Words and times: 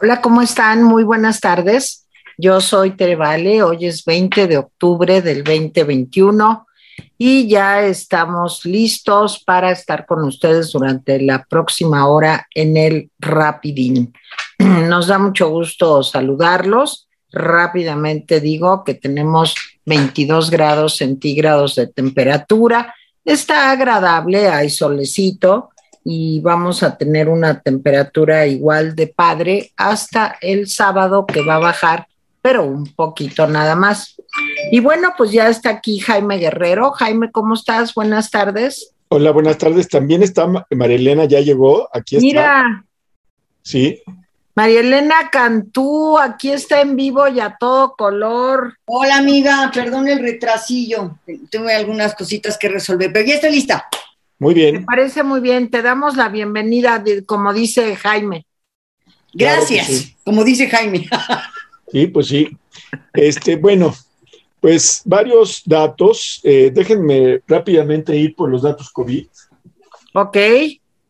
Hola, 0.00 0.20
¿cómo 0.20 0.42
están? 0.42 0.84
Muy 0.84 1.02
buenas 1.02 1.40
tardes. 1.40 2.06
Yo 2.36 2.60
soy 2.60 2.92
Tere 2.92 3.16
Vale, 3.16 3.64
hoy 3.64 3.86
es 3.86 4.04
20 4.04 4.46
de 4.46 4.56
octubre 4.56 5.20
del 5.22 5.42
2021 5.42 6.68
y 7.18 7.48
ya 7.48 7.82
estamos 7.84 8.64
listos 8.64 9.42
para 9.44 9.72
estar 9.72 10.06
con 10.06 10.22
ustedes 10.22 10.70
durante 10.70 11.20
la 11.20 11.42
próxima 11.42 12.06
hora 12.06 12.46
en 12.54 12.76
el 12.76 13.10
Rapidín. 13.18 14.12
Nos 14.60 15.08
da 15.08 15.18
mucho 15.18 15.48
gusto 15.48 16.04
saludarlos. 16.04 17.08
Rápidamente 17.32 18.38
digo 18.38 18.84
que 18.84 18.94
tenemos 18.94 19.56
22 19.84 20.50
grados 20.50 20.96
centígrados 20.96 21.74
de 21.74 21.88
temperatura. 21.88 22.94
Está 23.24 23.72
agradable, 23.72 24.46
hay 24.46 24.70
solecito 24.70 25.70
y 26.10 26.40
vamos 26.40 26.82
a 26.82 26.96
tener 26.96 27.28
una 27.28 27.60
temperatura 27.60 28.46
igual 28.46 28.94
de 28.96 29.08
padre 29.08 29.72
hasta 29.76 30.38
el 30.40 30.66
sábado 30.66 31.26
que 31.26 31.42
va 31.42 31.56
a 31.56 31.58
bajar, 31.58 32.06
pero 32.40 32.64
un 32.64 32.86
poquito 32.94 33.46
nada 33.46 33.76
más. 33.76 34.16
Y 34.72 34.80
bueno, 34.80 35.12
pues 35.18 35.32
ya 35.32 35.50
está 35.50 35.68
aquí 35.68 35.98
Jaime 35.98 36.38
Guerrero. 36.38 36.92
Jaime, 36.92 37.30
¿cómo 37.30 37.52
estás? 37.52 37.92
Buenas 37.92 38.30
tardes. 38.30 38.94
Hola, 39.08 39.32
buenas 39.32 39.58
tardes. 39.58 39.86
También 39.86 40.22
está 40.22 40.46
María 40.46 40.96
Elena, 40.96 41.26
ya 41.26 41.40
llegó. 41.40 41.90
Aquí 41.92 42.16
está. 42.16 42.24
Mira. 42.26 42.84
Sí. 43.60 44.00
María 44.54 44.80
Elena 44.80 45.28
Cantú, 45.30 46.18
aquí 46.18 46.50
está 46.50 46.80
en 46.80 46.96
vivo 46.96 47.28
y 47.28 47.38
a 47.38 47.58
todo 47.60 47.94
color. 47.96 48.78
Hola 48.86 49.18
amiga, 49.18 49.70
perdón 49.74 50.08
el 50.08 50.20
retrasillo. 50.20 51.18
Tuve 51.50 51.74
algunas 51.74 52.14
cositas 52.14 52.56
que 52.56 52.70
resolver, 52.70 53.12
pero 53.12 53.26
ya 53.26 53.34
estoy 53.34 53.50
lista. 53.50 53.86
Muy 54.38 54.54
bien. 54.54 54.76
Me 54.76 54.82
parece 54.82 55.22
muy 55.22 55.40
bien. 55.40 55.70
Te 55.70 55.82
damos 55.82 56.16
la 56.16 56.28
bienvenida, 56.28 57.02
como 57.26 57.52
dice 57.52 57.96
Jaime. 57.96 58.46
Gracias, 59.32 60.14
como 60.24 60.44
dice 60.44 60.68
Jaime. 60.68 61.08
sí, 61.92 62.06
pues 62.06 62.28
sí. 62.28 62.56
Este, 63.12 63.56
bueno, 63.56 63.94
pues 64.60 65.02
varios 65.04 65.62
datos. 65.64 66.40
Eh, 66.44 66.70
déjenme 66.72 67.42
rápidamente 67.46 68.16
ir 68.16 68.34
por 68.34 68.50
los 68.50 68.62
datos 68.62 68.90
COVID. 68.90 69.26
Ok. 70.14 70.36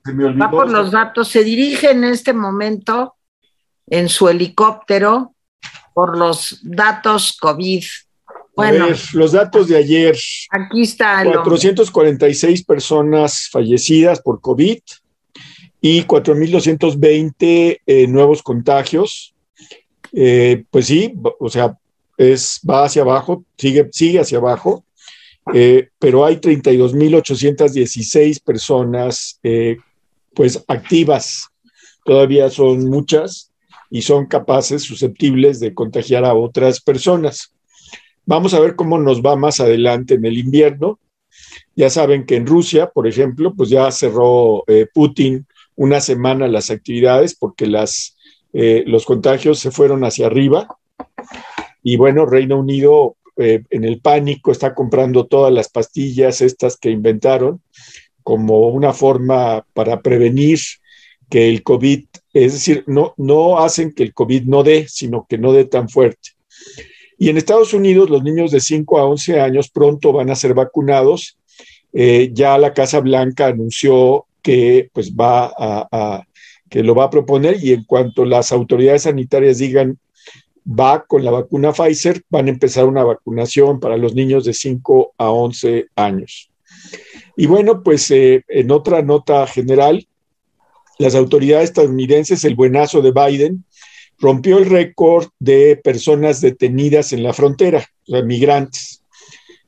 Va 0.06 0.50
por 0.50 0.70
los 0.70 0.90
datos. 0.90 1.28
Se 1.28 1.44
dirige 1.44 1.90
en 1.90 2.04
este 2.04 2.32
momento 2.32 3.16
en 3.86 4.08
su 4.08 4.28
helicóptero 4.28 5.34
por 5.92 6.16
los 6.16 6.60
datos 6.62 7.36
COVID. 7.38 7.84
Bueno, 8.58 8.88
los 9.12 9.30
datos 9.30 9.68
de 9.68 9.76
ayer. 9.76 10.18
Aquí 10.50 10.82
está. 10.82 11.22
446 11.22 12.64
personas 12.64 13.48
fallecidas 13.52 14.20
por 14.20 14.40
COVID 14.40 14.80
y 15.80 16.02
4.220 16.02 17.78
eh, 17.86 18.06
nuevos 18.08 18.42
contagios. 18.42 19.32
Eh, 20.12 20.64
pues 20.72 20.86
sí, 20.86 21.14
o 21.38 21.48
sea, 21.48 21.78
es, 22.16 22.60
va 22.68 22.86
hacia 22.86 23.02
abajo, 23.02 23.44
sigue, 23.56 23.88
sigue 23.92 24.18
hacia 24.18 24.38
abajo, 24.38 24.84
eh, 25.54 25.90
pero 26.00 26.26
hay 26.26 26.38
32.816 26.38 28.42
personas 28.42 29.40
pues 30.34 30.64
activas. 30.66 31.46
Todavía 32.04 32.50
son 32.50 32.90
muchas 32.90 33.52
y 33.88 34.02
son 34.02 34.26
capaces, 34.26 34.82
susceptibles 34.82 35.60
de 35.60 35.74
contagiar 35.74 36.24
a 36.24 36.34
otras 36.34 36.80
personas. 36.80 37.52
Vamos 38.28 38.52
a 38.52 38.60
ver 38.60 38.76
cómo 38.76 38.98
nos 38.98 39.22
va 39.22 39.36
más 39.36 39.58
adelante 39.58 40.12
en 40.12 40.26
el 40.26 40.36
invierno. 40.36 40.98
Ya 41.74 41.88
saben 41.88 42.26
que 42.26 42.36
en 42.36 42.46
Rusia, 42.46 42.90
por 42.90 43.06
ejemplo, 43.06 43.54
pues 43.56 43.70
ya 43.70 43.90
cerró 43.90 44.64
eh, 44.66 44.86
Putin 44.92 45.46
una 45.76 45.98
semana 46.02 46.46
las 46.46 46.68
actividades 46.68 47.34
porque 47.34 47.66
las, 47.66 48.18
eh, 48.52 48.84
los 48.86 49.06
contagios 49.06 49.60
se 49.60 49.70
fueron 49.70 50.04
hacia 50.04 50.26
arriba. 50.26 50.68
Y 51.82 51.96
bueno, 51.96 52.26
Reino 52.26 52.58
Unido 52.58 53.16
eh, 53.38 53.62
en 53.70 53.84
el 53.84 53.98
pánico 54.02 54.52
está 54.52 54.74
comprando 54.74 55.24
todas 55.24 55.50
las 55.50 55.70
pastillas 55.70 56.42
estas 56.42 56.76
que 56.76 56.90
inventaron 56.90 57.62
como 58.22 58.68
una 58.68 58.92
forma 58.92 59.64
para 59.72 60.02
prevenir 60.02 60.58
que 61.30 61.48
el 61.48 61.62
COVID, 61.62 62.04
es 62.34 62.52
decir, 62.52 62.84
no, 62.88 63.14
no 63.16 63.58
hacen 63.58 63.94
que 63.94 64.02
el 64.02 64.12
COVID 64.12 64.42
no 64.42 64.64
dé, 64.64 64.86
sino 64.86 65.24
que 65.26 65.38
no 65.38 65.54
dé 65.54 65.64
tan 65.64 65.88
fuerte. 65.88 66.32
Y 67.18 67.28
en 67.28 67.36
Estados 67.36 67.74
Unidos, 67.74 68.08
los 68.08 68.22
niños 68.22 68.52
de 68.52 68.60
5 68.60 68.98
a 68.98 69.06
11 69.06 69.40
años 69.40 69.70
pronto 69.70 70.12
van 70.12 70.30
a 70.30 70.36
ser 70.36 70.54
vacunados. 70.54 71.36
Eh, 71.92 72.30
ya 72.32 72.56
la 72.58 72.72
Casa 72.72 73.00
Blanca 73.00 73.46
anunció 73.46 74.26
que 74.40 74.88
pues 74.92 75.12
va 75.12 75.52
a, 75.58 76.22
que 76.70 76.82
lo 76.82 76.94
va 76.94 77.04
a 77.04 77.10
proponer 77.10 77.62
y 77.62 77.72
en 77.72 77.84
cuanto 77.84 78.24
las 78.24 78.52
autoridades 78.52 79.02
sanitarias 79.02 79.58
digan 79.58 79.98
va 80.68 81.04
con 81.06 81.24
la 81.24 81.30
vacuna 81.30 81.72
Pfizer, 81.72 82.22
van 82.28 82.46
a 82.46 82.50
empezar 82.50 82.84
una 82.84 83.02
vacunación 83.02 83.80
para 83.80 83.96
los 83.96 84.14
niños 84.14 84.44
de 84.44 84.52
5 84.52 85.14
a 85.16 85.30
11 85.30 85.86
años. 85.96 86.50
Y 87.36 87.46
bueno, 87.46 87.82
pues 87.82 88.10
eh, 88.10 88.44
en 88.48 88.70
otra 88.70 89.00
nota 89.02 89.46
general, 89.46 90.06
las 90.98 91.14
autoridades 91.14 91.70
estadounidenses, 91.70 92.44
el 92.44 92.54
buenazo 92.54 93.00
de 93.00 93.12
Biden, 93.12 93.64
rompió 94.18 94.58
el 94.58 94.66
récord 94.66 95.28
de 95.38 95.76
personas 95.76 96.40
detenidas 96.40 97.12
en 97.12 97.22
la 97.22 97.32
frontera, 97.32 97.86
o 98.06 98.12
sea, 98.12 98.22
migrantes. 98.22 99.02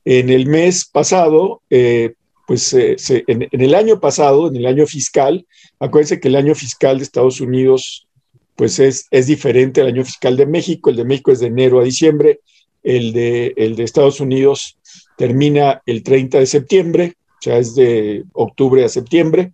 En 0.03 0.29
el 0.29 0.47
mes 0.47 0.85
pasado, 0.85 1.61
eh, 1.69 2.13
pues 2.47 2.73
en, 2.73 3.47
el 3.51 3.75
año 3.75 3.99
pasado, 3.99 4.47
en 4.47 4.55
el 4.55 4.65
año 4.65 4.85
fiscal, 4.85 5.45
acuérdense 5.79 6.19
que 6.19 6.27
el 6.27 6.35
año 6.35 6.55
fiscal 6.55 6.97
de 6.97 7.03
Estados 7.03 7.39
Unidos, 7.39 8.07
pues 8.55 8.79
es, 8.79 9.07
es 9.11 9.27
diferente 9.27 9.79
al 9.79 9.87
año 9.87 10.03
fiscal 10.03 10.35
de 10.35 10.45
México, 10.45 10.89
el 10.89 10.97
de 10.97 11.05
México 11.05 11.31
es 11.31 11.39
de 11.39 11.47
enero 11.47 11.79
a 11.79 11.83
diciembre, 11.83 12.41
el 12.83 13.13
de, 13.13 13.53
el 13.57 13.75
de 13.75 13.83
Estados 13.83 14.19
Unidos 14.19 14.77
termina 15.17 15.81
el 15.85 16.03
30 16.03 16.39
de 16.39 16.45
septiembre, 16.45 17.13
o 17.17 17.41
sea, 17.41 17.57
es 17.57 17.75
de 17.75 18.23
octubre 18.33 18.83
a 18.83 18.89
septiembre. 18.89 19.53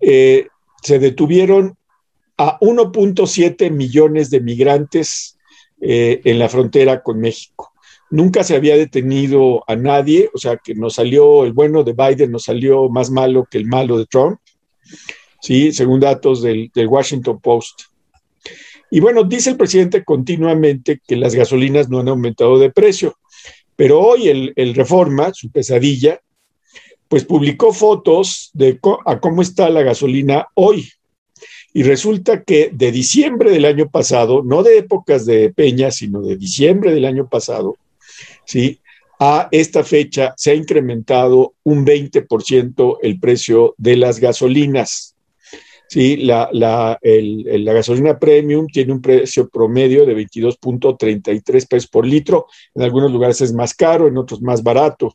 Eh, 0.00 0.46
se 0.82 0.98
detuvieron 0.98 1.76
a 2.40 2.58
1.7 2.60 3.70
millones 3.70 4.30
de 4.30 4.40
migrantes 4.40 5.36
eh, 5.78 6.22
en 6.24 6.38
la 6.38 6.48
frontera 6.48 7.02
con 7.02 7.20
México. 7.20 7.70
Nunca 8.08 8.44
se 8.44 8.56
había 8.56 8.78
detenido 8.78 9.62
a 9.66 9.76
nadie, 9.76 10.30
o 10.32 10.38
sea 10.38 10.56
que 10.56 10.74
nos 10.74 10.94
salió 10.94 11.44
el 11.44 11.52
bueno 11.52 11.84
de 11.84 11.92
Biden, 11.92 12.32
nos 12.32 12.44
salió 12.44 12.88
más 12.88 13.10
malo 13.10 13.46
que 13.50 13.58
el 13.58 13.66
malo 13.66 13.98
de 13.98 14.06
Trump, 14.06 14.40
¿sí? 15.42 15.70
según 15.72 16.00
datos 16.00 16.40
del, 16.40 16.70
Washington 16.74 17.40
Post. 17.40 17.82
Y 18.90 19.00
bueno, 19.00 19.24
dice 19.24 19.50
el 19.50 19.58
presidente 19.58 20.02
continuamente 20.02 20.98
que 21.06 21.16
las 21.16 21.34
gasolinas 21.34 21.90
no 21.90 22.00
han 22.00 22.08
aumentado 22.08 22.58
de 22.58 22.70
precio, 22.70 23.18
pero 23.76 24.00
hoy 24.00 24.28
el, 24.28 24.54
el 24.56 24.74
Reforma, 24.74 25.30
su 25.34 25.50
pesadilla, 25.50 26.22
pues 27.06 27.26
publicó 27.26 27.74
fotos 27.74 28.48
de 28.54 28.80
a 29.04 29.20
cómo 29.20 29.42
está 29.42 29.68
la 29.68 29.82
gasolina 29.82 30.46
hoy, 30.54 30.88
y 31.72 31.82
resulta 31.82 32.42
que 32.42 32.70
de 32.72 32.90
diciembre 32.90 33.50
del 33.50 33.64
año 33.64 33.88
pasado, 33.88 34.42
no 34.44 34.62
de 34.62 34.78
épocas 34.78 35.24
de 35.26 35.52
Peña, 35.52 35.90
sino 35.90 36.20
de 36.20 36.36
diciembre 36.36 36.92
del 36.92 37.04
año 37.04 37.28
pasado, 37.28 37.76
¿sí? 38.44 38.80
a 39.20 39.48
esta 39.52 39.84
fecha 39.84 40.32
se 40.36 40.50
ha 40.50 40.54
incrementado 40.54 41.52
un 41.62 41.84
20% 41.84 42.98
el 43.02 43.20
precio 43.20 43.74
de 43.76 43.96
las 43.96 44.18
gasolinas. 44.18 45.14
Sí, 45.88 46.16
la, 46.18 46.48
la, 46.52 46.98
la, 47.02 47.72
gasolina 47.72 48.18
premium 48.18 48.66
tiene 48.68 48.92
un 48.92 49.02
precio 49.02 49.48
promedio 49.48 50.06
de 50.06 50.16
22.33 50.16 51.66
pesos 51.68 51.90
por 51.90 52.06
litro. 52.06 52.46
En 52.74 52.82
algunos 52.82 53.10
lugares 53.10 53.40
es 53.40 53.52
más 53.52 53.74
caro, 53.74 54.06
en 54.06 54.16
otros 54.16 54.40
más 54.40 54.62
barato. 54.62 55.14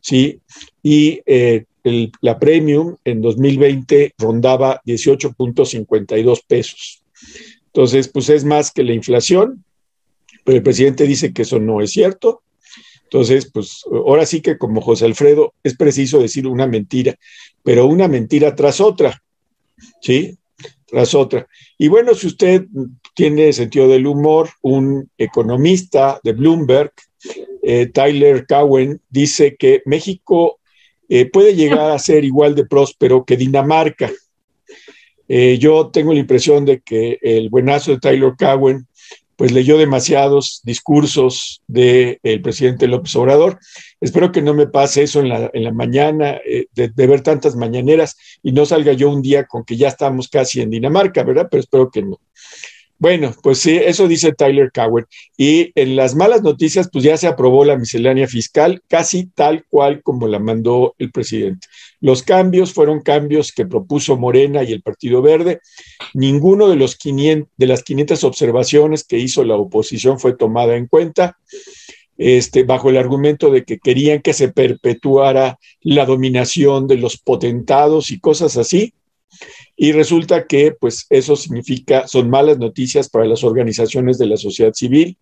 Sí, 0.00 0.38
y 0.82 1.20
eh, 1.24 1.64
la 2.20 2.38
premium 2.38 2.96
en 3.04 3.20
2020 3.22 4.14
rondaba 4.18 4.80
18.52 4.84 6.42
pesos. 6.46 7.02
Entonces, 7.66 8.08
pues 8.08 8.28
es 8.28 8.44
más 8.44 8.70
que 8.70 8.82
la 8.82 8.92
inflación, 8.92 9.64
pero 10.44 10.58
el 10.58 10.62
presidente 10.62 11.06
dice 11.06 11.32
que 11.32 11.42
eso 11.42 11.58
no 11.58 11.80
es 11.80 11.90
cierto. 11.90 12.42
Entonces, 13.04 13.50
pues 13.52 13.82
ahora 13.90 14.24
sí 14.24 14.40
que 14.40 14.56
como 14.56 14.80
José 14.80 15.04
Alfredo 15.04 15.54
es 15.62 15.76
preciso 15.76 16.18
decir 16.18 16.46
una 16.46 16.66
mentira, 16.66 17.14
pero 17.62 17.86
una 17.86 18.08
mentira 18.08 18.54
tras 18.54 18.80
otra, 18.80 19.22
¿sí? 20.00 20.38
Tras 20.86 21.14
otra. 21.14 21.46
Y 21.76 21.88
bueno, 21.88 22.14
si 22.14 22.26
usted 22.26 22.66
tiene 23.14 23.52
sentido 23.52 23.88
del 23.88 24.06
humor, 24.06 24.48
un 24.62 25.10
economista 25.18 26.20
de 26.22 26.32
Bloomberg, 26.32 26.92
eh, 27.62 27.86
Tyler 27.86 28.46
Cowen, 28.46 29.00
dice 29.10 29.56
que 29.56 29.82
México 29.84 30.58
eh, 31.14 31.28
puede 31.30 31.54
llegar 31.54 31.90
a 31.90 31.98
ser 31.98 32.24
igual 32.24 32.54
de 32.54 32.64
próspero 32.64 33.22
que 33.26 33.36
Dinamarca. 33.36 34.10
Eh, 35.28 35.58
yo 35.58 35.90
tengo 35.92 36.14
la 36.14 36.20
impresión 36.20 36.64
de 36.64 36.80
que 36.80 37.18
el 37.20 37.50
buenazo 37.50 37.90
de 37.90 37.98
Tyler 37.98 38.32
Cowen 38.38 38.86
pues 39.36 39.52
leyó 39.52 39.76
demasiados 39.76 40.62
discursos 40.64 41.60
del 41.66 42.18
presidente 42.42 42.86
López 42.86 43.14
Obrador. 43.16 43.58
Espero 44.00 44.32
que 44.32 44.40
no 44.40 44.54
me 44.54 44.68
pase 44.68 45.02
eso 45.02 45.20
en 45.20 45.28
la, 45.28 45.72
mañana, 45.74 46.40
eh, 46.46 46.68
de, 46.72 47.06
ver 47.06 47.20
tantas 47.20 47.56
mañaneras 47.56 48.16
y 48.42 48.52
no 48.52 48.64
salga 48.64 48.94
yo 48.94 49.10
un 49.10 49.20
día 49.20 49.44
con 49.44 49.64
que 49.64 49.76
ya 49.76 49.88
estamos 49.88 50.28
casi 50.28 50.62
en 50.62 50.70
Dinamarca, 50.70 51.24
¿verdad? 51.24 51.48
Pero 51.50 51.60
espero 51.60 51.90
que 51.90 52.00
no. 52.00 52.20
Bueno, 53.02 53.34
pues 53.42 53.58
sí, 53.58 53.80
eso 53.84 54.06
dice 54.06 54.32
Tyler 54.32 54.70
Coward. 54.70 55.06
Y 55.36 55.72
en 55.74 55.96
las 55.96 56.14
malas 56.14 56.42
noticias, 56.42 56.88
pues 56.88 57.02
ya 57.02 57.16
se 57.16 57.26
aprobó 57.26 57.64
la 57.64 57.76
miscelánea 57.76 58.28
fiscal, 58.28 58.80
casi 58.86 59.26
tal 59.26 59.64
cual 59.68 60.04
como 60.04 60.28
la 60.28 60.38
mandó 60.38 60.94
el 60.98 61.10
presidente. 61.10 61.66
Los 62.00 62.22
cambios 62.22 62.72
fueron 62.72 63.00
cambios 63.00 63.50
que 63.50 63.66
propuso 63.66 64.16
Morena 64.16 64.62
y 64.62 64.70
el 64.70 64.82
Partido 64.82 65.20
Verde. 65.20 65.58
Ninguno 66.14 66.68
de, 66.68 66.76
los 66.76 66.94
500, 66.94 67.50
de 67.56 67.66
las 67.66 67.82
500 67.82 68.22
observaciones 68.22 69.02
que 69.02 69.18
hizo 69.18 69.42
la 69.42 69.56
oposición 69.56 70.20
fue 70.20 70.36
tomada 70.36 70.76
en 70.76 70.86
cuenta. 70.86 71.36
Este, 72.16 72.62
bajo 72.62 72.88
el 72.88 72.98
argumento 72.98 73.50
de 73.50 73.64
que 73.64 73.80
querían 73.80 74.22
que 74.22 74.32
se 74.32 74.52
perpetuara 74.52 75.58
la 75.80 76.06
dominación 76.06 76.86
de 76.86 76.98
los 76.98 77.16
potentados 77.16 78.12
y 78.12 78.20
cosas 78.20 78.56
así. 78.56 78.94
Y 79.82 79.90
resulta 79.90 80.46
que, 80.46 80.76
pues, 80.78 81.06
eso 81.10 81.34
significa, 81.34 82.06
son 82.06 82.30
malas 82.30 82.56
noticias 82.56 83.08
para 83.08 83.24
las 83.24 83.42
organizaciones 83.42 84.16
de 84.16 84.26
la 84.26 84.36
sociedad 84.36 84.72
civil. 84.74 85.16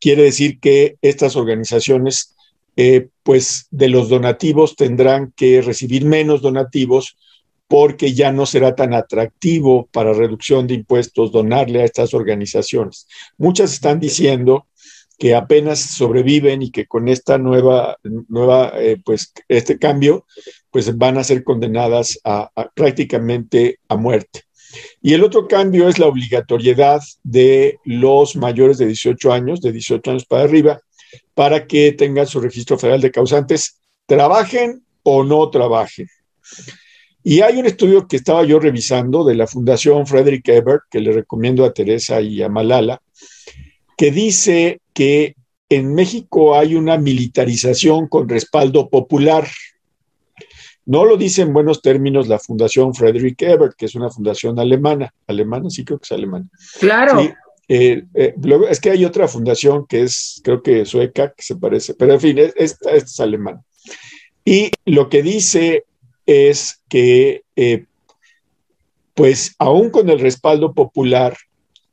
Quiere 0.00 0.24
decir 0.24 0.58
que 0.58 0.96
estas 1.02 1.36
organizaciones, 1.36 2.34
eh, 2.74 3.10
pues, 3.22 3.68
de 3.70 3.86
los 3.86 4.08
donativos 4.08 4.74
tendrán 4.74 5.32
que 5.36 5.62
recibir 5.62 6.04
menos 6.04 6.42
donativos 6.42 7.16
porque 7.68 8.12
ya 8.12 8.32
no 8.32 8.44
será 8.44 8.74
tan 8.74 8.92
atractivo 8.92 9.88
para 9.92 10.12
reducción 10.14 10.66
de 10.66 10.74
impuestos 10.74 11.30
donarle 11.30 11.82
a 11.82 11.84
estas 11.84 12.14
organizaciones. 12.14 13.06
Muchas 13.38 13.72
están 13.72 14.00
diciendo 14.00 14.66
que 15.16 15.36
apenas 15.36 15.78
sobreviven 15.78 16.62
y 16.62 16.72
que 16.72 16.86
con 16.86 17.06
esta 17.06 17.38
nueva, 17.38 17.98
nueva 18.02 18.72
eh, 18.80 18.96
pues 19.04 19.32
este 19.46 19.78
cambio, 19.78 20.26
pues 20.72 20.96
van 20.96 21.18
a 21.18 21.24
ser 21.24 21.44
condenadas 21.44 22.18
a, 22.24 22.50
prácticamente 22.74 23.78
a 23.88 23.96
muerte. 23.96 24.42
Y 25.02 25.12
el 25.12 25.22
otro 25.22 25.46
cambio 25.46 25.88
es 25.88 25.98
la 25.98 26.06
obligatoriedad 26.06 27.02
de 27.22 27.78
los 27.84 28.34
mayores 28.36 28.78
de 28.78 28.86
18 28.86 29.32
años, 29.32 29.60
de 29.60 29.70
18 29.70 30.10
años 30.10 30.24
para 30.24 30.44
arriba, 30.44 30.80
para 31.34 31.66
que 31.66 31.92
tengan 31.92 32.26
su 32.26 32.40
registro 32.40 32.78
federal 32.78 33.02
de 33.02 33.10
causantes, 33.10 33.80
trabajen 34.06 34.82
o 35.02 35.22
no 35.24 35.50
trabajen. 35.50 36.08
Y 37.22 37.42
hay 37.42 37.58
un 37.58 37.66
estudio 37.66 38.08
que 38.08 38.16
estaba 38.16 38.44
yo 38.44 38.58
revisando 38.58 39.24
de 39.24 39.34
la 39.34 39.46
Fundación 39.46 40.06
Frederick 40.06 40.48
Ebert, 40.48 40.84
que 40.90 41.00
le 41.00 41.12
recomiendo 41.12 41.64
a 41.64 41.72
Teresa 41.72 42.20
y 42.20 42.42
a 42.42 42.48
Malala, 42.48 43.00
que 43.96 44.10
dice 44.10 44.80
que 44.92 45.36
en 45.68 45.94
México 45.94 46.56
hay 46.56 46.74
una 46.74 46.98
militarización 46.98 48.08
con 48.08 48.28
respaldo 48.28 48.90
popular. 48.90 49.46
No 50.84 51.04
lo 51.04 51.16
dice 51.16 51.42
en 51.42 51.52
buenos 51.52 51.80
términos 51.80 52.28
la 52.28 52.38
Fundación 52.38 52.94
Frederick 52.94 53.40
Ebert, 53.42 53.74
que 53.76 53.86
es 53.86 53.94
una 53.94 54.10
fundación 54.10 54.58
alemana. 54.58 55.12
Alemana, 55.26 55.70
sí 55.70 55.84
creo 55.84 55.98
que 55.98 56.04
es 56.04 56.12
alemana. 56.12 56.46
Claro. 56.80 57.20
Eh, 57.68 58.04
eh, 58.14 58.34
es 58.68 58.80
que 58.80 58.90
hay 58.90 59.04
otra 59.04 59.28
fundación 59.28 59.86
que 59.86 60.02
es, 60.02 60.40
creo 60.44 60.62
que 60.62 60.84
sueca, 60.84 61.32
que 61.32 61.42
se 61.42 61.56
parece, 61.56 61.94
pero 61.94 62.14
en 62.14 62.20
fin, 62.20 62.38
esta, 62.56 62.90
es 62.90 63.18
alemana. 63.20 63.62
Y 64.44 64.70
lo 64.84 65.08
que 65.08 65.22
dice 65.22 65.84
es 66.26 66.82
que, 66.88 67.42
eh, 67.56 67.84
pues, 69.14 69.54
aún 69.58 69.90
con 69.90 70.10
el 70.10 70.18
respaldo 70.18 70.74
popular, 70.74 71.36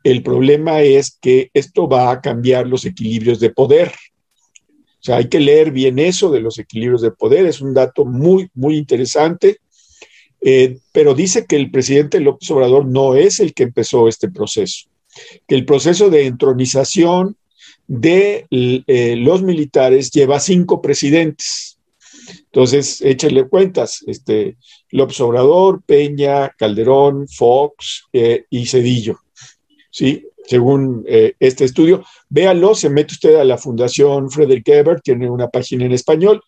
el 0.03 0.23
problema 0.23 0.81
es 0.81 1.17
que 1.21 1.51
esto 1.53 1.87
va 1.87 2.11
a 2.11 2.21
cambiar 2.21 2.67
los 2.67 2.85
equilibrios 2.85 3.39
de 3.39 3.51
poder. 3.51 3.93
O 4.99 5.03
sea, 5.03 5.17
hay 5.17 5.29
que 5.29 5.39
leer 5.39 5.71
bien 5.71 5.97
eso 5.97 6.29
de 6.29 6.41
los 6.41 6.59
equilibrios 6.59 7.01
de 7.01 7.11
poder. 7.11 7.45
Es 7.45 7.61
un 7.61 7.73
dato 7.73 8.03
muy, 8.05 8.49
muy 8.53 8.77
interesante. 8.77 9.59
Eh, 10.41 10.77
pero 10.91 11.13
dice 11.13 11.45
que 11.45 11.55
el 11.55 11.71
presidente 11.71 12.19
López 12.19 12.49
Obrador 12.51 12.85
no 12.85 13.15
es 13.15 13.39
el 13.39 13.53
que 13.53 13.63
empezó 13.63 14.07
este 14.07 14.29
proceso, 14.29 14.87
que 15.47 15.55
el 15.55 15.65
proceso 15.65 16.09
de 16.09 16.27
entronización 16.27 17.35
de 17.87 18.45
eh, 18.51 19.15
los 19.17 19.41
militares 19.41 20.11
lleva 20.11 20.39
cinco 20.39 20.81
presidentes. 20.81 21.77
Entonces, 22.45 23.01
échenle 23.01 23.47
cuentas, 23.47 24.03
este, 24.05 24.57
López 24.91 25.19
Obrador, 25.21 25.81
Peña, 25.85 26.49
Calderón, 26.49 27.27
Fox 27.27 28.05
eh, 28.13 28.45
y 28.49 28.65
Cedillo. 28.65 29.19
¿sí? 29.91 30.27
Según 30.49 31.05
eh, 31.07 31.35
este 31.39 31.63
estudio. 31.63 32.03
Véalo, 32.27 32.73
se 32.73 32.89
mete 32.89 33.13
usted 33.13 33.35
a 33.35 33.43
la 33.43 33.59
Fundación 33.59 34.31
Frederick 34.31 34.67
Ebert, 34.67 35.03
tiene 35.03 35.29
una 35.29 35.47
página 35.47 35.85
en 35.85 35.91
español, 35.91 36.41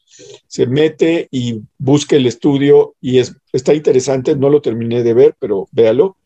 se 0.47 0.65
mete 0.65 1.27
y 1.29 1.61
busque 1.77 2.15
el 2.15 2.25
estudio 2.25 2.95
y 2.99 3.19
es, 3.19 3.35
está 3.53 3.75
interesante, 3.75 4.35
no 4.35 4.49
lo 4.49 4.59
terminé 4.59 5.03
de 5.03 5.13
ver, 5.13 5.35
pero 5.37 5.67
véalo. 5.71 6.17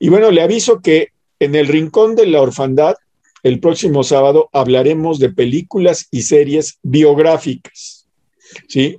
Y 0.00 0.08
bueno, 0.08 0.32
le 0.32 0.42
aviso 0.42 0.80
que 0.80 1.10
en 1.38 1.54
el 1.54 1.68
Rincón 1.68 2.16
de 2.16 2.26
la 2.26 2.42
Orfandad, 2.42 2.96
el 3.44 3.60
próximo 3.60 4.02
sábado, 4.02 4.50
hablaremos 4.52 5.20
de 5.20 5.30
películas 5.30 6.08
y 6.10 6.22
series 6.22 6.80
biográficas, 6.82 8.08
¿sí? 8.66 8.98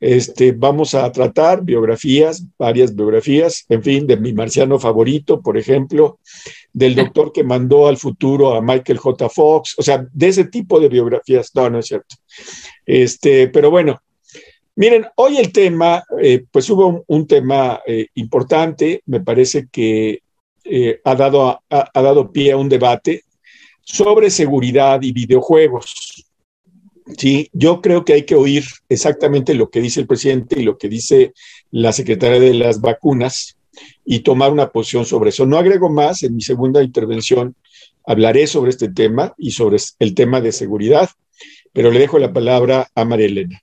Este, 0.00 0.52
vamos 0.52 0.94
a 0.94 1.10
tratar 1.10 1.62
biografías, 1.62 2.44
varias 2.58 2.94
biografías, 2.94 3.64
en 3.68 3.82
fin, 3.82 4.06
de 4.06 4.16
mi 4.16 4.32
marciano 4.32 4.78
favorito, 4.78 5.40
por 5.40 5.56
ejemplo, 5.56 6.18
del 6.72 6.94
doctor 6.94 7.32
que 7.32 7.42
mandó 7.42 7.88
al 7.88 7.96
futuro 7.96 8.54
a 8.54 8.60
Michael 8.60 8.98
J. 8.98 9.28
Fox, 9.28 9.74
o 9.78 9.82
sea, 9.82 10.06
de 10.12 10.28
ese 10.28 10.44
tipo 10.44 10.78
de 10.78 10.88
biografías. 10.88 11.50
No, 11.54 11.70
no 11.70 11.78
es 11.78 11.86
cierto. 11.86 12.16
Este, 12.84 13.48
pero 13.48 13.70
bueno, 13.70 14.00
miren, 14.74 15.06
hoy 15.16 15.38
el 15.38 15.50
tema, 15.50 16.04
eh, 16.20 16.44
pues 16.50 16.68
hubo 16.68 17.04
un, 17.06 17.26
tema 17.26 17.80
eh, 17.86 18.08
importante, 18.14 19.02
me 19.06 19.20
parece 19.20 19.68
que 19.72 20.20
eh, 20.64 21.00
ha, 21.04 21.14
dado, 21.14 21.62
ha 21.70 22.02
dado 22.02 22.30
pie 22.30 22.52
a 22.52 22.56
un 22.56 22.68
debate 22.68 23.22
sobre 23.82 24.30
seguridad 24.30 25.00
y 25.02 25.12
videojuegos. 25.12 26.26
Sí, 27.16 27.48
yo 27.52 27.80
creo 27.80 28.04
que 28.04 28.14
hay 28.14 28.22
que 28.24 28.34
oír 28.34 28.64
exactamente 28.88 29.54
lo 29.54 29.70
que 29.70 29.80
dice 29.80 30.00
el 30.00 30.06
presidente 30.06 30.58
y 30.58 30.64
lo 30.64 30.76
que 30.76 30.88
dice 30.88 31.34
la 31.70 31.92
secretaria 31.92 32.40
de 32.40 32.54
las 32.54 32.80
vacunas 32.80 33.56
y 34.04 34.20
tomar 34.20 34.52
una 34.52 34.70
posición 34.70 35.06
sobre 35.06 35.30
eso. 35.30 35.46
No 35.46 35.56
agrego 35.56 35.88
más, 35.88 36.22
en 36.24 36.34
mi 36.34 36.42
segunda 36.42 36.82
intervención 36.82 37.54
hablaré 38.04 38.46
sobre 38.46 38.70
este 38.70 38.88
tema 38.88 39.34
y 39.38 39.52
sobre 39.52 39.76
el 39.98 40.14
tema 40.14 40.40
de 40.40 40.52
seguridad, 40.52 41.10
pero 41.72 41.90
le 41.90 42.00
dejo 42.00 42.18
la 42.18 42.32
palabra 42.32 42.88
a 42.94 43.04
María 43.04 43.26
Elena. 43.26 43.62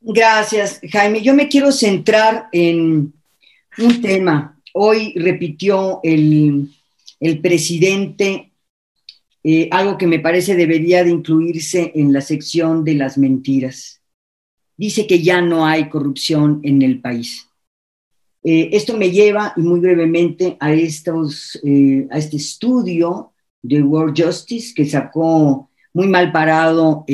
Gracias, 0.00 0.80
Jaime. 0.90 1.22
Yo 1.22 1.34
me 1.34 1.48
quiero 1.48 1.72
centrar 1.72 2.48
en 2.52 3.12
un 3.78 4.02
tema. 4.02 4.58
Hoy 4.74 5.12
repitió 5.16 6.00
el, 6.02 6.68
el 7.20 7.40
presidente 7.40 8.52
eh, 9.44 9.68
algo 9.70 9.96
que 9.96 10.06
me 10.06 10.18
parece 10.18 10.56
debería 10.56 11.04
de 11.04 11.10
incluirse 11.10 11.92
en 11.94 12.12
la 12.12 12.20
sección 12.20 12.84
de 12.84 12.94
las 12.94 13.16
mentiras. 13.18 14.02
Dice 14.76 15.06
que 15.06 15.22
ya 15.22 15.40
no 15.40 15.66
hay 15.66 15.88
corrupción 15.88 16.60
en 16.62 16.82
el 16.82 17.00
país. 17.00 17.48
Eh, 18.42 18.70
esto 18.72 18.96
me 18.96 19.10
lleva, 19.10 19.52
y 19.56 19.60
muy 19.62 19.80
brevemente, 19.80 20.56
a, 20.60 20.72
estos, 20.72 21.58
eh, 21.64 22.06
a 22.10 22.18
este 22.18 22.36
estudio 22.36 23.32
de 23.62 23.82
World 23.82 24.20
Justice 24.20 24.72
que 24.74 24.86
sacó 24.86 25.68
muy 25.92 26.06
mal 26.06 26.30
parado 26.30 27.04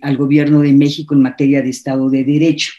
al 0.00 0.16
gobierno 0.16 0.60
de 0.60 0.72
México 0.72 1.14
en 1.14 1.22
materia 1.22 1.60
de 1.60 1.68
Estado 1.68 2.08
de 2.08 2.24
Derecho. 2.24 2.72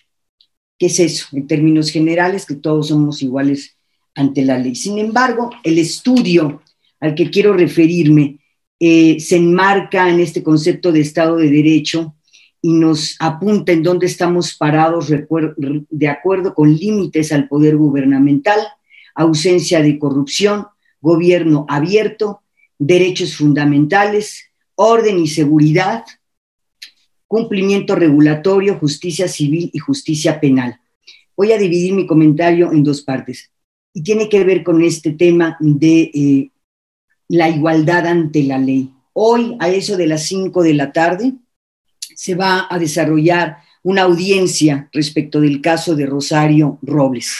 ¿Qué 0.79 0.87
es 0.87 0.99
eso? 0.99 1.27
En 1.33 1.45
términos 1.45 1.91
generales, 1.91 2.47
que 2.47 2.55
todos 2.55 2.87
somos 2.87 3.21
iguales 3.21 3.77
ante 4.15 4.43
la 4.43 4.57
ley. 4.57 4.73
Sin 4.73 4.97
embargo, 4.97 5.51
el 5.63 5.77
estudio 5.77 6.61
al 6.99 7.13
que 7.13 7.29
quiero 7.29 7.53
referirme 7.53 8.40
eh, 8.83 9.19
se 9.19 9.35
enmarca 9.35 10.09
en 10.09 10.19
este 10.19 10.41
concepto 10.41 10.91
de 10.91 11.01
Estado 11.01 11.37
de 11.37 11.51
Derecho 11.51 12.15
y 12.63 12.73
nos 12.73 13.15
apunta 13.19 13.71
en 13.71 13.83
dónde 13.83 14.07
estamos 14.07 14.55
parados 14.55 15.07
de 15.07 16.07
acuerdo 16.07 16.55
con 16.55 16.75
límites 16.75 17.31
al 17.31 17.47
poder 17.47 17.77
gubernamental, 17.77 18.59
ausencia 19.13 19.83
de 19.83 19.99
corrupción, 19.99 20.65
gobierno 20.99 21.67
abierto, 21.69 22.41
derechos 22.79 23.35
fundamentales, 23.35 24.45
orden 24.73 25.19
y 25.19 25.27
seguridad, 25.27 26.03
cumplimiento 27.27 27.93
regulatorio, 27.93 28.79
justicia 28.79 29.27
civil 29.27 29.69
y 29.73 29.77
justicia 29.77 30.39
penal. 30.39 30.79
Voy 31.37 31.51
a 31.51 31.59
dividir 31.59 31.93
mi 31.93 32.07
comentario 32.07 32.71
en 32.71 32.83
dos 32.83 33.03
partes 33.03 33.51
y 33.93 34.01
tiene 34.01 34.27
que 34.27 34.43
ver 34.43 34.63
con 34.63 34.81
este 34.81 35.11
tema 35.11 35.55
de 35.59 36.11
eh, 36.15 36.50
la 37.31 37.49
igualdad 37.49 38.07
ante 38.07 38.43
la 38.43 38.57
ley. 38.57 38.89
Hoy, 39.13 39.55
a 39.59 39.69
eso 39.69 39.95
de 39.95 40.05
las 40.05 40.27
5 40.27 40.63
de 40.63 40.73
la 40.73 40.91
tarde, 40.91 41.33
se 42.13 42.35
va 42.35 42.67
a 42.69 42.77
desarrollar 42.77 43.57
una 43.83 44.01
audiencia 44.03 44.89
respecto 44.91 45.39
del 45.39 45.61
caso 45.61 45.95
de 45.95 46.05
Rosario 46.05 46.77
Robles. 46.81 47.37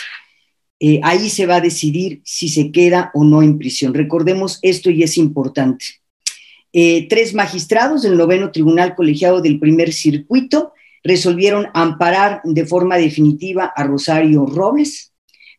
Eh, 0.80 1.02
ahí 1.04 1.30
se 1.30 1.46
va 1.46 1.58
a 1.58 1.62
decidir 1.62 2.22
si 2.24 2.48
se 2.48 2.72
queda 2.72 3.12
o 3.14 3.26
no 3.26 3.44
en 3.44 3.58
prisión. 3.58 3.94
Recordemos 3.94 4.60
esto 4.62 4.90
y 4.90 5.04
es 5.04 5.18
importante. 5.18 5.86
Eh, 6.72 7.08
tres 7.10 7.34
magistrados 7.34 8.02
del 8.02 8.18
noveno 8.18 8.50
tribunal 8.50 8.96
colegiado 8.96 9.42
del 9.42 9.60
primer 9.60 9.92
circuito 9.92 10.72
resolvieron 11.04 11.68
amparar 11.74 12.40
de 12.46 12.66
forma 12.66 12.98
definitiva 12.98 13.74
a 13.76 13.84
Rosario 13.84 14.46
Robles 14.46 15.12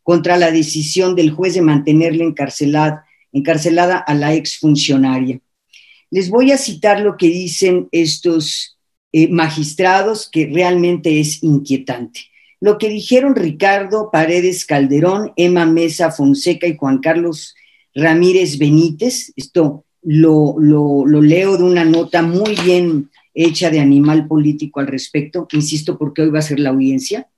contra 0.03 0.39
la 0.39 0.51
decisión 0.51 1.15
del 1.15 1.33
juez 1.33 1.53
de 1.53 1.61
mantenerla 1.61 2.25
encarcelada, 2.25 3.05
encarcelada 3.33 3.99
a 3.99 4.15
la 4.15 4.35
exfuncionaria. 4.35 5.41
Les 6.11 6.29
voy 6.29 6.53
a 6.53 6.59
citar 6.59 7.01
lo 7.01 7.17
que 7.17 7.29
dicen 7.29 7.89
estos 7.91 8.79
eh, 9.13 9.29
magistrados, 9.29 10.29
que 10.31 10.47
realmente 10.47 11.21
es 11.21 11.43
inquietante. 11.43 12.21
Lo 12.61 12.79
que 12.79 12.89
dijeron 12.89 13.35
Ricardo 13.35 14.11
Paredes 14.13 14.65
Calderón, 14.65 15.33
Emma 15.37 15.67
Mesa 15.67 16.11
Fonseca 16.11 16.67
y 16.67 16.77
Juan 16.77 16.99
Carlos 16.99 17.55
Ramírez 17.95 18.57
Benítez, 18.57 19.33
esto 19.37 19.85
lo, 20.03 20.57
lo, 20.59 21.05
leo 21.23 21.57
de 21.57 21.65
una 21.65 21.85
nota 21.85 22.23
muy 22.23 22.55
bien 22.65 23.11
hecha 23.35 23.71
de 23.71 23.81
Animal 23.81 24.27
Político 24.27 24.81
al 24.81 24.87
respecto, 24.87 25.47
insisto 25.53 25.99
porque 25.99 26.23
hoy 26.23 26.31
va 26.31 26.39
a 26.39 26.43
ser 26.43 26.61
la 26.61 26.71
audiencia. 26.71 27.29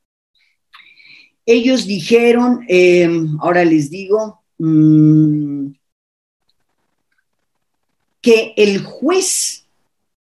Ellos 1.46 1.86
dijeron, 1.86 2.64
eh, 2.68 3.08
ahora 3.40 3.64
les 3.64 3.90
digo, 3.90 4.42
mmm, 4.58 5.68
que 8.24 8.54
el 8.56 8.82
juez, 8.82 9.66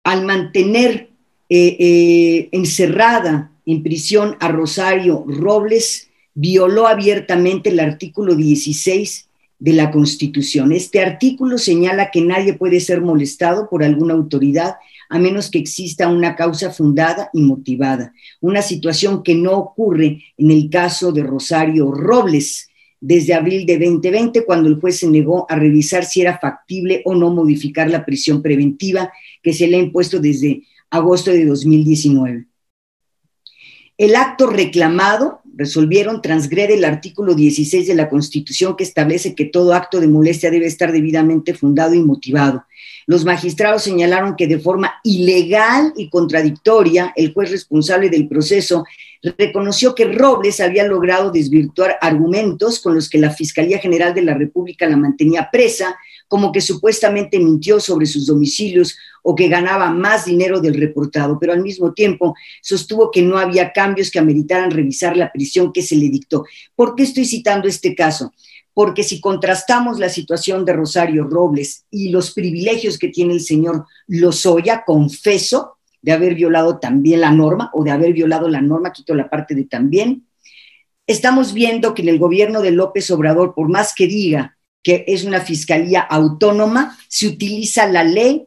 al 0.05 0.27
mantener 0.27 1.09
eh, 1.49 1.77
eh, 1.81 2.49
encerrada 2.53 3.51
en 3.65 3.83
prisión 3.83 4.37
a 4.39 4.49
Rosario 4.49 5.25
Robles, 5.27 6.11
violó 6.35 6.87
abiertamente 6.87 7.71
el 7.71 7.81
artículo 7.81 8.35
16 8.35 9.29
de 9.59 9.73
la 9.73 9.91
Constitución. 9.91 10.73
Este 10.73 11.01
artículo 11.01 11.57
señala 11.57 12.11
que 12.11 12.21
nadie 12.21 12.53
puede 12.53 12.81
ser 12.81 13.01
molestado 13.01 13.71
por 13.71 13.83
alguna 13.83 14.13
autoridad 14.13 14.75
a 15.09 15.19
menos 15.19 15.51
que 15.51 15.59
exista 15.59 16.09
una 16.09 16.37
causa 16.37 16.71
fundada 16.73 17.31
y 17.33 17.41
motivada, 17.41 18.13
una 18.43 18.61
situación 18.61 19.23
que 19.23 19.35
no 19.35 19.53
ocurre 19.53 20.23
en 20.37 20.51
el 20.51 20.69
caso 20.69 21.13
de 21.13 21.23
Rosario 21.23 21.93
Robles, 21.93 22.69
desde 23.07 23.35
abril 23.35 23.67
de 23.67 23.79
2020, 23.79 24.45
cuando 24.45 24.69
el 24.69 24.81
juez 24.81 24.99
se 24.99 25.07
negó 25.07 25.47
a 25.49 25.55
revisar 25.55 26.05
si 26.05 26.23
era 26.23 26.41
factible 26.41 27.03
o 27.05 27.15
no 27.15 27.31
modificar 27.31 27.89
la 27.89 28.05
prisión 28.05 28.43
preventiva 28.43 29.13
que 29.45 29.53
se 29.53 29.69
le 29.69 29.77
ha 29.77 29.81
impuesto 29.81 30.19
desde 30.19 30.65
agosto 30.91 31.31
de 31.31 31.45
2019. 31.45 32.47
El 33.97 34.17
acto 34.17 34.49
reclamado, 34.49 35.41
resolvieron, 35.55 36.21
transgrede 36.21 36.75
el 36.75 36.85
artículo 36.85 37.37
16 37.37 37.87
de 37.87 37.95
la 37.95 38.09
Constitución 38.09 38.75
que 38.77 38.83
establece 38.83 39.37
que 39.37 39.45
todo 39.45 39.73
acto 39.73 40.01
de 40.01 40.09
molestia 40.09 40.51
debe 40.51 40.67
estar 40.67 40.91
debidamente 40.91 41.55
fundado 41.55 41.95
y 41.95 42.03
motivado. 42.03 42.65
Los 43.07 43.25
magistrados 43.25 43.85
señalaron 43.85 44.35
que 44.35 44.49
de 44.49 44.59
forma 44.59 44.95
ilegal 45.05 45.93
y 45.97 46.11
contradictoria, 46.11 47.13
el 47.15 47.33
juez 47.33 47.53
responsable 47.53 48.11
del 48.11 48.27
proceso 48.27 48.85
reconoció 49.23 49.95
que 49.95 50.05
Robles 50.05 50.61
había 50.61 50.85
logrado 50.85 51.31
desvirtuar 51.31 51.97
argumentos 52.01 52.81
con 52.81 52.95
los 52.95 53.09
que 53.09 53.19
la 53.19 53.31
Fiscalía 53.31 53.79
General 53.79 54.15
de 54.15 54.23
la 54.23 54.35
República 54.35 54.89
la 54.89 54.97
mantenía 54.97 55.49
presa, 55.51 55.97
como 56.29 56.53
que 56.53 56.61
supuestamente 56.61 57.39
mintió 57.39 57.79
sobre 57.81 58.07
sus 58.07 58.27
domicilios 58.27 58.97
o 59.23 59.35
que 59.35 59.49
ganaba 59.49 59.91
más 59.91 60.25
dinero 60.25 60.61
del 60.61 60.75
reportado, 60.75 61.39
pero 61.39 61.53
al 61.53 61.63
mismo 61.63 61.93
tiempo 61.93 62.35
sostuvo 62.63 63.11
que 63.11 63.23
no 63.23 63.39
había 63.39 63.73
cambios 63.73 64.11
que 64.11 64.19
ameritaran 64.19 64.71
revisar 64.71 65.17
la 65.17 65.33
prisión 65.33 65.73
que 65.73 65.83
se 65.83 65.97
le 65.97 66.09
dictó. 66.09 66.45
¿Por 66.75 66.95
qué 66.95 67.05
estoy 67.05 67.25
citando 67.25 67.69
este 67.69 67.95
caso? 67.95 68.33
Porque 68.75 69.03
si 69.03 69.21
contrastamos 69.21 69.99
la 69.99 70.09
situación 70.09 70.65
de 70.65 70.75
Rosario 70.75 71.25
Robles 71.25 71.85
y 71.91 72.11
los 72.11 72.33
privilegios 72.33 72.99
que 72.99 73.09
tiene 73.09 73.33
el 73.33 73.41
señor 73.41 73.87
Lozoya, 74.07 74.85
confeso, 74.85 75.76
de 76.03 76.13
haber 76.13 76.35
violado 76.35 76.79
también 76.79 77.21
la 77.21 77.31
norma 77.31 77.71
o 77.73 77.85
de 77.85 77.91
haber 77.91 78.13
violado 78.13 78.49
la 78.49 78.61
norma, 78.61 78.93
quito 78.93 79.15
la 79.15 79.29
parte 79.29 79.55
de 79.55 79.65
también. 79.65 80.27
Estamos 81.07 81.53
viendo 81.53 81.95
que 81.95 82.03
en 82.03 82.09
el 82.09 82.19
gobierno 82.19 82.63
de 82.63 82.73
López 82.73 83.11
Obrador, 83.11 83.55
por 83.55 83.69
más 83.69 83.95
que 83.95 84.07
diga 84.07 84.57
que 84.83 85.05
es 85.09 85.25
una 85.25 85.41
fiscalía 85.41 86.01
autónoma, 86.01 86.97
se 87.09 87.27
utiliza 87.27 87.87
la 87.87 88.05
ley 88.05 88.47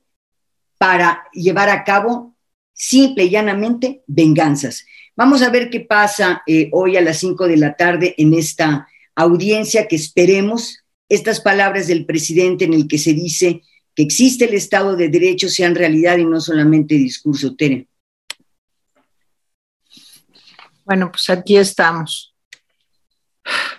para 0.78 1.24
llevar 1.34 1.70
a 1.70 1.84
cabo 1.84 2.36
simple 2.74 3.26
y 3.26 3.30
llanamente 3.30 4.04
venganzas. 4.08 4.86
Vamos 5.16 5.42
a 5.42 5.50
ver 5.50 5.70
qué 5.70 5.82
pasa 5.82 6.42
eh, 6.48 6.70
hoy 6.72 6.96
a 6.96 7.02
las 7.02 7.18
5 7.18 7.48
de 7.48 7.58
la 7.58 7.76
tarde 7.76 8.16
en 8.18 8.34
esta 8.34 8.88
audiencia 9.16 9.86
que 9.88 9.98
esperemos 9.98 10.86
estas 11.10 11.42
palabras 11.42 11.88
del 11.88 12.06
presidente 12.06 12.64
en 12.64 12.74
el 12.74 12.88
que 12.88 12.98
se 12.98 13.14
dice 13.14 13.62
que 13.96 14.04
existe 14.04 14.46
el 14.46 14.54
Estado 14.54 14.96
de 14.96 15.10
Derecho 15.10 15.50
sean 15.50 15.76
realidad 15.76 16.18
y 16.18 16.26
no 16.26 16.40
solamente 16.40 16.96
discurso, 16.96 17.56
Tere. 17.56 17.88
Bueno, 20.86 21.12
pues 21.12 21.30
aquí 21.30 21.58
estamos. 21.58 22.34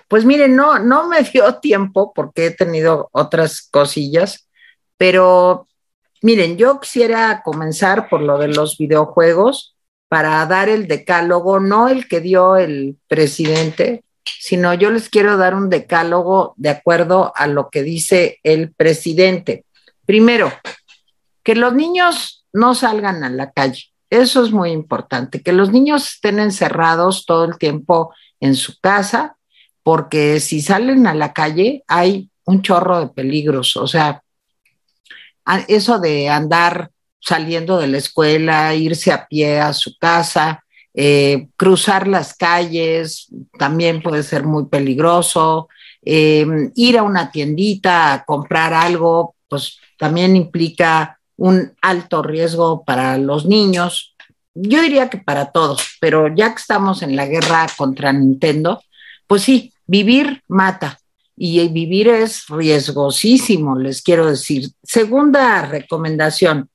Pues 0.09 0.25
miren, 0.25 0.57
no, 0.57 0.79
no 0.79 1.09
me 1.09 1.23
dio 1.23 1.55
tiempo 1.63 2.13
porque 2.15 2.47
he 2.47 2.51
tenido 2.51 3.09
otras 3.13 3.63
cosillas, 3.63 4.49
pero 4.97 5.67
miren, 6.23 6.57
yo 6.57 6.81
quisiera 6.81 7.43
comenzar 7.45 8.09
por 8.09 8.21
lo 8.21 8.39
de 8.39 8.49
los 8.49 8.77
videojuegos 8.77 9.77
para 10.09 10.45
dar 10.47 10.69
el 10.69 10.89
decálogo, 10.89 11.61
no 11.61 11.89
el 11.89 12.09
que 12.09 12.21
dio 12.21 12.57
el 12.57 12.97
presidente, 13.07 14.03
sino 14.25 14.75
yo 14.75 14.91
les 14.91 15.09
quiero 15.09 15.37
dar 15.37 15.55
un 15.55 15.69
decálogo 15.69 16.55
de 16.57 16.71
acuerdo 16.71 17.33
a 17.37 17.47
lo 17.47 17.71
que 17.71 17.83
dice 17.83 18.41
el 18.43 18.73
presidente. 18.73 19.65
Primero, 20.11 20.53
que 21.45 21.55
los 21.55 21.73
niños 21.73 22.45
no 22.53 22.75
salgan 22.75 23.23
a 23.23 23.31
la 23.31 23.53
calle. 23.53 23.93
Eso 24.11 24.45
es 24.45 24.51
muy 24.51 24.73
importante, 24.73 25.41
que 25.41 25.53
los 25.53 25.71
niños 25.71 26.15
estén 26.15 26.41
encerrados 26.41 27.27
todo 27.27 27.45
el 27.45 27.59
tiempo 27.59 28.13
en 28.41 28.57
su 28.57 28.81
casa, 28.81 29.37
porque 29.85 30.41
si 30.41 30.63
salen 30.63 31.07
a 31.07 31.15
la 31.15 31.33
calle 31.33 31.85
hay 31.87 32.29
un 32.45 32.61
chorro 32.61 32.99
de 32.99 33.07
peligros. 33.07 33.77
O 33.77 33.87
sea, 33.87 34.25
eso 35.69 36.01
de 36.01 36.29
andar 36.29 36.91
saliendo 37.21 37.79
de 37.79 37.87
la 37.87 37.99
escuela, 37.99 38.75
irse 38.75 39.13
a 39.13 39.29
pie 39.29 39.61
a 39.61 39.73
su 39.73 39.97
casa, 39.97 40.65
eh, 40.93 41.47
cruzar 41.57 42.09
las 42.09 42.35
calles, 42.35 43.29
también 43.57 44.03
puede 44.03 44.25
ser 44.25 44.43
muy 44.43 44.67
peligroso. 44.67 45.69
Eh, 46.03 46.45
ir 46.75 46.99
a 46.99 47.05
una 47.05 47.31
tiendita 47.31 48.13
a 48.13 48.25
comprar 48.25 48.75
algo, 48.75 49.37
pues 49.49 49.79
también 50.01 50.35
implica 50.35 51.21
un 51.37 51.75
alto 51.83 52.23
riesgo 52.23 52.85
para 52.85 53.19
los 53.19 53.45
niños. 53.45 54.17
Yo 54.55 54.81
diría 54.81 55.11
que 55.11 55.19
para 55.19 55.53
todos, 55.53 55.99
pero 56.01 56.35
ya 56.35 56.55
que 56.55 56.61
estamos 56.61 57.03
en 57.03 57.17
la 57.17 57.27
guerra 57.27 57.67
contra 57.77 58.11
Nintendo, 58.11 58.83
pues 59.27 59.43
sí, 59.43 59.75
vivir 59.87 60.43
mata 60.49 60.99
y 61.37 61.69
vivir 61.69 62.09
es 62.09 62.47
riesgosísimo, 62.49 63.79
les 63.79 64.01
quiero 64.01 64.27
decir. 64.27 64.71
Segunda 64.83 65.67
recomendación, 65.67 66.71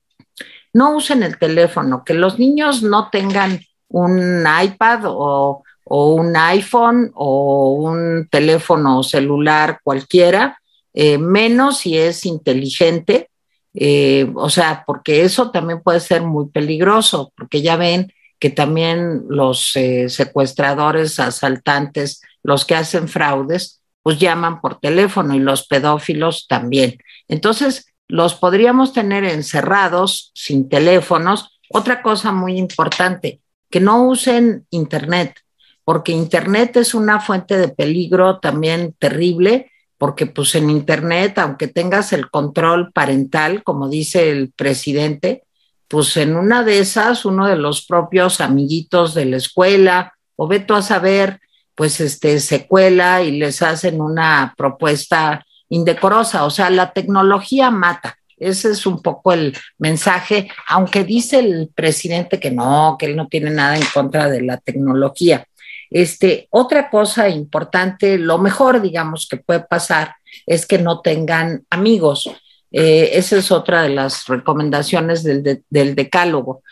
no 0.72 0.96
usen 0.96 1.24
el 1.24 1.36
teléfono, 1.36 2.04
que 2.04 2.14
los 2.14 2.38
niños 2.38 2.84
no 2.84 3.10
tengan 3.10 3.60
un 3.88 4.44
iPad 4.62 5.00
o, 5.06 5.64
o 5.84 6.14
un 6.14 6.36
iPhone 6.36 7.10
o 7.14 7.72
un 7.72 8.28
teléfono 8.30 9.02
celular 9.02 9.80
cualquiera 9.82 10.60
eh, 10.96 11.18
menos 11.18 11.80
si 11.80 11.98
es 11.98 12.24
inteligente, 12.24 13.28
eh, 13.74 14.32
o 14.34 14.48
sea, 14.48 14.82
porque 14.86 15.24
eso 15.24 15.50
también 15.50 15.82
puede 15.82 16.00
ser 16.00 16.22
muy 16.22 16.48
peligroso, 16.48 17.34
porque 17.36 17.60
ya 17.60 17.76
ven 17.76 18.10
que 18.38 18.48
también 18.48 19.24
los 19.28 19.76
eh, 19.76 20.08
secuestradores, 20.08 21.20
asaltantes, 21.20 22.22
los 22.42 22.64
que 22.64 22.76
hacen 22.76 23.08
fraudes, 23.08 23.82
pues 24.02 24.18
llaman 24.18 24.62
por 24.62 24.80
teléfono 24.80 25.34
y 25.34 25.38
los 25.38 25.66
pedófilos 25.66 26.46
también. 26.48 26.96
Entonces, 27.28 27.92
los 28.08 28.34
podríamos 28.34 28.94
tener 28.94 29.24
encerrados 29.24 30.32
sin 30.34 30.66
teléfonos. 30.70 31.60
Otra 31.68 32.00
cosa 32.00 32.32
muy 32.32 32.56
importante, 32.56 33.42
que 33.70 33.80
no 33.80 34.02
usen 34.08 34.66
Internet, 34.70 35.40
porque 35.84 36.12
Internet 36.12 36.78
es 36.78 36.94
una 36.94 37.20
fuente 37.20 37.58
de 37.58 37.68
peligro 37.68 38.38
también 38.38 38.94
terrible 38.98 39.70
porque 39.98 40.26
pues 40.26 40.54
en 40.54 40.70
Internet, 40.70 41.38
aunque 41.38 41.68
tengas 41.68 42.12
el 42.12 42.30
control 42.30 42.92
parental, 42.92 43.62
como 43.62 43.88
dice 43.88 44.30
el 44.30 44.52
presidente, 44.52 45.44
pues 45.88 46.16
en 46.16 46.36
una 46.36 46.64
de 46.64 46.80
esas, 46.80 47.24
uno 47.24 47.46
de 47.46 47.56
los 47.56 47.86
propios 47.86 48.40
amiguitos 48.40 49.14
de 49.14 49.26
la 49.26 49.36
escuela, 49.36 50.14
o 50.36 50.46
ve 50.46 50.64
a 50.68 50.82
saber, 50.82 51.40
pues 51.74 52.00
este, 52.00 52.40
se 52.40 52.66
cuela 52.66 53.22
y 53.22 53.32
les 53.32 53.62
hacen 53.62 54.00
una 54.00 54.54
propuesta 54.56 55.44
indecorosa. 55.68 56.44
O 56.44 56.50
sea, 56.50 56.70
la 56.70 56.92
tecnología 56.92 57.70
mata. 57.70 58.18
Ese 58.36 58.70
es 58.72 58.84
un 58.84 59.00
poco 59.00 59.32
el 59.32 59.56
mensaje, 59.78 60.50
aunque 60.68 61.04
dice 61.04 61.38
el 61.38 61.70
presidente 61.74 62.38
que 62.38 62.50
no, 62.50 62.96
que 62.98 63.06
él 63.06 63.16
no 63.16 63.28
tiene 63.28 63.50
nada 63.50 63.76
en 63.76 63.84
contra 63.94 64.28
de 64.28 64.42
la 64.42 64.58
tecnología. 64.58 65.46
Este, 65.90 66.48
otra 66.50 66.90
cosa 66.90 67.28
importante, 67.28 68.18
lo 68.18 68.38
mejor, 68.38 68.80
digamos, 68.80 69.28
que 69.28 69.36
puede 69.36 69.60
pasar 69.60 70.14
es 70.46 70.66
que 70.66 70.78
no 70.78 71.00
tengan 71.00 71.64
amigos. 71.70 72.30
Eh, 72.72 73.10
esa 73.12 73.36
es 73.36 73.52
otra 73.52 73.82
de 73.82 73.90
las 73.90 74.26
recomendaciones 74.26 75.22
del, 75.22 75.62
del, 75.70 75.94
decálogo. 75.94 76.62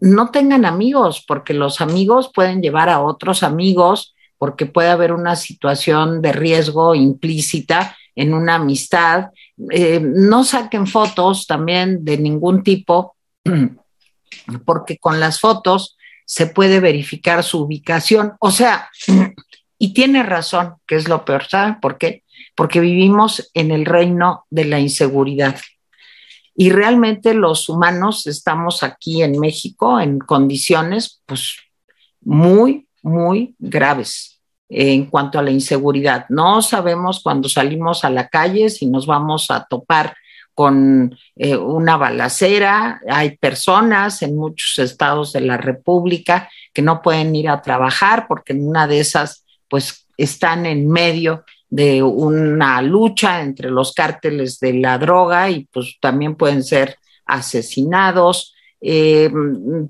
No 0.00 0.30
tengan 0.30 0.64
amigos, 0.64 1.24
porque 1.26 1.54
los 1.54 1.80
amigos 1.80 2.30
pueden 2.34 2.62
llevar 2.62 2.88
a 2.88 3.00
otros 3.00 3.42
amigos, 3.42 4.14
porque 4.38 4.66
puede 4.66 4.88
haber 4.88 5.12
una 5.12 5.36
situación 5.36 6.22
de 6.22 6.32
riesgo 6.32 6.94
implícita 6.94 7.96
en 8.16 8.34
una 8.34 8.56
amistad. 8.56 9.30
Eh, 9.70 10.00
no 10.02 10.44
saquen 10.44 10.86
fotos 10.86 11.46
también 11.46 12.04
de 12.04 12.18
ningún 12.18 12.62
tipo, 12.62 13.16
porque 14.64 14.98
con 14.98 15.20
las 15.20 15.40
fotos 15.40 15.93
se 16.24 16.46
puede 16.46 16.80
verificar 16.80 17.42
su 17.42 17.62
ubicación. 17.62 18.34
O 18.40 18.50
sea, 18.50 18.88
y 19.78 19.92
tiene 19.92 20.22
razón, 20.22 20.76
que 20.86 20.96
es 20.96 21.08
lo 21.08 21.24
peor, 21.24 21.46
¿saben 21.48 21.80
por 21.80 21.98
qué? 21.98 22.22
Porque 22.54 22.80
vivimos 22.80 23.50
en 23.54 23.70
el 23.70 23.84
reino 23.84 24.46
de 24.50 24.64
la 24.64 24.80
inseguridad. 24.80 25.60
Y 26.56 26.70
realmente 26.70 27.34
los 27.34 27.68
humanos 27.68 28.26
estamos 28.26 28.82
aquí 28.82 29.22
en 29.22 29.38
México 29.40 29.98
en 29.98 30.20
condiciones 30.20 31.20
pues 31.26 31.56
muy, 32.20 32.86
muy 33.02 33.56
graves 33.58 34.40
en 34.68 35.06
cuanto 35.06 35.38
a 35.38 35.42
la 35.42 35.50
inseguridad. 35.50 36.26
No 36.28 36.62
sabemos 36.62 37.20
cuando 37.22 37.48
salimos 37.48 38.04
a 38.04 38.10
la 38.10 38.28
calle 38.28 38.70
si 38.70 38.86
nos 38.86 39.06
vamos 39.06 39.50
a 39.50 39.64
topar 39.64 40.14
con 40.54 41.16
eh, 41.36 41.56
una 41.56 41.96
balacera. 41.96 43.00
Hay 43.08 43.36
personas 43.36 44.22
en 44.22 44.36
muchos 44.36 44.78
estados 44.78 45.32
de 45.32 45.40
la 45.40 45.56
República 45.56 46.48
que 46.72 46.82
no 46.82 47.02
pueden 47.02 47.34
ir 47.34 47.48
a 47.48 47.60
trabajar 47.60 48.26
porque 48.28 48.52
en 48.52 48.66
una 48.66 48.86
de 48.86 49.00
esas 49.00 49.44
pues 49.68 50.06
están 50.16 50.66
en 50.66 50.88
medio 50.88 51.44
de 51.68 52.02
una 52.02 52.80
lucha 52.82 53.42
entre 53.42 53.68
los 53.70 53.92
cárteles 53.92 54.60
de 54.60 54.74
la 54.74 54.96
droga 54.96 55.50
y 55.50 55.64
pues 55.64 55.96
también 56.00 56.36
pueden 56.36 56.62
ser 56.62 56.98
asesinados. 57.26 58.54
Eh, 58.80 59.30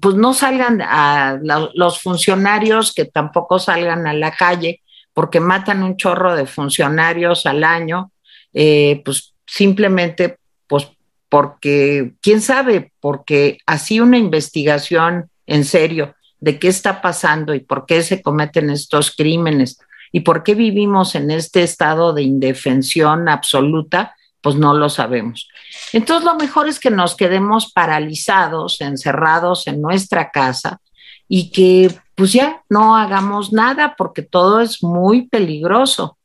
pues 0.01 0.15
no 0.15 0.33
salgan 0.33 0.81
a 0.81 1.39
los 1.75 2.01
funcionarios 2.01 2.95
que 2.95 3.05
tampoco 3.05 3.59
salgan 3.59 4.07
a 4.07 4.15
la 4.15 4.31
calle 4.31 4.81
porque 5.13 5.41
matan 5.41 5.83
un 5.83 5.97
chorro 5.97 6.35
de 6.35 6.47
funcionarios 6.47 7.45
al 7.47 7.65
año, 7.65 8.13
eh, 8.53 9.03
pues 9.05 9.35
simplemente 9.47 10.39
pues 10.67 10.89
porque, 11.29 12.13
quién 12.21 12.41
sabe, 12.41 12.93
porque 13.01 13.59
así 13.67 14.01
una 14.01 14.19
investigación 14.19 15.31
en 15.47 15.65
serio 15.65 16.15
de 16.41 16.59
qué 16.59 16.69
está 16.69 17.01
pasando 17.01 17.55
y 17.55 17.61
por 17.61 17.87
qué 17.87 18.03
se 18.03 18.23
cometen 18.23 18.71
estos 18.71 19.11
crímenes 19.11 19.79
¿Y 20.15 20.21
por 20.21 20.45
qué 20.45 20.55
vivimos 20.55 21.17
en 21.17 21.33
este 21.33 21.65
estado 21.65 22.13
de 22.13 22.23
indefensión 22.23 23.29
absoluta? 23.29 24.15
Pues 24.41 24.55
no 24.55 24.73
lo 24.73 24.89
sabemos. 24.89 25.49
Entonces 25.93 26.25
lo 26.25 26.37
mejor 26.37 26.69
es 26.69 26.79
que 26.79 26.93
nos 26.93 27.17
quedemos 27.17 27.73
paralizados, 27.73 28.81
encerrados 28.81 29.67
en 29.67 29.83
nuestra 29.83 30.31
casa 30.31 30.81
y 31.27 31.51
que 31.51 31.93
pues 32.15 32.33
ya 32.33 32.63
no 32.69 32.97
hagamos 32.97 33.53
nada 33.53 33.97
porque 33.99 34.23
todo 34.23 34.61
es 34.61 34.85
muy 34.85 35.27
peligroso. 35.27 36.17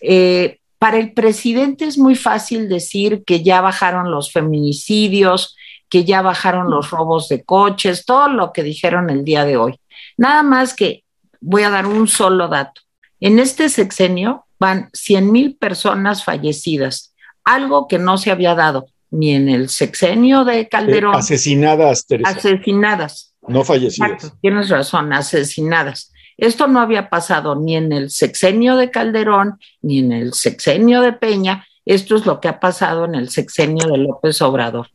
Eh, 0.00 0.60
para 0.84 0.98
el 0.98 1.14
presidente 1.14 1.86
es 1.86 1.96
muy 1.96 2.14
fácil 2.14 2.68
decir 2.68 3.24
que 3.24 3.42
ya 3.42 3.62
bajaron 3.62 4.10
los 4.10 4.30
feminicidios, 4.30 5.56
que 5.88 6.04
ya 6.04 6.20
bajaron 6.20 6.70
los 6.70 6.90
robos 6.90 7.30
de 7.30 7.42
coches, 7.42 8.04
todo 8.04 8.28
lo 8.28 8.52
que 8.52 8.62
dijeron 8.62 9.08
el 9.08 9.24
día 9.24 9.46
de 9.46 9.56
hoy. 9.56 9.80
Nada 10.18 10.42
más 10.42 10.74
que 10.74 11.02
voy 11.40 11.62
a 11.62 11.70
dar 11.70 11.86
un 11.86 12.06
solo 12.06 12.48
dato. 12.48 12.82
En 13.18 13.38
este 13.38 13.70
sexenio 13.70 14.44
van 14.58 14.90
100 14.92 15.32
mil 15.32 15.56
personas 15.56 16.22
fallecidas, 16.22 17.14
algo 17.44 17.88
que 17.88 17.98
no 17.98 18.18
se 18.18 18.30
había 18.30 18.54
dado 18.54 18.84
ni 19.10 19.32
en 19.32 19.48
el 19.48 19.70
sexenio 19.70 20.44
de 20.44 20.68
Calderón. 20.68 21.14
asesinadas, 21.14 22.06
Teresa. 22.06 22.28
Asesinadas. 22.28 23.34
No 23.48 23.64
fallecidas. 23.64 24.34
tienes 24.42 24.68
razón, 24.68 25.14
asesinadas. 25.14 26.12
Esto 26.36 26.66
no 26.66 26.80
había 26.80 27.08
pasado 27.08 27.54
ni 27.54 27.76
en 27.76 27.92
el 27.92 28.10
sexenio 28.10 28.76
de 28.76 28.90
Calderón, 28.90 29.58
ni 29.82 30.00
en 30.00 30.12
el 30.12 30.34
sexenio 30.34 31.00
de 31.00 31.12
Peña. 31.12 31.66
Esto 31.84 32.16
es 32.16 32.26
lo 32.26 32.40
que 32.40 32.48
ha 32.48 32.60
pasado 32.60 33.04
en 33.04 33.14
el 33.14 33.28
sexenio 33.30 33.88
de 33.88 33.98
López 33.98 34.40
Obrador. 34.42 34.88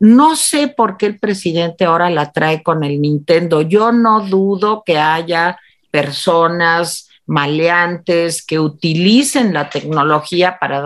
No 0.00 0.36
sé 0.36 0.68
por 0.68 0.96
qué 0.96 1.06
el 1.06 1.18
presidente 1.18 1.84
ahora 1.84 2.10
la 2.10 2.32
trae 2.32 2.62
con 2.62 2.82
el 2.82 3.00
Nintendo. 3.00 3.62
Yo 3.62 3.92
no 3.92 4.26
dudo 4.26 4.82
que 4.84 4.98
haya 4.98 5.58
personas 5.90 7.08
maleantes 7.26 8.44
que 8.44 8.58
utilicen 8.58 9.54
la 9.54 9.70
tecnología 9.70 10.58
para 10.58 10.82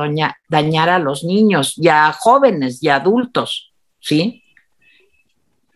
dañar 0.49 0.89
a 0.89 0.99
los 0.99 1.25
niños, 1.25 1.75
ya 1.77 2.13
jóvenes 2.13 2.83
y 2.83 2.89
adultos, 2.89 3.73
¿sí? 3.99 4.45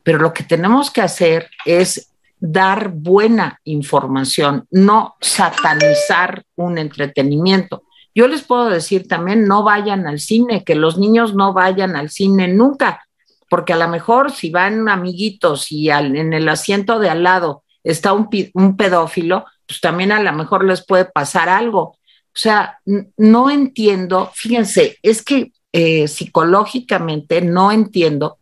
Pero 0.04 0.18
lo 0.18 0.32
que 0.32 0.44
tenemos 0.44 0.90
que 0.90 1.00
hacer 1.00 1.50
es 1.64 2.11
dar 2.42 2.88
buena 2.88 3.60
información, 3.62 4.66
no 4.72 5.14
satanizar 5.20 6.42
un 6.56 6.76
entretenimiento. 6.76 7.84
Yo 8.16 8.26
les 8.26 8.42
puedo 8.42 8.68
decir 8.68 9.06
también, 9.06 9.46
no 9.46 9.62
vayan 9.62 10.08
al 10.08 10.18
cine, 10.18 10.64
que 10.64 10.74
los 10.74 10.98
niños 10.98 11.36
no 11.36 11.52
vayan 11.52 11.94
al 11.94 12.10
cine 12.10 12.48
nunca, 12.48 13.06
porque 13.48 13.72
a 13.72 13.76
lo 13.76 13.86
mejor 13.86 14.32
si 14.32 14.50
van 14.50 14.88
amiguitos 14.88 15.70
y 15.70 15.88
en 15.90 16.32
el 16.32 16.48
asiento 16.48 16.98
de 16.98 17.10
al 17.10 17.22
lado 17.22 17.62
está 17.84 18.12
un, 18.12 18.28
pedófilo, 18.76 19.44
pues 19.64 19.80
también 19.80 20.10
a 20.10 20.20
lo 20.20 20.32
mejor 20.32 20.64
les 20.64 20.84
puede 20.84 21.04
pasar 21.04 21.48
algo. 21.48 21.80
O 21.80 21.96
sea, 22.34 22.80
no 23.16 23.50
entiendo, 23.50 24.32
fíjense, 24.34 24.98
es 25.00 25.22
que 25.22 25.52
eh, 25.72 26.08
psicológicamente 26.08 27.40
no 27.40 27.70
entiendo 27.70 28.38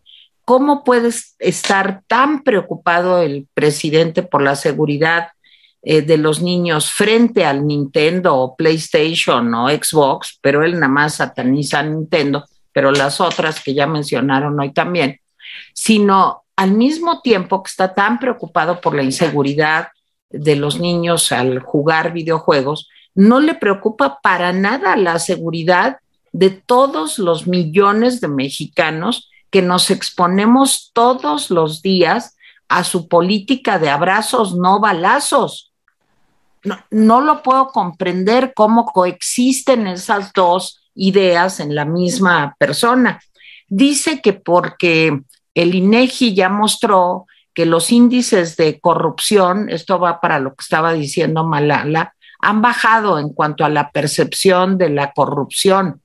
cómo 0.51 0.83
puede 0.83 1.11
estar 1.39 2.03
tan 2.09 2.43
preocupado 2.43 3.23
el 3.23 3.47
presidente 3.55 4.25
por 4.25 4.43
la 4.43 4.57
seguridad 4.57 5.29
eh, 5.81 6.03
de 6.03 6.19
los 6.19 6.43
niños 6.43 6.91
frente 6.91 7.45
al 7.45 7.65
Nintendo 7.65 8.35
o 8.35 8.57
PlayStation 8.57 9.55
o 9.55 9.69
Xbox, 9.69 10.41
pero 10.43 10.65
él 10.65 10.75
nada 10.75 10.89
más 10.89 11.15
sataniza 11.15 11.79
a 11.79 11.83
Nintendo, 11.85 12.47
pero 12.73 12.91
las 12.91 13.21
otras 13.21 13.63
que 13.63 13.75
ya 13.75 13.87
mencionaron 13.87 14.59
hoy 14.59 14.73
también, 14.73 15.21
sino 15.73 16.43
al 16.57 16.73
mismo 16.73 17.21
tiempo 17.21 17.63
que 17.63 17.71
está 17.71 17.95
tan 17.95 18.19
preocupado 18.19 18.81
por 18.81 18.97
la 18.97 19.05
inseguridad, 19.05 19.91
de 20.31 20.57
los 20.57 20.81
niños 20.81 21.31
al 21.31 21.61
jugar 21.61 22.13
videojuegos, 22.13 22.89
no 23.15 23.39
le 23.39 23.55
preocupa 23.55 24.19
para 24.21 24.53
nada 24.53 24.97
la 24.97 25.21
seguridad 25.21 25.99
de 26.33 26.51
todos 26.51 27.21
los 27.21 27.47
millones 27.47 28.21
de 28.21 28.27
mexicanos 28.27 29.30
que 29.51 29.63
nos 29.63 29.91
exponemos 29.91 30.91
todos 30.93 31.51
los 31.51 31.83
días 31.83 32.37
a 32.69 32.85
su 32.85 33.09
política 33.09 33.79
de 33.79 33.91
abrazos, 33.91 34.55
no 34.55 34.81
balazos. 34.81 35.73
No, 36.63 36.79
no, 36.91 37.21
lo 37.21 37.43
puedo 37.43 37.69
comprender 37.69 38.53
cómo 38.55 38.87
coexisten 38.87 39.87
esas 39.87 40.33
dos 40.33 40.81
ideas 40.95 41.59
en 41.59 41.75
la 41.75 41.85
misma 41.85 42.55
persona. 42.59 43.21
Dice 43.69 44.21
que 44.21 44.35
porque 44.35 45.21
el 45.55 45.75
INEGI 45.75 46.35
ya 46.35 46.49
mostró 46.49 47.27
que 47.55 47.67
los 47.67 47.91
índices 47.91 48.57
de 48.57 48.79
corrupción, 48.81 49.69
esto 49.71 49.99
va 49.99 50.21
para 50.21 50.39
lo 50.39 50.51
que 50.55 50.63
estaba 50.63 50.93
diciendo 50.93 51.45
Malala, 51.45 52.15
han 52.41 52.63
bajado 52.63 53.19
en 53.19 53.31
cuanto 53.31 53.65
a 53.65 53.69
la 53.69 53.91
percepción 53.91 54.79
de 54.79 54.91
la 54.91 55.13
corrupción. 55.13 56.03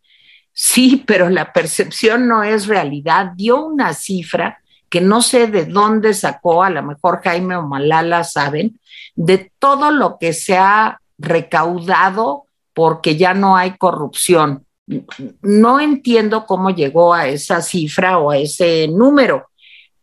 Sí, 0.57 1.03
pero 1.05 1.29
la 1.29 1.51
percepción 1.51 2.27
no 2.27 2.41
es 2.41 2.67
realidad. 2.67 3.33
Dio 3.35 3.65
una 3.65 3.93
cifra 3.93 4.59
que 4.89 5.01
no 5.01 5.21
sé 5.21 5.47
de 5.47 5.65
dónde 5.65 6.13
sacó, 6.13 6.63
a 6.63 6.69
lo 6.69 6.81
mejor 6.81 7.21
Jaime 7.21 7.57
o 7.57 7.63
Malala 7.63 8.23
saben, 8.23 8.79
de 9.15 9.51
todo 9.59 9.91
lo 9.91 10.17
que 10.17 10.31
se 10.31 10.57
ha 10.57 11.01
recaudado 11.17 12.45
porque 12.73 13.17
ya 13.17 13.33
no 13.33 13.57
hay 13.57 13.77
corrupción. 13.77 14.65
No 15.41 15.79
entiendo 15.79 16.45
cómo 16.45 16.69
llegó 16.69 17.13
a 17.13 17.27
esa 17.27 17.61
cifra 17.61 18.19
o 18.19 18.31
a 18.31 18.37
ese 18.37 18.87
número 18.87 19.47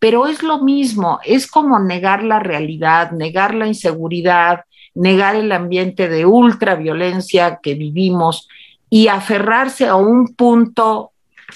pero 0.03 0.27
es 0.27 0.43
lo 0.43 0.59
mismo, 0.59 1.21
es 1.25 1.47
como 1.47 1.79
negar 1.79 2.25
la 2.25 2.41
realidad, 2.41 3.13
negar 3.13 3.55
la 3.55 3.69
inseguridad, 3.69 4.65
negar 4.97 5.37
el 5.37 5.53
ambiente 5.53 6.09
de 6.09 6.27
ultraviolencia 6.27 7.61
que 7.63 7.75
vivimos 7.75 8.49
y 8.93 9.09
aferrarse 9.09 9.87
a 9.87 9.95
un 9.95 10.35
punto 10.35 11.13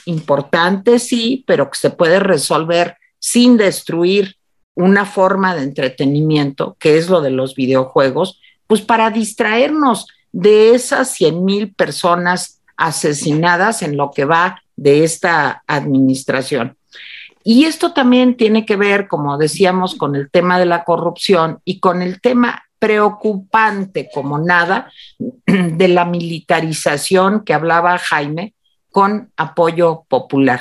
importante, 0.06 0.98
sí, 0.98 1.44
pero 1.46 1.70
que 1.70 1.78
se 1.78 1.90
puede 1.90 2.18
resolver 2.18 2.96
sin 3.18 3.58
destruir 3.58 4.36
una 4.74 5.04
forma 5.04 5.54
de 5.54 5.64
entretenimiento, 5.64 6.78
que 6.80 6.96
es 6.96 7.10
lo 7.10 7.20
de 7.20 7.28
los 7.28 7.54
videojuegos, 7.54 8.40
pues 8.66 8.80
para 8.80 9.10
distraernos 9.10 10.06
de 10.32 10.74
esas 10.74 11.10
100 11.10 11.44
mil 11.44 11.74
personas 11.74 12.62
asesinadas 12.78 13.82
en 13.82 13.98
lo 13.98 14.12
que 14.12 14.24
va 14.24 14.62
de 14.74 15.04
esta 15.04 15.62
administración. 15.66 16.78
Y 17.44 17.66
esto 17.66 17.92
también 17.92 18.38
tiene 18.38 18.64
que 18.64 18.76
ver, 18.76 19.08
como 19.08 19.36
decíamos, 19.36 19.94
con 19.94 20.16
el 20.16 20.30
tema 20.30 20.58
de 20.58 20.64
la 20.64 20.84
corrupción 20.84 21.60
y 21.66 21.80
con 21.80 22.00
el 22.00 22.18
tema 22.22 22.62
preocupante 22.86 24.08
como 24.14 24.38
nada 24.38 24.92
de 25.46 25.88
la 25.88 26.04
militarización 26.04 27.44
que 27.44 27.52
hablaba 27.52 27.98
Jaime 27.98 28.54
con 28.92 29.32
apoyo 29.36 30.04
popular. 30.08 30.60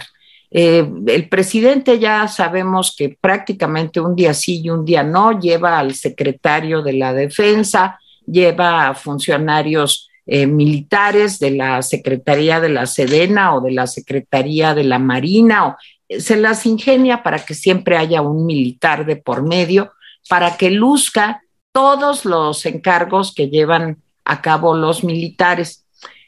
Eh, 0.50 0.90
el 1.06 1.30
presidente 1.30 2.00
ya 2.00 2.28
sabemos 2.28 2.96
que 2.98 3.16
prácticamente 3.22 4.00
un 4.00 4.16
día 4.16 4.34
sí 4.34 4.62
y 4.64 4.72
un 4.72 4.86
día 4.86 5.04
no 5.04 5.40
lleva 5.40 5.78
al 5.78 5.94
secretario 5.94 6.82
de 6.82 6.94
la 6.94 7.14
defensa, 7.14 8.00
lleva 8.26 8.88
a 8.88 8.96
funcionarios 8.96 10.10
eh, 10.26 10.48
militares 10.48 11.38
de 11.38 11.52
la 11.52 11.84
Secretaría 11.84 12.60
de 12.60 12.70
la 12.70 12.88
Sedena 12.88 13.54
o 13.54 13.62
de 13.62 13.72
la 13.72 13.86
Secretaría 13.86 14.74
de 14.74 14.86
la 14.86 14.98
Marina, 14.98 15.68
o, 15.68 15.76
eh, 16.10 16.20
se 16.20 16.38
las 16.38 16.66
ingenia 16.66 17.22
para 17.22 17.46
que 17.46 17.54
siempre 17.54 17.98
haya 17.98 18.24
un 18.24 18.48
militar 18.48 19.06
de 19.06 19.18
por 19.18 19.44
medio, 19.44 19.92
para 20.28 20.58
que 20.58 20.72
luzca 20.72 21.44
todos 21.76 22.24
los 22.24 22.66
encargos 22.66 23.34
que 23.36 23.50
llevan 23.50 23.98
a 24.24 24.42
cabo 24.42 24.78
los 24.78 25.04
militares. 25.04 25.84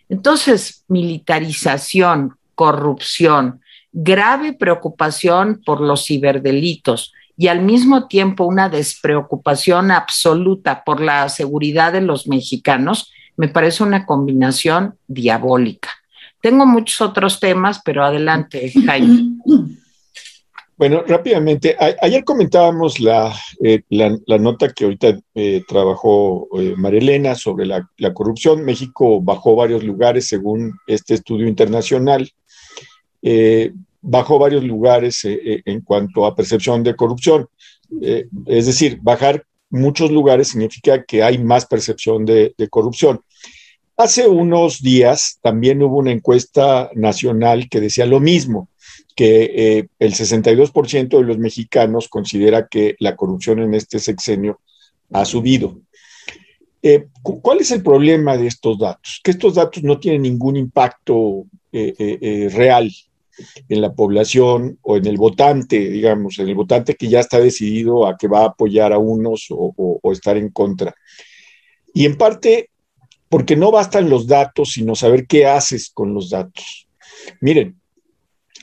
Entonces, 0.10 0.84
militarización, 0.90 2.36
corrupción, 2.54 3.62
grave 3.94 4.52
preocupación 4.52 5.62
por 5.66 5.80
los 5.80 6.06
ciberdelitos 6.06 7.14
y 7.38 7.48
al 7.48 7.62
mismo 7.62 8.10
tiempo 8.10 8.44
una 8.44 8.68
despreocupación 8.68 9.92
absoluta 9.92 10.84
por 10.84 11.00
la 11.00 11.30
seguridad 11.30 11.94
de 11.94 12.02
los 12.02 12.28
mexicanos, 12.28 13.14
me 13.38 13.48
parece 13.48 13.84
una 13.84 14.06
combinación 14.06 14.96
diabólica. 15.08 15.92
Tengo 16.42 16.66
muchos 16.66 17.00
otros 17.00 17.40
temas, 17.40 17.80
pero 17.86 18.04
adelante, 18.04 18.70
Jaime. 18.86 19.38
Bueno, 20.78 21.02
rápidamente, 21.08 21.76
ayer 22.04 22.24
comentábamos 22.24 23.00
la, 23.00 23.36
eh, 23.64 23.82
nota 23.90 24.72
que 24.72 24.84
ahorita 24.84 25.20
eh, 25.34 25.64
trabajó 25.68 26.48
eh, 26.60 26.76
Marilena 26.78 27.34
sobre 27.34 27.66
la, 27.66 28.14
corrupción. 28.14 28.64
México 28.64 29.20
bajó 29.20 29.56
varios 29.56 29.84
lugares 29.84 30.28
según 30.28 30.78
este 30.86 31.16
estudio 31.16 31.48
internacional. 31.48 32.30
bajó 34.02 34.38
varios 34.38 34.64
lugares 34.64 35.22
en 35.26 35.82
cuanto 35.82 36.28
a 36.28 36.36
percepción 36.36 36.84
de 36.84 36.96
corrupción. 36.96 37.48
es 38.46 38.66
decir, 38.68 39.00
bajar 39.02 39.44
muchos 39.72 40.12
lugares 40.12 40.50
significa 40.50 41.04
que 41.04 41.24
hay 41.24 41.40
más 41.40 41.66
percepción 41.66 42.24
de, 42.24 42.54
corrupción. 42.70 43.22
Hace 43.98 44.28
unos 44.28 44.82
días 44.84 45.40
también 45.42 45.82
hubo 45.82 45.98
una 45.98 46.12
encuesta 46.12 46.92
nacional 46.94 47.68
que 47.68 47.82
decía 47.82 48.06
lo 48.06 48.20
mismo, 48.20 48.70
que 49.18 49.80
eh, 49.80 49.88
el 49.98 50.14
62% 50.14 51.18
de 51.18 51.24
los 51.24 51.40
mexicanos 51.40 52.08
considera 52.08 52.68
que 52.68 52.96
la 53.00 53.16
corrupción 53.16 53.58
en 53.58 53.74
este 53.74 53.98
sexenio 53.98 54.62
ha 55.12 55.26
subido. 55.26 55.80
Eh, 56.84 57.08
¿Cuál 57.24 57.62
es 57.62 57.72
el 57.72 57.82
problema 57.82 58.38
de 58.38 58.46
estos 58.46 58.78
datos? 58.78 59.20
Que 59.24 59.32
estos 59.32 59.56
datos 59.56 59.82
no 59.82 60.00
tienen 60.00 60.22
ningún 60.22 60.56
impacto 60.56 61.48
eh, 61.72 62.48
real 62.54 62.92
en 63.68 63.82
la 63.82 63.92
población 63.92 64.78
o 64.84 64.98
en 64.98 65.08
el 65.08 65.18
votante, 65.18 65.90
digamos, 65.90 66.38
en 66.38 66.50
el 66.50 66.56
votante 66.56 66.94
que 66.94 67.08
ya 67.08 67.20
está 67.20 67.40
decidido 67.40 68.06
a 68.06 68.18
que 68.18 68.28
va 68.28 68.42
a 68.42 68.50
apoyar 68.50 68.94
a 68.94 69.00
unos 69.00 69.48
o, 69.50 70.00
estar 70.12 70.38
en 70.38 70.52
contra. 70.52 70.94
Y 71.92 72.06
en 72.06 72.18
parte 72.18 72.70
porque 73.30 73.56
no 73.56 73.72
bastan 73.72 74.12
los 74.12 74.28
datos, 74.28 74.74
sino 74.74 74.94
saber 74.96 75.26
qué 75.26 75.48
haces 75.48 75.90
con 75.90 76.14
los 76.14 76.30
datos. 76.30 76.88
Miren, 77.42 77.78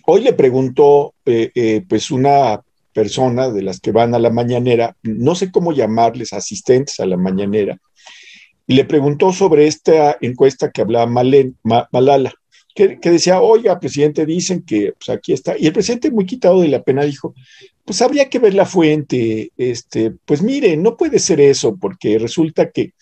hoy 0.07 0.23
le 0.23 0.33
preguntó 0.33 1.14
eh, 1.25 1.51
eh, 1.55 1.85
pues 1.88 2.11
una 2.11 2.61
persona 2.93 3.51
de 3.51 3.62
las 3.62 3.81
que 3.81 3.93
van 3.93 4.14
a 4.14 4.19
la 4.19 4.31
mañanera, 4.31 4.97
no 5.03 5.35
sé 5.35 5.51
cómo 5.51 5.73
llamarles 5.73 6.33
asistentes 6.33 7.01
a 7.01 7.07
la 7.07 7.17
mañanera, 7.17 7.79
y 8.67 8.75
le 8.75 8.85
preguntó 8.85 9.33
sobre 9.33 9.67
esta 9.67 10.17
encuesta 10.21 10.71
que 10.71 10.83
hablaba 10.83 11.07
Malala 11.90 12.33
que, 12.75 12.99
decía, 13.05 13.40
oiga, 13.40 13.79
presidente, 13.79 14.27
dicen 14.27 14.62
que 14.62 14.95
pues 14.99 15.17
aquí 15.17 15.33
está. 15.33 15.57
Y 15.57 15.67
el 15.67 15.73
presidente, 15.73 16.11
muy 16.11 16.27
quitado 16.27 16.61
de 16.61 16.69
la 16.69 16.83
pena, 16.83 17.05
dijo, 17.05 17.35
pues 17.85 18.03
habría 18.03 18.29
que 18.29 18.40
ver 18.40 18.55
la 18.55 18.67
fuente. 18.67 19.53
Este, 19.57 20.12
pues 20.25 20.43
mire, 20.43 20.77
no 20.77 20.97
puede 20.97 21.21
ser 21.21 21.40
eso, 21.40 21.77
porque 21.77 22.19
resulta 22.19 22.71
que, 22.71 22.93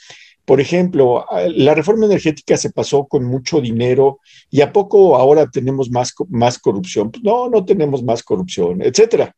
por 0.44 0.60
ejemplo, 0.60 1.24
la 1.54 1.74
reforma 1.74 2.06
energética 2.06 2.56
se 2.56 2.70
pasó 2.70 3.04
con 3.04 3.24
mucho 3.24 3.60
dinero 3.60 4.18
y 4.50 4.60
a 4.60 4.72
poco 4.72 5.16
ahora 5.16 5.48
tenemos 5.48 5.90
más, 5.90 6.12
más 6.28 6.58
corrupción. 6.58 7.10
Pues 7.10 7.22
no, 7.22 7.48
no 7.48 7.64
tenemos 7.64 8.02
más 8.02 8.22
corrupción, 8.22 8.82
etcétera. 8.82 9.34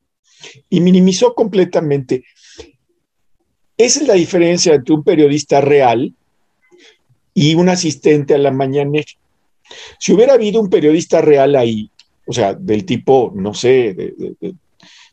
Y 0.70 0.80
minimizó 0.80 1.34
completamente. 1.34 2.24
Esa 3.76 4.00
es 4.00 4.08
la 4.08 4.14
diferencia 4.14 4.74
entre 4.74 4.94
un 4.94 5.04
periodista 5.04 5.60
real 5.60 6.14
y 7.34 7.54
un 7.54 7.68
asistente 7.68 8.34
a 8.34 8.38
la 8.38 8.50
mañanera. 8.50 9.06
Si 9.98 10.12
hubiera 10.12 10.34
habido 10.34 10.60
un 10.60 10.70
periodista 10.70 11.20
real 11.20 11.56
ahí, 11.56 11.90
o 12.26 12.32
sea, 12.32 12.54
del 12.54 12.86
tipo, 12.86 13.32
no 13.34 13.52
sé, 13.52 14.14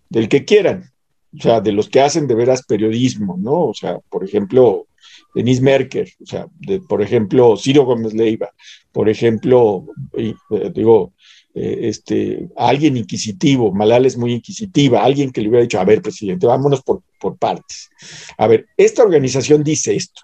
del 0.09 0.29
que 0.29 0.45
quieran, 0.45 0.91
o 1.37 1.41
sea, 1.41 1.59
de 1.59 1.71
los 1.71 1.89
que 1.89 2.01
hacen 2.01 2.27
de 2.27 2.35
veras 2.35 2.63
periodismo, 2.63 3.37
¿no? 3.37 3.67
O 3.67 3.73
sea, 3.73 3.99
por 4.09 4.23
ejemplo, 4.23 4.85
Denise 5.33 5.61
Merker, 5.61 6.09
o 6.21 6.25
sea, 6.25 6.47
por 6.87 7.01
ejemplo, 7.01 7.55
Ciro 7.57 7.85
Gómez 7.85 8.13
Leiva, 8.13 8.51
por 8.91 9.09
ejemplo, 9.09 9.85
eh, 10.13 10.33
digo, 10.73 11.13
eh, 11.53 11.79
este, 11.83 12.49
alguien 12.57 12.97
inquisitivo, 12.97 13.71
Malala 13.71 14.07
es 14.07 14.17
muy 14.17 14.33
inquisitiva, 14.33 15.03
alguien 15.03 15.31
que 15.31 15.41
le 15.41 15.49
hubiera 15.49 15.63
dicho, 15.63 15.79
a 15.79 15.85
ver, 15.85 16.01
presidente, 16.01 16.47
vámonos 16.47 16.81
por, 16.81 17.01
por 17.19 17.37
partes. 17.37 17.89
A 18.37 18.47
ver, 18.47 18.67
esta 18.77 19.03
organización 19.03 19.63
dice 19.63 19.95
esto, 19.95 20.21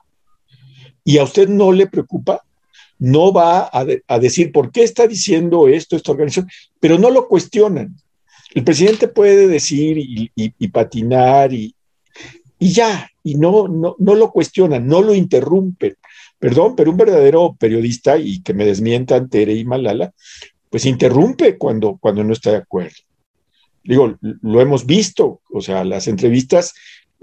¿y 1.04 1.18
a 1.18 1.24
usted 1.24 1.48
no 1.48 1.72
le 1.72 1.88
preocupa? 1.88 2.44
no 3.00 3.32
va 3.32 3.70
a, 3.72 4.20
decir 4.20 4.52
por 4.52 4.72
qué 4.72 4.84
está 4.84 5.08
diciendo 5.08 5.68
esto 5.68 5.96
esta 5.96 6.12
organización, 6.12 6.50
pero 6.80 6.98
no 6.98 7.10
lo 7.10 7.28
cuestionan. 7.28 7.96
El 8.54 8.64
presidente 8.64 9.08
puede 9.08 9.48
decir 9.48 9.98
y, 10.00 10.68
patinar 10.70 11.54
y, 11.54 11.76
ya, 12.60 13.10
y 13.24 13.36
no, 13.36 13.68
no, 13.68 13.96
no 14.00 14.16
lo 14.16 14.32
cuestionan, 14.32 14.88
no 14.88 15.02
lo 15.02 15.14
interrumpen. 15.14 15.96
Perdón, 16.40 16.76
pero 16.76 16.92
un 16.92 16.98
verdadero 16.98 17.56
periodista, 17.60 18.18
y 18.18 18.42
que 18.42 18.54
me 18.54 18.66
desmientan 18.66 19.30
Tere 19.30 19.54
y 19.54 19.66
Malala, 19.66 20.14
pues 20.70 20.86
interrumpe 20.86 21.58
cuando, 21.58 21.98
cuando 21.98 22.24
no 22.24 22.34
está 22.34 22.52
de 22.52 22.58
acuerdo. 22.58 22.98
Digo, 23.84 24.18
lo 24.22 24.62
hemos 24.62 24.86
visto, 24.86 25.42
o 25.52 25.62
sea, 25.62 25.84
las 25.84 26.08
entrevistas 26.08 26.74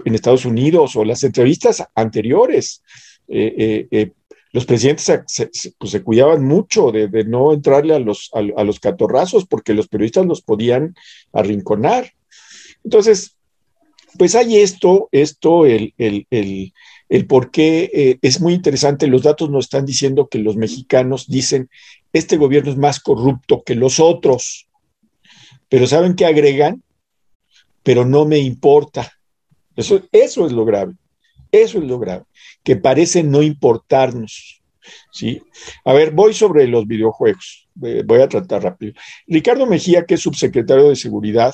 en 0.03 0.15
Estados 0.15 0.45
Unidos 0.45 0.95
o 0.95 1.05
las 1.05 1.23
entrevistas 1.23 1.83
anteriores. 1.93 2.81
Eh, 3.27 3.53
eh, 3.57 3.87
eh, 3.91 4.11
los 4.51 4.65
presidentes 4.65 5.05
se, 5.27 5.51
pues, 5.77 5.91
se 5.91 6.01
cuidaban 6.01 6.43
mucho 6.43 6.91
de, 6.91 7.07
no 7.25 7.53
entrarle 7.53 7.93
a 7.93 7.99
los, 7.99 8.31
a, 8.33 8.63
los 8.63 8.79
catorrazos 8.79 9.45
porque 9.45 9.73
los 9.73 9.87
periodistas 9.87 10.25
los 10.25 10.41
podían 10.41 10.95
arrinconar. 11.33 12.13
Entonces, 12.83 13.34
pues 14.17 14.35
hay 14.35 14.57
esto, 14.57 15.09
esto, 15.11 15.65
el, 15.65 15.93
el, 15.97 16.27
el, 16.29 16.73
el 17.09 17.27
por 17.27 17.51
qué 17.51 17.89
eh, 17.93 18.19
es 18.21 18.41
muy 18.41 18.53
interesante. 18.53 19.07
Los 19.07 19.23
datos 19.23 19.49
nos 19.49 19.65
están 19.65 19.85
diciendo 19.85 20.27
que 20.27 20.39
los 20.39 20.55
mexicanos 20.55 21.27
dicen, 21.27 21.69
este 22.13 22.37
gobierno 22.37 22.71
es 22.71 22.77
más 22.77 22.99
corrupto 22.99 23.63
que 23.63 23.75
los 23.75 23.99
otros. 23.99 24.67
Pero 25.69 25.87
¿saben 25.87 26.15
qué 26.15 26.25
agregan? 26.25 26.83
Pero 27.83 28.05
no 28.05 28.25
me 28.25 28.39
importa. 28.39 29.11
Eso, 29.75 30.01
eso 30.11 30.45
es 30.45 30.51
lo 30.51 30.65
grave. 30.65 30.93
Eso 31.51 31.77
es 31.77 31.85
lo 31.85 31.99
grave, 31.99 32.23
que 32.63 32.75
parece 32.75 33.23
no 33.23 33.41
importarnos. 33.41 34.61
¿sí? 35.11 35.41
A 35.83 35.93
ver, 35.93 36.11
voy 36.11 36.33
sobre 36.33 36.67
los 36.67 36.85
videojuegos. 36.85 37.67
Voy 37.73 38.21
a 38.21 38.29
tratar 38.29 38.63
rápido. 38.63 38.93
Ricardo 39.27 39.65
Mejía, 39.65 40.05
que 40.05 40.15
es 40.15 40.21
subsecretario 40.21 40.89
de 40.89 40.95
Seguridad, 40.95 41.53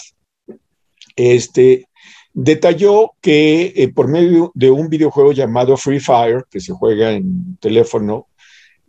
este, 1.15 1.87
detalló 2.33 3.13
que 3.21 3.73
eh, 3.75 3.89
por 3.89 4.07
medio 4.07 4.51
de 4.55 4.71
un 4.71 4.89
videojuego 4.89 5.31
llamado 5.33 5.77
Free 5.77 5.99
Fire, 5.99 6.45
que 6.49 6.59
se 6.59 6.73
juega 6.73 7.11
en 7.11 7.57
teléfono, 7.57 8.27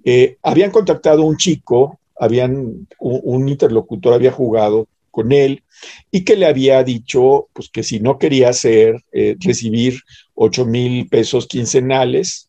eh, 0.04 0.36
habían 0.42 0.70
contactado 0.70 1.22
a 1.22 1.26
un 1.26 1.36
chico, 1.36 2.00
habían, 2.18 2.86
un, 2.98 3.48
interlocutor 3.48 4.14
había 4.14 4.32
jugado 4.32 4.88
con 5.10 5.32
él 5.32 5.62
y 6.10 6.24
que 6.24 6.36
le 6.36 6.46
había 6.46 6.82
dicho 6.84 7.48
pues 7.52 7.68
que 7.68 7.82
si 7.82 8.00
no 8.00 8.18
quería 8.18 8.48
hacer 8.48 9.02
eh, 9.12 9.36
recibir 9.40 10.00
8 10.34 10.64
mil 10.64 11.08
pesos 11.08 11.46
quincenales 11.46 12.48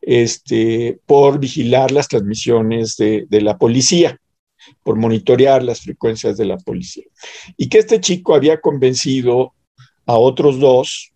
este, 0.00 0.98
por 1.06 1.38
vigilar 1.38 1.92
las 1.92 2.08
transmisiones 2.08 2.96
de, 2.96 3.26
de, 3.28 3.40
la 3.40 3.56
policía, 3.56 4.18
por 4.82 4.96
monitorear 4.96 5.62
las 5.62 5.80
frecuencias 5.82 6.36
de 6.36 6.44
la 6.44 6.56
policía. 6.56 7.04
Y 7.56 7.68
que 7.68 7.78
este 7.78 8.00
chico 8.00 8.34
había 8.34 8.60
convencido 8.60 9.54
a 10.06 10.16
otros 10.16 10.58
dos 10.58 11.12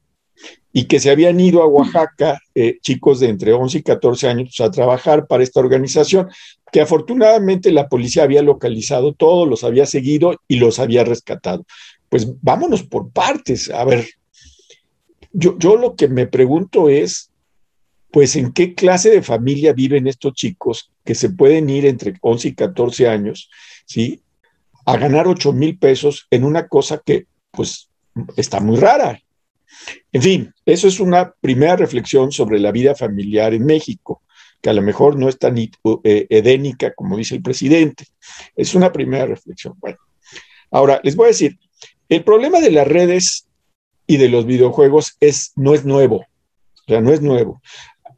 y 0.72 0.85
que 0.85 1.01
se 1.01 1.11
habían 1.11 1.40
ido 1.40 1.62
a 1.62 1.66
Oaxaca, 1.66 2.38
eh, 2.55 2.79
chicos 2.83 3.20
de 3.20 3.29
entre 3.31 3.55
11 3.55 3.79
y 3.79 3.83
14 3.83 4.29
años, 4.29 4.61
a 4.61 4.70
trabajar 4.70 5.27
para 5.27 5.42
esta 5.42 5.61
organización, 5.61 6.29
que 6.70 6.83
afortunadamente 6.83 7.72
la 7.72 7.88
policía 7.88 8.25
había 8.25 8.42
localizado 8.42 9.14
todos, 9.14 9.49
los 9.49 9.64
había 9.64 9.87
seguido 9.87 10.38
y 10.46 10.57
los 10.57 10.79
había 10.79 11.03
rescatado. 11.03 11.64
Pues 12.11 12.29
vámonos 12.42 12.83
por 12.83 13.11
partes. 13.11 13.70
A 13.70 13.85
ver, 13.85 14.07
yo, 15.33 15.57
yo 15.59 15.77
lo 15.77 15.96
que 15.96 16.09
me 16.09 16.27
pregunto 16.27 16.90
es, 16.90 17.31
pues, 18.11 18.37
¿en 18.37 18.53
qué 18.53 18.75
clase 18.75 19.11
de 19.11 19.22
familia 19.22 19.72
viven 19.72 20.07
estos 20.07 20.35
chicos 20.35 20.92
que 21.05 21.14
se 21.14 21.31
pueden 21.31 21.70
ir 21.70 21.87
entre 21.87 22.14
11 22.20 22.49
y 22.49 22.55
14 22.55 23.09
años, 23.09 23.51
¿sí? 23.87 24.20
A 24.85 24.96
ganar 24.99 25.27
8 25.27 25.53
mil 25.53 25.79
pesos 25.79 26.27
en 26.31 26.44
una 26.44 26.68
cosa 26.68 27.01
que, 27.05 27.27
pues, 27.51 27.88
está 28.37 28.61
muy 28.61 28.76
rara, 28.76 29.20
En 30.12 30.22
fin, 30.22 30.55
eso 30.64 30.88
es 30.88 31.00
una 31.00 31.33
primera 31.40 31.76
reflexión 31.76 32.33
sobre 32.33 32.59
la 32.59 32.72
vida 32.72 32.94
familiar 32.94 33.52
en 33.52 33.64
México, 33.64 34.22
que 34.61 34.70
a 34.70 34.72
lo 34.72 34.83
mejor 34.83 35.16
no 35.16 35.29
es 35.29 35.38
tan 35.38 35.59
eh, 35.59 35.70
edénica 36.31 36.94
como 36.94 37.16
dice 37.16 37.35
el 37.37 37.42
presidente. 37.42 38.07
Es 38.55 38.74
una 38.74 38.92
primera 38.92 39.26
reflexión. 39.26 39.74
Bueno, 39.79 39.98
ahora 40.70 41.00
les 41.02 41.14
voy 41.14 41.26
a 41.26 41.29
decir, 41.29 41.59
el 42.09 42.24
problema 42.24 42.61
de 42.61 42.70
las 42.70 42.87
redes 42.87 43.46
y 44.07 44.16
de 44.16 44.29
los 44.29 44.46
videojuegos 44.46 45.16
es, 45.20 45.52
no 45.57 45.74
es 45.74 45.85
nuevo, 45.85 46.16
o 46.16 46.88
sea, 46.88 47.00
no 47.00 47.12
es 47.12 47.20
nuevo. 47.20 47.61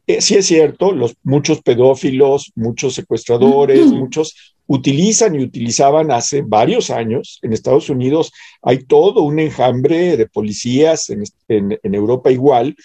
Eh, 0.07 0.21
sí 0.21 0.35
es 0.35 0.45
cierto, 0.45 0.91
los, 0.91 1.15
muchos 1.23 1.61
pedófilos, 1.61 2.51
muchos 2.55 2.95
secuestradores, 2.95 3.85
muchos 3.91 4.55
utilizan 4.69 5.33
y 5.33 5.43
utilizaban 5.43 6.11
hace 6.11 6.43
varios 6.43 6.91
años. 6.91 7.39
En 7.41 7.53
Estados 7.53 7.89
Unidos 7.89 8.31
hay 8.61 8.83
todo 8.83 9.23
un 9.23 9.39
enjambre 9.39 10.15
de 10.15 10.27
policías, 10.27 11.09
en, 11.09 11.79
Europa 11.81 12.31
igual, 12.31 12.75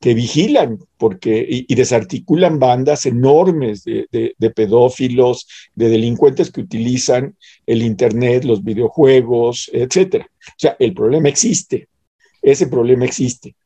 que 0.00 0.14
vigilan 0.14 0.78
porque, 0.96 1.44
y, 1.48 1.74
desarticulan 1.74 2.60
bandas 2.60 3.06
enormes 3.06 3.82
de, 3.82 4.06
de, 4.38 4.50
pedófilos, 4.50 5.48
de 5.74 5.88
delincuentes 5.88 6.52
que 6.52 6.60
utilizan 6.60 7.36
el 7.66 7.82
Internet, 7.82 8.44
los 8.44 8.62
videojuegos, 8.62 9.68
etc. 9.72 10.24
O 10.24 10.58
sea, 10.58 10.76
el 10.78 10.94
problema 10.94 11.28
existe, 11.28 11.88
ese 12.40 12.68
problema 12.68 13.04
existe. 13.04 13.56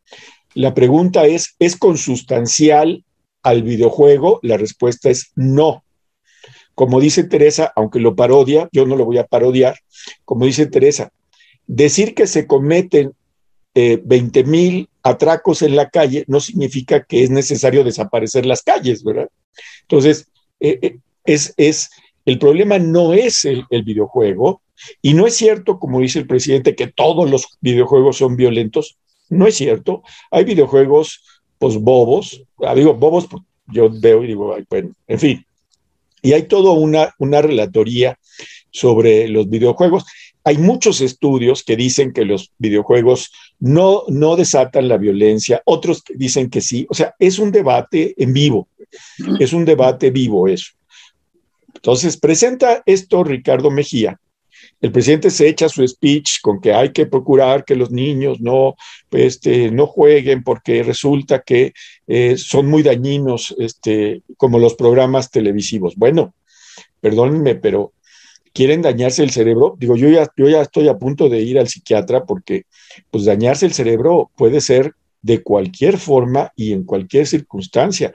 La 0.54 0.72
pregunta 0.72 1.26
es, 1.26 1.56
¿es 1.58 1.76
consustancial 1.76 3.04
al 3.42 3.62
videojuego? 3.62 4.40
La 4.42 4.56
respuesta 4.56 5.10
es 5.10 5.32
no. 5.34 5.84
Como 6.76 7.00
dice 7.00 7.24
Teresa, 7.24 7.72
aunque 7.74 8.00
lo 8.00 8.14
parodia, 8.14 8.68
yo 8.70 8.84
no 8.84 8.96
lo 8.96 9.06
voy 9.06 9.16
a 9.16 9.26
parodiar, 9.26 9.78
como 10.26 10.44
dice 10.44 10.66
Teresa, 10.66 11.10
decir 11.66 12.14
que 12.14 12.26
se 12.26 12.46
cometen 12.46 13.14
20 13.74 14.40
eh, 14.40 14.44
mil 14.44 14.88
atracos 15.02 15.62
en 15.62 15.74
la 15.74 15.88
calle 15.88 16.24
no 16.28 16.38
significa 16.38 17.04
que 17.04 17.22
es 17.22 17.30
necesario 17.30 17.82
desaparecer 17.82 18.44
las 18.44 18.62
calles, 18.62 19.02
¿verdad? 19.02 19.28
Entonces, 19.82 20.28
eh, 20.60 20.78
eh, 20.82 20.98
es, 21.24 21.54
es, 21.56 21.88
el 22.26 22.38
problema 22.38 22.78
no 22.78 23.14
es 23.14 23.46
el, 23.46 23.64
videojuego 23.70 24.60
y 25.00 25.14
no 25.14 25.26
es 25.26 25.34
cierto, 25.34 25.78
como 25.78 26.00
dice 26.00 26.18
el 26.18 26.26
presidente, 26.26 26.74
que 26.74 26.88
todos 26.88 27.30
los 27.30 27.56
videojuegos 27.62 28.18
son 28.18 28.36
violentos. 28.36 28.98
No 29.30 29.46
es 29.46 29.54
cierto. 29.54 30.02
Hay 30.30 30.44
videojuegos, 30.44 31.22
pues 31.58 31.78
bobos. 31.78 32.44
Ah, 32.58 32.74
digo, 32.74 32.92
bobos, 32.92 33.26
pues, 33.30 33.42
yo 33.68 33.88
veo 33.90 34.22
y 34.24 34.26
digo, 34.26 34.54
bueno, 34.68 34.90
en 35.06 35.18
fin. 35.18 35.45
Y 36.26 36.32
hay 36.32 36.48
toda 36.48 36.72
una, 36.72 37.14
una 37.20 37.40
relatoría 37.40 38.18
sobre 38.72 39.28
los 39.28 39.48
videojuegos. 39.48 40.04
Hay 40.42 40.58
muchos 40.58 41.00
estudios 41.00 41.62
que 41.62 41.76
dicen 41.76 42.12
que 42.12 42.24
los 42.24 42.50
videojuegos 42.58 43.30
no, 43.60 44.02
no 44.08 44.34
desatan 44.34 44.88
la 44.88 44.96
violencia, 44.96 45.62
otros 45.64 46.02
dicen 46.16 46.50
que 46.50 46.60
sí. 46.60 46.84
O 46.90 46.94
sea, 46.94 47.14
es 47.20 47.38
un 47.38 47.52
debate 47.52 48.12
en 48.18 48.32
vivo, 48.32 48.66
es 49.38 49.52
un 49.52 49.64
debate 49.64 50.10
vivo 50.10 50.48
eso. 50.48 50.72
Entonces, 51.76 52.16
presenta 52.16 52.82
esto 52.86 53.22
Ricardo 53.22 53.70
Mejía 53.70 54.18
el 54.80 54.92
presidente 54.92 55.30
se 55.30 55.48
echa 55.48 55.68
su 55.68 55.86
speech 55.86 56.40
con 56.42 56.60
que 56.60 56.72
hay 56.72 56.92
que 56.92 57.06
procurar 57.06 57.64
que 57.64 57.76
los 57.76 57.90
niños 57.90 58.40
no, 58.40 58.74
este, 59.10 59.70
no 59.70 59.86
jueguen 59.86 60.42
porque 60.42 60.82
resulta 60.82 61.42
que 61.42 61.72
eh, 62.06 62.36
son 62.36 62.66
muy 62.66 62.82
dañinos, 62.82 63.54
este, 63.58 64.22
como 64.36 64.58
los 64.58 64.74
programas 64.74 65.30
televisivos. 65.30 65.96
Bueno, 65.96 66.34
perdónenme, 67.00 67.54
pero 67.54 67.92
quieren 68.52 68.82
dañarse 68.82 69.22
el 69.22 69.30
cerebro. 69.30 69.76
Digo, 69.78 69.96
yo 69.96 70.08
ya, 70.08 70.28
yo 70.36 70.48
ya 70.48 70.62
estoy 70.62 70.88
a 70.88 70.98
punto 70.98 71.28
de 71.28 71.40
ir 71.40 71.58
al 71.58 71.68
psiquiatra 71.68 72.24
porque 72.24 72.64
pues 73.10 73.24
dañarse 73.24 73.66
el 73.66 73.72
cerebro 73.72 74.30
puede 74.36 74.60
ser 74.60 74.92
de 75.22 75.42
cualquier 75.42 75.98
forma 75.98 76.52
y 76.54 76.72
en 76.72 76.84
cualquier 76.84 77.26
circunstancia 77.26 78.12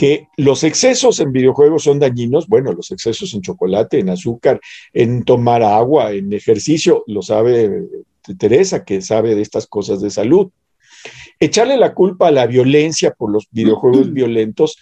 que 0.00 0.28
los 0.38 0.64
excesos 0.64 1.20
en 1.20 1.30
videojuegos 1.30 1.82
son 1.82 1.98
dañinos, 1.98 2.48
bueno, 2.48 2.72
los 2.72 2.90
excesos 2.90 3.34
en 3.34 3.42
chocolate, 3.42 3.98
en 3.98 4.08
azúcar, 4.08 4.58
en 4.94 5.24
tomar 5.24 5.62
agua, 5.62 6.12
en 6.12 6.32
ejercicio, 6.32 7.04
lo 7.06 7.20
sabe 7.20 7.82
Teresa, 8.38 8.82
que 8.82 9.02
sabe 9.02 9.34
de 9.34 9.42
estas 9.42 9.66
cosas 9.66 10.00
de 10.00 10.08
salud. 10.08 10.48
Echarle 11.38 11.76
la 11.76 11.92
culpa 11.92 12.28
a 12.28 12.30
la 12.30 12.46
violencia 12.46 13.10
por 13.10 13.30
los 13.30 13.46
videojuegos 13.50 14.10
violentos, 14.10 14.78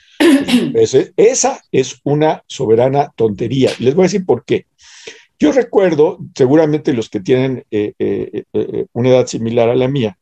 pues, 0.72 0.96
esa 1.16 1.64
es 1.72 1.98
una 2.04 2.44
soberana 2.46 3.12
tontería. 3.16 3.72
Les 3.80 3.96
voy 3.96 4.04
a 4.04 4.10
decir 4.10 4.24
por 4.24 4.44
qué. 4.44 4.66
Yo 5.36 5.50
recuerdo, 5.50 6.18
seguramente 6.32 6.92
los 6.92 7.08
que 7.08 7.18
tienen 7.18 7.64
eh, 7.72 7.92
eh, 7.98 8.44
eh, 8.52 8.86
una 8.92 9.08
edad 9.08 9.26
similar 9.26 9.68
a 9.68 9.74
la 9.74 9.88
mía, 9.88 10.16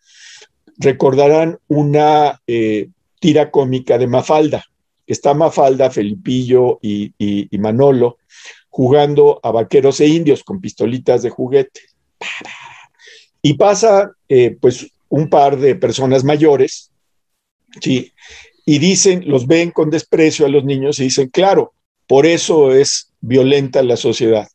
recordarán 0.79 1.59
una 1.69 2.41
tira 3.21 3.51
cómica 3.51 3.99
de 3.99 4.07
Mafalda 4.07 4.65
está 5.07 5.35
Mafalda, 5.35 5.91
Felipillo 5.91 6.79
y, 6.83 7.49
Manolo 7.59 8.19
jugando 8.69 9.41
a 9.43 9.51
vaqueros 9.51 10.01
e 10.01 10.07
indios 10.07 10.45
con 10.45 10.61
pistolitas 10.61 11.23
de 11.23 11.31
juguete. 11.31 11.81
Y 13.41 13.55
pasa 13.55 14.11
eh, 14.29 14.57
pues 14.61 14.87
un 15.09 15.31
par 15.31 15.59
de 15.59 15.77
personas 15.77 16.25
mayores, 16.25 16.91
¿sí? 17.81 18.13
Y 18.67 18.79
dicen, 18.79 19.23
los 19.27 19.47
ven 19.47 19.71
con 19.71 19.89
desprecio 19.89 20.45
a 20.45 20.49
los 20.51 20.65
niños 20.65 20.99
y 20.99 21.05
dicen, 21.05 21.29
claro, 21.29 21.73
por 22.07 22.27
eso 22.27 22.73
es 22.73 23.13
violenta 23.21 23.83
la 23.83 23.97
sociedad. 23.97 24.49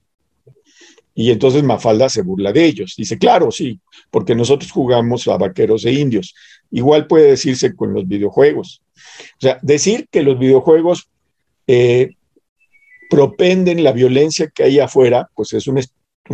Y 1.14 1.32
entonces 1.32 1.64
Mafalda 1.64 2.10
se 2.10 2.22
burla 2.22 2.52
de 2.52 2.66
ellos. 2.66 2.94
Dice, 2.98 3.18
claro, 3.18 3.52
sí, 3.52 3.80
porque 4.10 4.36
nosotros 4.36 4.72
jugamos 4.72 5.28
a 5.28 5.38
vaqueros 5.38 5.86
e 5.86 5.94
indios. 5.94 6.34
Igual 6.72 7.08
puede 7.08 7.28
decirse 7.28 7.76
con 7.76 7.94
los 7.94 8.08
videojuegos. 8.08 8.82
O 8.96 9.42
sea, 9.42 9.60
decir 9.62 10.08
que 10.10 10.24
los 10.24 10.40
videojuegos 10.40 11.10
eh, 11.68 12.16
propenden 13.10 13.84
la 13.84 13.92
violencia 13.92 14.50
que 14.50 14.64
hay 14.64 14.80
afuera, 14.80 15.30
pues 15.36 15.52
es 15.54 15.68
una, 15.68 15.82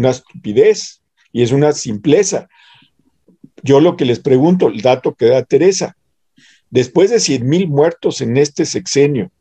estupidez 0.09 1.01
y 1.31 1.41
es 1.41 1.51
una 1.51 1.71
simpleza. 1.73 2.47
Yo 3.63 3.79
lo 3.79 3.97
que 3.97 4.05
les 4.05 4.19
pregunto, 4.19 4.67
el 4.67 4.81
dato 4.81 5.15
que 5.15 5.25
da 5.25 5.43
Teresa, 5.43 5.97
después 6.69 7.09
de 7.09 7.19
100 7.19 7.49
mil 7.49 7.67
muertos 7.67 8.21
en 8.21 8.37
este 8.37 8.65
sexenio, 8.65 9.31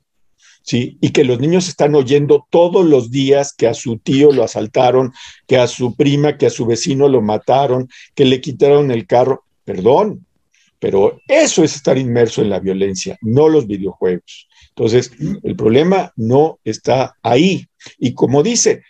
¿sí? 0.62 0.96
Y 1.00 1.10
que 1.10 1.24
los 1.24 1.38
niños 1.38 1.68
están 1.68 1.94
oyendo 1.94 2.46
todos 2.50 2.86
los 2.86 3.10
días 3.10 3.52
que 3.52 3.68
a 3.68 3.74
su 3.74 3.98
tío 3.98 4.32
lo 4.32 4.42
asaltaron, 4.42 5.12
que 5.46 5.58
a 5.58 5.66
su 5.66 5.94
prima, 5.94 6.38
que 6.38 6.46
a 6.46 6.50
su 6.50 6.66
vecino 6.66 7.08
lo 7.08 7.20
mataron, 7.20 7.88
que 8.14 8.24
le 8.24 8.40
quitaron 8.40 8.90
el 8.90 9.06
carro. 9.06 9.44
Perdón, 9.64 10.25
pero 10.78 11.20
eso 11.28 11.64
es 11.64 11.74
estar 11.74 11.98
inmerso 11.98 12.42
en 12.42 12.50
la 12.50 12.60
violencia, 12.60 13.18
no 13.22 13.48
los 13.48 13.66
videojuegos. 13.66 14.48
Entonces, 14.68 15.10
el 15.42 15.56
problema 15.56 16.12
no 16.16 16.58
está 16.64 17.16
ahí. 17.22 17.66
Y 17.98 18.12
como 18.12 18.42
dice, 18.42 18.82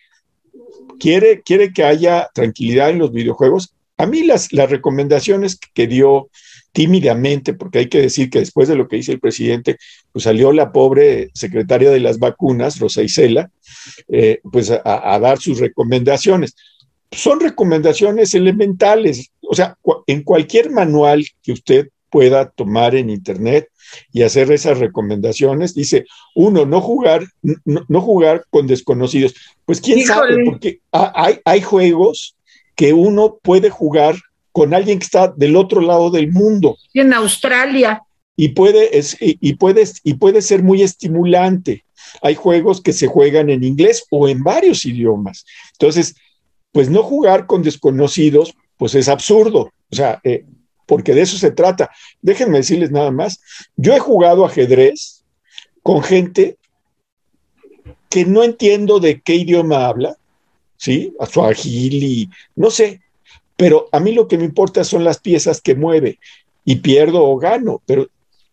quiere, 0.99 1.43
quiere 1.43 1.73
que 1.73 1.85
haya 1.85 2.29
tranquilidad 2.35 2.91
en 2.91 2.99
los 2.99 3.13
videojuegos. 3.13 3.75
A 3.97 4.07
mí 4.07 4.25
las, 4.25 4.53
las 4.53 4.69
recomendaciones 4.69 5.59
que 5.75 5.87
dio 5.87 6.29
tímidamente, 6.73 7.55
porque 7.55 7.79
hay 7.79 7.89
que 7.89 8.03
decir 8.03 8.29
que 8.29 8.41
después 8.41 8.69
de 8.69 8.75
lo 8.75 8.89
que 8.89 8.97
dice 8.97 9.13
el 9.13 9.21
presidente, 9.21 9.79
pues 10.13 10.25
salió 10.25 10.53
la 10.53 10.73
pobre 10.73 11.31
secretaria 11.33 11.91
de 11.91 12.01
las 12.01 12.19
vacunas, 12.19 12.79
Rosa 12.79 13.03
Isela, 13.03 13.51
eh, 14.09 14.41
pues 14.53 14.71
a 14.71 15.19
dar 15.19 15.39
sus 15.39 15.59
recomendaciones 15.59 16.55
son 17.11 17.41
recomendaciones 17.41 18.35
elementales. 18.35 19.31
O 19.49 19.55
sea, 19.55 19.77
en 20.07 20.23
cualquier 20.23 20.71
manual 20.71 21.25
que 21.43 21.53
usted 21.53 21.89
pueda 22.11 22.51
tomar 22.51 22.95
en 22.95 23.11
Internet 23.11 23.69
y 24.13 24.23
hacer 24.23 24.51
esas 24.51 24.79
recomendaciones, 24.79 25.75
dice, 25.75 26.07
uno, 26.35 26.65
no 26.65 26.81
jugar, 26.81 27.27
no, 27.65 28.01
jugar 28.01 28.45
con 28.51 28.67
desconocidos. 28.67 29.35
Pues 29.65 29.81
quién 29.81 30.05
sabe, 30.07 30.45
porque 30.45 30.81
hay, 30.93 31.41
hay 31.45 31.61
juegos 31.61 32.37
que 32.75 32.93
uno 32.93 33.39
puede 33.43 33.71
jugar 33.71 34.17
con 34.53 34.73
alguien 34.73 34.99
que 34.99 35.05
está 35.05 35.29
del 35.29 35.57
otro 35.57 35.81
lado 35.81 36.11
del 36.11 36.33
mundo. 36.33 36.79
En 36.95 37.13
Australia. 37.13 38.03
Y 38.37 38.49
puede, 38.49 38.97
es, 38.97 39.17
y, 39.21 39.55
puede, 39.55 39.85
y 40.03 40.15
puede 40.15 40.43
ser 40.43 40.63
muy 40.63 40.83
estimulante. 40.83 41.85
Hay 42.23 42.35
juegos 42.35 42.81
que 42.81 42.93
se 42.93 43.07
juegan 43.07 43.51
en 43.51 43.65
inglés 43.65 44.05
o 44.11 44.29
en 44.29 44.43
varios 44.43 44.85
idiomas. 44.85 45.45
Entonces, 45.73 46.15
pues 46.73 46.91
no 46.91 47.03
jugar 47.03 47.47
con 47.47 47.63
desconocidos, 47.63 48.55
pues 48.77 48.95
es 48.95 49.09
absurdo, 49.09 49.73
o 49.91 49.95
sea, 49.95 50.21
eh, 50.25 50.45
porque 50.87 51.15
de 51.15 51.23
eso 51.23 51.37
se 51.37 51.51
trata. 51.51 51.91
Déjenme 52.23 52.59
decirles 52.59 52.91
nada 52.91 53.11
más, 53.11 53.41
yo 53.77 53.95
he 53.95 53.99
jugado 53.99 54.45
ajedrez 54.45 55.25
con 55.83 56.03
gente 56.03 56.57
que 58.09 58.25
no 58.25 58.43
entiendo 58.43 59.01
de 59.01 59.21
qué 59.21 59.35
idioma 59.35 59.87
habla, 59.87 60.17
¿sí? 60.77 61.15
A 61.19 61.27
su 61.27 61.43
y 61.65 62.31
no 62.55 62.71
sé, 62.71 63.01
pero 63.57 63.89
a 63.93 64.01
mí 64.01 64.13
lo 64.13 64.29
que 64.29 64.39
me 64.39 64.45
importa 64.45 64.85
son 64.85 65.05
las 65.05 65.19
piezas 65.19 65.61
que 65.61 65.75
mueve 65.75 66.19
y 66.65 66.77
pierdo 66.77 67.25
o 67.25 67.37
gano, 67.37 67.83
pero 67.87 68.09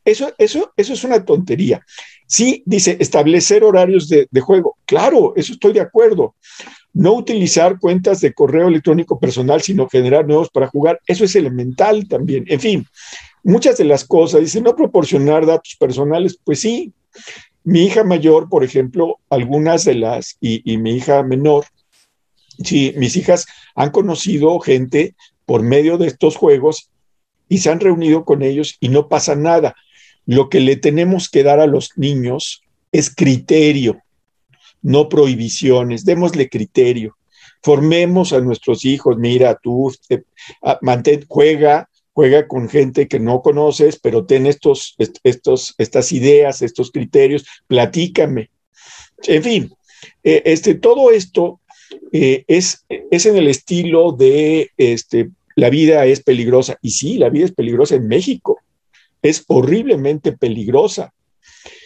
eso, 0.05 0.31
eso, 0.37 0.73
eso 0.75 0.93
es 0.93 1.03
una 1.03 1.23
tontería. 1.23 1.85
Sí, 2.27 2.63
dice 2.65 2.97
establecer 2.99 3.63
horarios 3.63 4.09
de, 4.09 4.27
juego. 4.41 4.77
Claro, 4.85 5.33
eso 5.35 5.53
estoy 5.53 5.73
de 5.73 5.81
acuerdo. 5.81 6.35
No 6.93 7.13
utilizar 7.13 7.79
cuentas 7.79 8.21
de 8.21 8.33
correo 8.33 8.67
electrónico 8.67 9.19
personal, 9.19 9.61
sino 9.61 9.87
generar 9.87 10.27
nuevos 10.27 10.49
para 10.49 10.67
jugar. 10.67 10.99
Eso 11.07 11.25
es 11.25 11.35
elemental 11.35 12.07
también. 12.07 12.45
En 12.47 12.59
fin, 12.59 12.87
muchas 13.43 13.77
de 13.77 13.85
las 13.85 14.05
cosas, 14.05 14.41
dice, 14.41 14.61
no 14.61 14.75
proporcionar 14.75 15.45
datos 15.45 15.75
personales, 15.79 16.37
pues 16.43 16.59
sí. 16.59 16.93
Mi 17.63 17.85
hija 17.85 18.03
mayor, 18.03 18.49
por 18.49 18.63
ejemplo, 18.63 19.19
algunas 19.29 19.85
de 19.85 19.95
las, 19.95 20.35
y, 20.41 20.69
y 20.69 20.77
mi 20.77 20.97
hija 20.97 21.23
menor, 21.23 21.65
sí, 22.61 22.93
mis 22.97 23.15
hijas 23.15 23.45
han 23.73 23.91
conocido 23.91 24.59
gente 24.59 25.15
por 25.45 25.63
medio 25.63 25.97
de 25.97 26.07
estos 26.07 26.35
juegos 26.35 26.89
y 27.47 27.59
se 27.59 27.69
han 27.69 27.79
reunido 27.79 28.25
con 28.25 28.41
ellos 28.41 28.77
y 28.79 28.89
no 28.89 29.07
pasa 29.07 29.35
nada. 29.35 29.75
Lo 30.25 30.49
que 30.49 30.59
le 30.59 30.75
tenemos 30.75 31.29
que 31.29 31.43
dar 31.43 31.59
a 31.59 31.67
los 31.67 31.91
niños 31.97 32.63
es 32.91 33.13
criterio, 33.13 34.01
no 34.81 35.09
prohibiciones. 35.09 36.05
Démosle 36.05 36.49
criterio. 36.49 37.17
Formemos 37.61 38.33
a 38.33 38.41
nuestros 38.41 38.85
hijos. 38.85 39.17
Mira, 39.17 39.57
tú 39.61 39.91
eh, 40.09 40.23
mantén, 40.81 41.25
juega, 41.27 41.89
juega 42.13 42.47
con 42.47 42.69
gente 42.69 43.07
que 43.07 43.19
no 43.19 43.41
conoces, 43.41 43.99
pero 43.99 44.25
ten 44.25 44.45
estos, 44.45 44.95
estos, 45.23 45.73
estas 45.77 46.11
ideas, 46.11 46.61
estos 46.61 46.91
criterios, 46.91 47.45
platícame. 47.67 48.49
En 49.25 49.43
fin, 49.43 49.73
eh, 50.23 50.41
este, 50.45 50.75
todo 50.75 51.11
esto 51.11 51.61
eh, 52.11 52.43
es, 52.47 52.85
es 52.89 53.25
en 53.25 53.37
el 53.37 53.47
estilo 53.47 54.11
de 54.11 54.71
este, 54.77 55.29
la 55.55 55.69
vida 55.69 56.05
es 56.05 56.21
peligrosa. 56.21 56.77
Y 56.81 56.91
sí, 56.91 57.17
la 57.17 57.29
vida 57.29 57.45
es 57.45 57.51
peligrosa 57.51 57.95
en 57.95 58.07
México. 58.07 58.59
Es 59.23 59.43
horriblemente 59.47 60.33
peligrosa. 60.33 61.11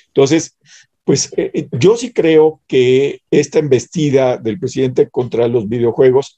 Entonces, 0.08 0.58
pues 1.06 1.32
eh, 1.38 1.52
eh, 1.54 1.70
yo 1.72 1.96
sí 1.96 2.12
creo 2.12 2.60
que 2.68 3.22
esta 3.32 3.60
embestida 3.60 4.36
del 4.36 4.60
presidente 4.60 5.10
contra 5.10 5.48
los 5.48 5.70
videojuegos 5.70 6.38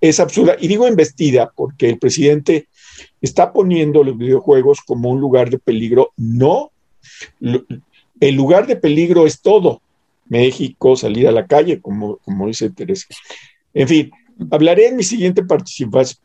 es 0.00 0.20
absurda. 0.20 0.56
Y 0.60 0.68
digo 0.68 0.86
embestida 0.86 1.50
porque 1.56 1.88
el 1.88 1.98
presidente 1.98 2.68
está 3.20 3.52
poniendo 3.52 4.04
los 4.04 4.16
videojuegos 4.16 4.80
como 4.80 5.10
un 5.10 5.20
lugar 5.20 5.50
de 5.50 5.58
peligro. 5.58 6.12
No, 6.16 6.70
el 7.40 8.34
lugar 8.34 8.68
de 8.68 8.76
peligro 8.76 9.26
es 9.26 9.40
todo. 9.40 9.82
México, 10.28 10.96
salir 10.96 11.28
a 11.28 11.32
la 11.32 11.46
calle, 11.46 11.80
como, 11.80 12.18
como 12.18 12.46
dice 12.46 12.70
Teresa. 12.70 13.06
En 13.74 13.88
fin, 13.88 14.10
Hablaré 14.50 14.88
en 14.88 14.96
mi 14.96 15.02
siguiente 15.02 15.42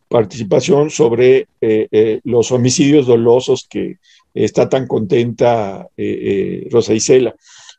participación 0.10 0.89
sobre 0.89 1.47
eh, 1.62 1.88
eh, 1.91 2.19
los 2.26 2.52
homicidios 2.52 3.08
dolosos 3.08 3.65
que 3.69 4.00
está 4.34 4.67
tan 4.67 4.86
contenta 4.86 5.88
eh, 5.95 6.67
Rosa 6.71 6.93
Isela. 6.93 7.34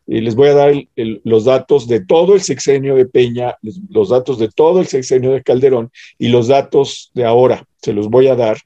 les 0.07 0.35
voy 0.35 0.49
a 0.49 0.55
dar 0.55 0.73
los 0.97 1.45
datos 1.45 1.87
de 1.87 2.01
todo 2.01 2.35
el 2.35 2.41
sexenio 2.41 2.95
de 2.95 3.05
Peña, 3.05 3.57
los 3.91 4.09
datos 4.09 4.39
de 4.39 4.49
todo 4.49 4.81
el 4.81 4.87
sexenio 4.87 5.33
de 5.33 5.43
Calderón 5.43 5.91
y 6.19 6.29
los 6.29 6.49
datos 6.49 7.11
de 7.15 7.25
ahora. 7.25 7.67
Se 7.83 7.93
los 7.93 8.09
voy 8.09 8.29
a 8.29 8.35
dar 8.35 8.57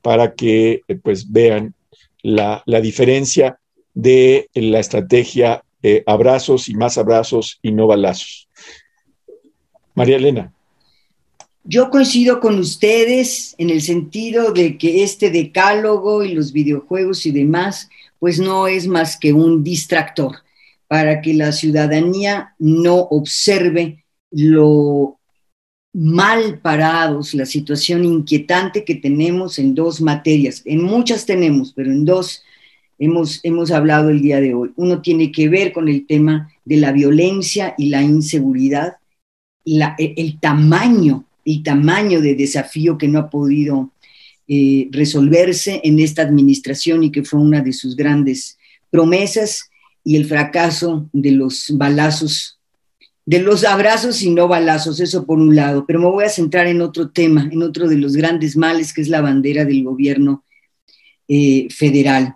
para 0.00 0.34
que 0.34 0.82
pues 1.02 1.30
vean 1.30 1.74
la, 2.22 2.62
la 2.64 2.80
diferencia 2.80 3.58
de 3.92 4.48
la 4.54 4.80
estrategia 4.80 5.62
abrazos 6.06 6.68
y 6.68 6.74
más 6.74 6.96
abrazos 6.96 7.58
y 7.62 7.72
no 7.72 7.86
balazos. 7.86 8.48
María 9.94 10.16
Elena. 10.16 10.52
Yo 11.64 11.90
coincido 11.90 12.40
con 12.40 12.58
ustedes 12.58 13.54
en 13.58 13.68
el 13.70 13.82
sentido 13.82 14.52
de 14.52 14.78
que 14.78 15.04
este 15.04 15.30
decálogo 15.30 16.24
y 16.24 16.32
los 16.32 16.52
videojuegos 16.52 17.26
y 17.26 17.32
demás, 17.32 17.90
pues 18.18 18.40
no 18.40 18.66
es 18.66 18.86
más 18.86 19.18
que 19.18 19.32
un 19.32 19.62
distractor 19.62 20.36
para 20.88 21.20
que 21.20 21.34
la 21.34 21.52
ciudadanía 21.52 22.54
no 22.58 22.96
observe 22.96 24.04
lo 24.30 25.18
mal 25.92 26.60
parados, 26.60 27.34
la 27.34 27.46
situación 27.46 28.04
inquietante 28.04 28.84
que 28.84 28.94
tenemos 28.94 29.58
en 29.58 29.74
dos 29.74 30.00
materias. 30.00 30.62
En 30.64 30.82
muchas 30.82 31.26
tenemos, 31.26 31.72
pero 31.74 31.90
en 31.90 32.04
dos 32.04 32.42
hemos, 32.98 33.40
hemos 33.42 33.70
hablado 33.70 34.08
el 34.08 34.22
día 34.22 34.40
de 34.40 34.54
hoy. 34.54 34.72
Uno 34.76 35.02
tiene 35.02 35.30
que 35.30 35.48
ver 35.48 35.72
con 35.72 35.88
el 35.88 36.06
tema 36.06 36.50
de 36.64 36.76
la 36.78 36.92
violencia 36.92 37.74
y 37.76 37.90
la 37.90 38.02
inseguridad, 38.02 38.96
el 39.64 40.40
tamaño 40.40 41.26
el 41.50 41.62
tamaño 41.62 42.20
de 42.20 42.34
desafío 42.34 42.98
que 42.98 43.08
no 43.08 43.18
ha 43.18 43.30
podido 43.30 43.92
eh, 44.48 44.88
resolverse 44.90 45.80
en 45.84 46.00
esta 46.00 46.22
administración 46.22 47.04
y 47.04 47.12
que 47.12 47.22
fue 47.22 47.40
una 47.40 47.60
de 47.60 47.72
sus 47.72 47.96
grandes 47.96 48.58
promesas 48.90 49.70
y 50.04 50.16
el 50.16 50.24
fracaso 50.24 51.08
de 51.12 51.30
los 51.32 51.66
balazos, 51.76 52.58
de 53.26 53.40
los 53.40 53.64
abrazos 53.64 54.22
y 54.22 54.30
no 54.30 54.48
balazos, 54.48 54.98
eso 55.00 55.24
por 55.24 55.38
un 55.38 55.54
lado. 55.54 55.84
Pero 55.86 56.00
me 56.00 56.06
voy 56.06 56.24
a 56.24 56.28
centrar 56.30 56.66
en 56.66 56.80
otro 56.80 57.10
tema, 57.10 57.48
en 57.50 57.62
otro 57.62 57.88
de 57.88 57.96
los 57.96 58.16
grandes 58.16 58.56
males, 58.56 58.92
que 58.92 59.02
es 59.02 59.08
la 59.08 59.20
bandera 59.20 59.64
del 59.64 59.84
gobierno 59.84 60.44
eh, 61.28 61.68
federal. 61.70 62.34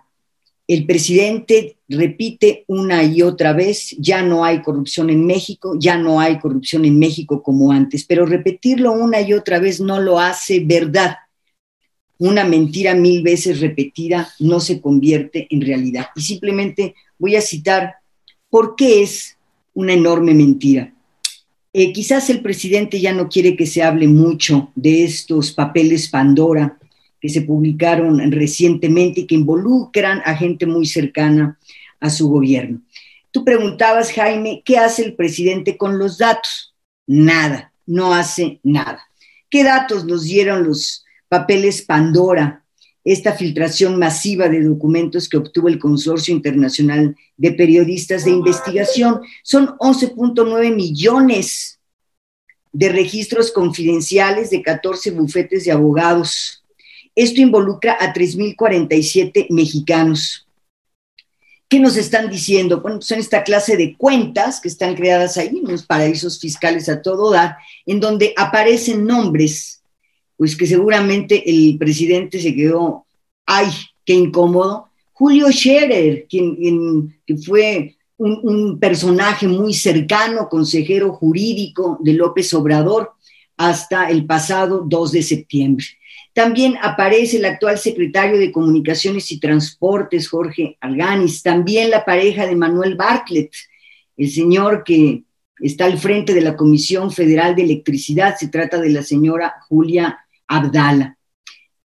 El 0.67 0.85
presidente 0.85 1.74
repite 1.87 2.63
una 2.67 3.03
y 3.03 3.21
otra 3.21 3.53
vez, 3.53 3.95
ya 3.99 4.21
no 4.21 4.43
hay 4.43 4.61
corrupción 4.61 5.09
en 5.09 5.25
México, 5.25 5.75
ya 5.79 5.97
no 5.97 6.19
hay 6.19 6.39
corrupción 6.39 6.85
en 6.85 6.97
México 6.97 7.43
como 7.43 7.71
antes, 7.71 8.05
pero 8.05 8.25
repetirlo 8.25 8.91
una 8.91 9.21
y 9.21 9.33
otra 9.33 9.59
vez 9.59 9.79
no 9.79 9.99
lo 9.99 10.19
hace 10.19 10.61
verdad. 10.61 11.15
Una 12.17 12.43
mentira 12.43 12.95
mil 12.95 13.21
veces 13.21 13.59
repetida 13.59 14.29
no 14.39 14.59
se 14.59 14.79
convierte 14.81 15.47
en 15.49 15.61
realidad. 15.61 16.07
Y 16.15 16.21
simplemente 16.21 16.95
voy 17.19 17.35
a 17.35 17.41
citar 17.41 17.95
por 18.49 18.75
qué 18.75 19.03
es 19.03 19.37
una 19.73 19.93
enorme 19.93 20.33
mentira. 20.33 20.93
Eh, 21.73 21.91
quizás 21.91 22.29
el 22.29 22.41
presidente 22.41 23.01
ya 23.01 23.11
no 23.11 23.27
quiere 23.27 23.57
que 23.57 23.65
se 23.65 23.83
hable 23.83 24.07
mucho 24.07 24.71
de 24.75 25.03
estos 25.03 25.51
papeles 25.51 26.07
Pandora 26.07 26.79
que 27.19 27.29
se 27.29 27.41
publicaron 27.41 28.31
recientemente 28.31 29.21
y 29.21 29.25
que 29.25 29.35
involucran 29.35 30.21
a 30.25 30.35
gente 30.35 30.65
muy 30.65 30.85
cercana 30.85 31.57
a 32.05 32.09
su 32.09 32.29
gobierno. 32.29 32.81
Tú 33.31 33.43
preguntabas, 33.43 34.11
Jaime, 34.11 34.61
¿qué 34.63 34.77
hace 34.77 35.03
el 35.03 35.15
presidente 35.15 35.77
con 35.77 35.99
los 35.99 36.17
datos? 36.17 36.73
Nada, 37.05 37.73
no 37.85 38.13
hace 38.13 38.59
nada. 38.63 39.01
¿Qué 39.49 39.63
datos 39.63 40.05
nos 40.05 40.23
dieron 40.23 40.63
los 40.63 41.03
papeles 41.27 41.81
Pandora, 41.81 42.63
esta 43.03 43.33
filtración 43.33 43.99
masiva 43.99 44.49
de 44.49 44.63
documentos 44.63 45.29
que 45.29 45.37
obtuvo 45.37 45.67
el 45.67 45.79
Consorcio 45.79 46.33
Internacional 46.33 47.15
de 47.37 47.51
Periodistas 47.51 48.25
de 48.25 48.31
Investigación? 48.31 49.21
Son 49.43 49.77
11.9 49.77 50.73
millones 50.73 51.79
de 52.71 52.89
registros 52.89 53.51
confidenciales 53.51 54.49
de 54.49 54.61
14 54.61 55.11
bufetes 55.11 55.65
de 55.65 55.71
abogados 55.71 56.65
esto 57.15 57.39
involucra 57.39 57.97
a 57.99 58.13
3.047 58.13 59.47
mexicanos. 59.49 60.44
¿Qué 61.67 61.79
nos 61.79 61.97
están 61.97 62.29
diciendo? 62.29 62.81
Bueno, 62.81 63.01
son 63.01 63.19
esta 63.19 63.43
clase 63.43 63.75
de 63.75 63.95
cuentas 63.97 64.61
que 64.61 64.67
están 64.67 64.95
creadas 64.95 65.37
ahí, 65.37 65.61
en 65.63 65.71
los 65.71 65.83
paraísos 65.83 66.39
fiscales 66.39 66.89
a 66.89 67.01
todo 67.01 67.31
dar, 67.31 67.57
en 67.85 67.99
donde 67.99 68.33
aparecen 68.37 69.05
nombres, 69.05 69.81
pues 70.37 70.55
que 70.55 70.67
seguramente 70.67 71.49
el 71.49 71.77
presidente 71.79 72.39
se 72.39 72.53
quedó, 72.53 73.05
ay, 73.45 73.67
qué 74.05 74.13
incómodo. 74.13 74.89
Julio 75.13 75.51
Scherer, 75.51 76.27
quien, 76.29 77.15
que 77.25 77.37
fue 77.37 77.95
un, 78.17 78.39
un 78.43 78.79
personaje 78.79 79.47
muy 79.47 79.73
cercano, 79.73 80.47
consejero 80.47 81.13
jurídico 81.13 81.97
de 82.01 82.13
López 82.13 82.53
Obrador, 82.53 83.13
hasta 83.57 84.09
el 84.09 84.25
pasado 84.25 84.83
2 84.85 85.11
de 85.13 85.23
septiembre. 85.23 85.85
También 86.35 86.75
aparece 86.81 87.37
el 87.37 87.45
actual 87.45 87.79
secretario 87.79 88.37
de 88.37 88.51
Comunicaciones 88.51 89.31
y 89.31 89.39
Transportes, 89.39 90.27
Jorge 90.27 90.77
Alganis, 90.81 91.41
también 91.41 91.89
la 91.89 92.03
pareja 92.03 92.45
de 92.45 92.57
Manuel 92.57 92.95
Bartlett, 92.95 93.53
el 94.17 94.29
señor 94.29 94.83
que 94.83 95.23
está 95.61 95.85
al 95.85 95.97
frente 95.97 96.33
de 96.33 96.41
la 96.41 96.57
Comisión 96.57 97.09
Federal 97.09 97.55
de 97.55 97.63
Electricidad, 97.63 98.35
se 98.37 98.49
trata 98.49 98.81
de 98.81 98.89
la 98.89 99.01
señora 99.01 99.55
Julia 99.69 100.19
Abdala. 100.45 101.17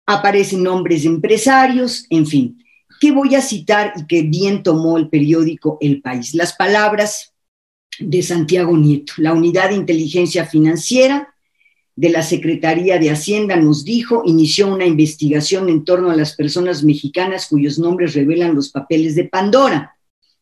Aparecen 0.07 0.63
nombres 0.63 1.03
de 1.03 1.09
empresarios, 1.09 2.07
en 2.09 2.25
fin. 2.25 2.65
¿Qué 2.99 3.11
voy 3.11 3.35
a 3.35 3.43
citar 3.43 3.93
y 3.97 4.07
que 4.07 4.23
bien 4.23 4.63
tomó 4.63 4.97
el 4.97 5.09
periódico 5.09 5.77
El 5.79 6.01
País? 6.01 6.33
Las 6.33 6.53
palabras 6.53 7.35
de 7.99 8.23
Santiago 8.23 8.75
Nieto, 8.75 9.13
la 9.17 9.31
unidad 9.31 9.69
de 9.69 9.75
inteligencia 9.75 10.47
financiera 10.47 11.35
de 11.99 12.09
la 12.09 12.23
Secretaría 12.23 12.97
de 12.97 13.11
Hacienda 13.11 13.57
nos 13.57 13.83
dijo, 13.83 14.23
inició 14.25 14.73
una 14.73 14.85
investigación 14.85 15.67
en 15.67 15.83
torno 15.83 16.09
a 16.09 16.15
las 16.15 16.33
personas 16.33 16.81
mexicanas 16.81 17.47
cuyos 17.49 17.77
nombres 17.77 18.13
revelan 18.13 18.55
los 18.55 18.69
papeles 18.69 19.15
de 19.15 19.25
Pandora, 19.25 19.97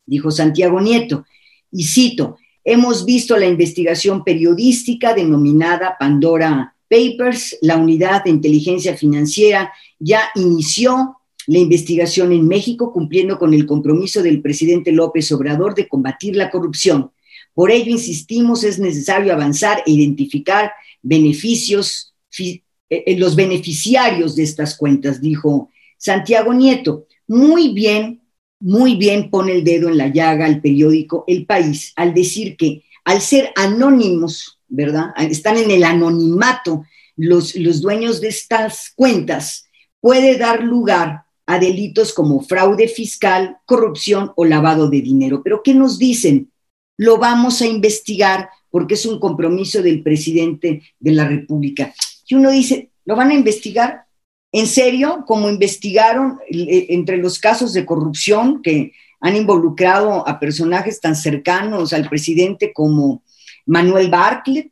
dijo 0.06 0.30
Santiago 0.30 0.80
Nieto. 0.80 1.26
Y 1.72 1.86
cito, 1.86 2.38
hemos 2.64 3.06
visto 3.06 3.36
la 3.38 3.48
investigación 3.48 4.24
periodística 4.24 5.16
denominada 5.16 5.96
Pandora 6.00 6.76
Papers, 6.88 7.58
la 7.62 7.78
unidad 7.78 8.26
de 8.26 8.30
inteligencia 8.30 8.96
financiera 8.96 9.74
ya 9.98 10.30
inició 10.36 11.18
la 11.48 11.58
investigación 11.58 12.34
en 12.34 12.48
México, 12.48 12.94
cumpliendo 12.94 13.40
con 13.40 13.56
el 13.56 13.66
compromiso 13.66 14.22
del 14.22 14.44
presidente 14.44 14.92
López 14.92 15.32
Obrador 15.32 15.74
de 15.74 15.88
combatir 15.88 16.36
la 16.36 16.52
corrupción. 16.52 17.10
Por 17.56 17.72
ello, 17.72 17.90
insistimos, 17.90 18.64
es 18.64 18.78
necesario 18.78 19.34
avanzar 19.34 19.82
e 19.88 19.92
identificar 19.92 20.72
beneficios, 21.02 22.14
eh, 22.40 22.62
eh, 22.90 23.18
los 23.18 23.36
beneficiarios 23.36 24.36
de 24.36 24.44
estas 24.44 24.76
cuentas, 24.76 25.22
dijo 25.22 25.70
Santiago 25.98 26.54
Nieto. 26.54 27.08
Muy 27.28 27.74
bien, 27.74 28.22
muy 28.60 28.96
bien 28.96 29.30
pone 29.30 29.52
el 29.52 29.64
dedo 29.64 29.90
en 29.90 29.98
la 29.98 30.08
llaga 30.08 30.46
al 30.46 30.62
periódico 30.62 31.24
El 31.28 31.46
País 31.46 31.94
al 31.96 32.14
decir 32.14 32.58
que 32.58 32.84
al 33.04 33.22
ser 33.22 33.52
anónimos, 33.56 34.60
¿verdad? 34.68 35.14
Están 35.18 35.58
en 35.58 35.72
el 35.72 35.84
anonimato 35.84 36.84
los, 37.16 37.56
los 37.56 37.82
dueños 37.82 38.22
de 38.22 38.28
estas 38.30 38.92
cuentas, 38.96 39.66
puede 40.00 40.38
dar 40.38 40.64
lugar 40.64 41.24
a 41.46 41.60
delitos 41.60 42.14
como 42.14 42.42
fraude 42.42 42.88
fiscal, 42.88 43.58
corrupción 43.66 44.32
o 44.36 44.46
lavado 44.46 44.90
de 44.90 45.02
dinero. 45.02 45.42
Pero 45.44 45.64
¿qué 45.64 45.74
nos 45.74 45.98
dicen? 45.98 46.52
Lo 46.98 47.18
vamos 47.18 47.62
a 47.62 47.68
investigar 47.68 48.50
porque 48.70 48.96
es 48.96 49.06
un 49.06 49.20
compromiso 49.20 49.82
del 49.82 50.04
presidente 50.04 50.82
de 51.00 51.12
la 51.12 51.28
República. 51.28 51.94
Y 52.28 52.36
uno 52.36 52.52
dice, 52.52 52.92
¿lo 53.06 53.16
van 53.16 53.32
a 53.32 53.34
investigar? 53.34 54.06
¿En 54.52 54.68
serio? 54.68 55.24
Como 55.26 55.50
investigaron 55.50 56.40
eh, 56.50 56.88
entre 56.90 57.18
los 57.18 57.40
casos 57.40 57.74
de 57.74 57.86
corrupción 57.86 58.62
que 58.62 58.94
han 59.20 59.36
involucrado 59.36 60.28
a 60.28 60.40
personajes 60.40 61.02
tan 61.02 61.16
cercanos 61.16 61.94
al 61.94 62.08
presidente 62.10 62.72
como 62.74 63.24
Manuel 63.66 64.10
Bartlett 64.10 64.72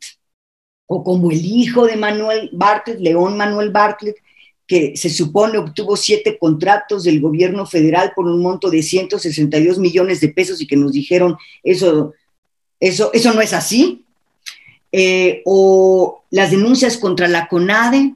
o 0.86 1.02
como 1.02 1.30
el 1.30 1.44
hijo 1.44 1.86
de 1.86 1.96
Manuel 1.96 2.50
Bartlett, 2.52 3.00
León 3.00 3.36
Manuel 3.36 3.70
Bartlett, 3.70 4.16
que 4.66 4.96
se 4.96 5.10
supone 5.10 5.58
obtuvo 5.58 5.96
siete 5.96 6.38
contratos 6.38 7.04
del 7.04 7.20
gobierno 7.20 7.66
federal 7.66 8.12
por 8.14 8.26
un 8.26 8.40
monto 8.40 8.70
de 8.70 8.82
162 8.82 9.78
millones 9.78 10.20
de 10.20 10.28
pesos 10.28 10.60
y 10.60 10.66
que 10.66 10.76
nos 10.76 10.92
dijeron 10.92 11.36
eso, 11.62 12.12
eso, 12.80 13.10
eso 13.12 13.32
no 13.32 13.40
es 13.40 13.52
así. 13.52 14.04
Eh, 14.92 15.42
o 15.44 16.22
las 16.30 16.50
denuncias 16.50 16.96
contra 16.96 17.28
la 17.28 17.48
CONADE, 17.48 18.14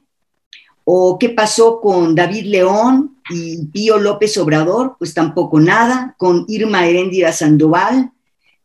o 0.83 1.19
qué 1.19 1.29
pasó 1.29 1.79
con 1.79 2.15
David 2.15 2.45
León 2.45 3.17
y 3.29 3.65
Pío 3.67 3.97
López 3.97 4.35
Obrador, 4.37 4.95
pues 4.97 5.13
tampoco 5.13 5.59
nada, 5.59 6.15
con 6.17 6.45
Irma 6.47 6.87
Heréndira 6.87 7.33
Sandoval, 7.33 8.11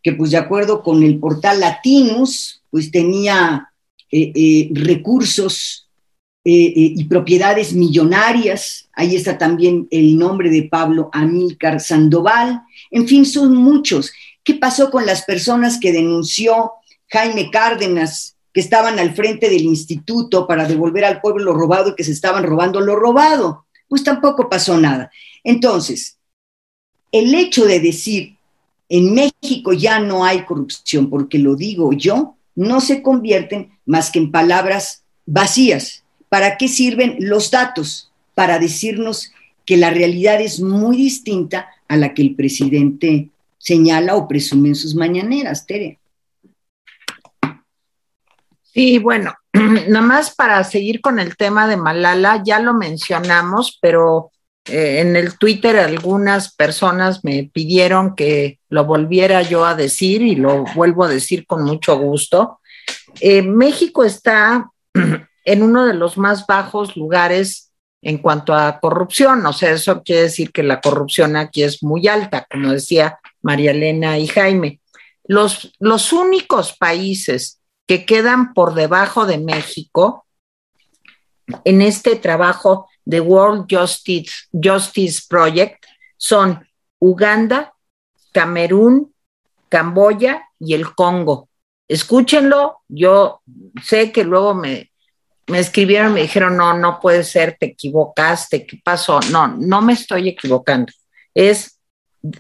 que 0.03 0.13
pues 0.13 0.31
de 0.31 0.39
acuerdo 0.39 0.83
con 0.83 1.03
el 1.03 1.19
portal 1.19 1.61
Latinus, 1.61 2.63
pues 2.71 2.91
tenía 2.91 3.71
eh, 4.11 4.33
eh, 4.35 4.71
recursos 4.73 5.83
y 6.49 7.03
propiedades 7.07 7.73
millonarias. 7.73 8.89
Ahí 8.93 9.17
está 9.17 9.37
también 9.37 9.89
el 9.91 10.17
nombre 10.17 10.49
de 10.49 10.63
Pablo 10.63 11.11
Amílcar 11.13 11.81
Sandoval. 11.81 12.63
En 12.93 13.09
fin, 13.09 13.27
son 13.27 13.57
muchos. 13.57 14.13
¿Qué 14.47 14.55
pasó 14.55 14.91
con 14.91 15.05
las 15.05 15.25
personas 15.25 15.79
que 15.81 15.93
denunció 15.93 16.73
Jaime 17.09 17.51
Cárdenas, 17.51 18.37
que 18.55 18.61
estaban 18.61 18.99
al 19.01 19.15
frente 19.15 19.51
del 19.51 19.63
instituto 19.63 20.47
para 20.47 20.67
devolver 20.67 21.05
al 21.05 21.21
pueblo 21.21 21.45
lo 21.45 21.53
robado 21.53 21.91
y 21.91 21.95
que 21.97 22.05
se 22.05 22.13
estaban 22.13 22.45
robando 22.45 22.81
lo 22.81 22.95
robado? 22.95 23.67
Pues 23.89 24.05
tampoco 24.05 24.49
pasó 24.49 24.79
nada. 24.79 25.11
Entonces, 25.43 26.17
el 27.11 27.35
hecho 27.35 27.67
de 27.67 27.81
decir 27.81 28.37
en 28.89 29.13
México 29.13 29.73
ya 29.73 29.99
no 29.99 30.25
hay 30.25 30.45
corrupción, 30.45 31.11
porque 31.11 31.39
lo 31.39 31.57
digo 31.57 31.93
yo, 31.93 32.37
no 32.55 32.81
se 32.81 33.03
convierten 33.03 33.77
más 33.85 34.13
que 34.13 34.21
en 34.21 34.31
palabras 34.31 35.03
vacías, 35.27 36.05
¿Para 36.29 36.57
qué 36.57 36.69
sirven 36.69 37.17
los 37.21 37.51
datos? 37.51 38.11
Para 38.35 38.59
decirnos 38.59 39.33
que 39.65 39.77
la 39.77 39.91
realidad 39.91 40.41
es 40.41 40.61
muy 40.61 40.97
distinta 40.97 41.69
a 41.89 41.97
la 41.97 42.15
que 42.15 42.23
el 42.23 42.35
presidente 42.35 43.31
señala 43.67 44.15
o 44.15 44.29
presume 44.29 44.69
en 44.69 44.75
sus 44.77 44.95
mañaneras, 44.95 45.67
Tere. 45.67 45.99
Sí, 48.63 48.99
bueno, 48.99 49.35
nada 49.53 50.07
más 50.07 50.35
para 50.35 50.63
seguir 50.63 51.01
con 51.01 51.19
el 51.19 51.37
tema 51.37 51.67
de 51.67 51.77
Malala, 51.77 52.43
ya 52.45 52.61
lo 52.61 52.75
mencionamos, 52.75 53.77
pero 53.83 54.31
eh, 54.67 55.01
en 55.01 55.17
el 55.17 55.37
Twitter 55.37 55.79
algunas 55.79 56.55
personas 56.55 57.25
me 57.25 57.51
pidieron 57.53 58.15
que 58.15 58.61
lo 58.69 58.85
volviera 58.85 59.43
yo 59.43 59.65
a 59.67 59.75
decir 59.75 60.23
y 60.23 60.37
lo 60.37 60.65
vuelvo 60.77 61.03
a 61.03 61.09
decir 61.09 61.45
con 61.45 61.65
mucho 61.65 61.99
gusto. 61.99 62.61
Eh, 63.21 63.43
México 63.43 64.05
está 64.05 64.71
en 65.45 65.63
uno 65.63 65.87
de 65.87 65.95
los 65.95 66.19
más 66.19 66.47
bajos 66.47 66.97
lugares 66.97 67.73
en 68.01 68.19
cuanto 68.19 68.55
a 68.55 68.79
corrupción. 68.79 69.45
O 69.45 69.53
sea, 69.53 69.73
eso 69.73 70.05
quiere 70.05 70.23
decir 70.23 70.53
que 70.53 70.63
la 70.63 70.81
corrupción 70.81 71.35
aquí 71.35 71.65
es 71.65 71.83
muy 71.83 72.07
alta, 72.07 72.47
como 72.49 72.71
decía 72.71 73.19
María 73.47 73.71
Elena 73.71 74.19
y 74.19 74.27
Jaime. 74.27 74.81
Los, 75.23 75.73
los 75.79 76.13
únicos 76.13 76.77
países 76.77 77.61
que 77.87 78.05
quedan 78.05 78.55
por 78.55 78.75
debajo 78.75 79.25
de 79.25 79.39
México 79.39 80.27
en 81.65 81.81
este 81.81 82.17
trabajo 82.17 82.89
de 83.05 83.21
World 83.21 83.67
Justice, 83.71 84.33
Justice 84.53 85.23
Project 85.29 85.87
son 86.17 86.67
Uganda, 86.99 87.73
Camerún, 88.33 89.15
Camboya 89.69 90.49
y 90.59 90.75
el 90.75 90.93
Congo. 90.97 91.49
Escúchenlo, 91.87 92.81
yo 92.89 93.43
sé 93.85 94.11
que 94.11 94.25
luego 94.25 94.55
me, 94.55 94.91
me 95.47 95.61
escribieron, 95.61 96.15
me 96.15 96.23
dijeron, 96.23 96.57
no, 96.57 96.77
no 96.77 96.99
puede 96.99 97.23
ser, 97.23 97.57
te 97.61 97.67
equivocaste, 97.67 98.67
¿qué 98.67 98.81
pasó? 98.83 99.21
No, 99.31 99.47
no 99.47 99.83
me 99.83 99.93
estoy 99.93 100.31
equivocando. 100.31 100.93
Es 101.33 101.76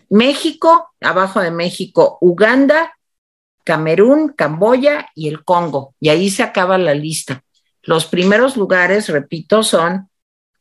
México, 0.09 0.91
abajo 1.01 1.41
de 1.41 1.51
México, 1.51 2.19
Uganda, 2.21 2.93
Camerún, 3.65 4.29
Camboya 4.29 5.09
y 5.15 5.29
el 5.29 5.45
Congo. 5.45 5.95
Y 6.01 6.09
ahí 6.09 6.31
se 6.31 6.43
acaba 6.43 6.79
la 6.79 6.95
lista. 6.95 7.43
Los 7.83 8.07
primeros 8.07 8.57
lugares, 8.57 9.09
repito, 9.09 9.63
son 9.63 10.09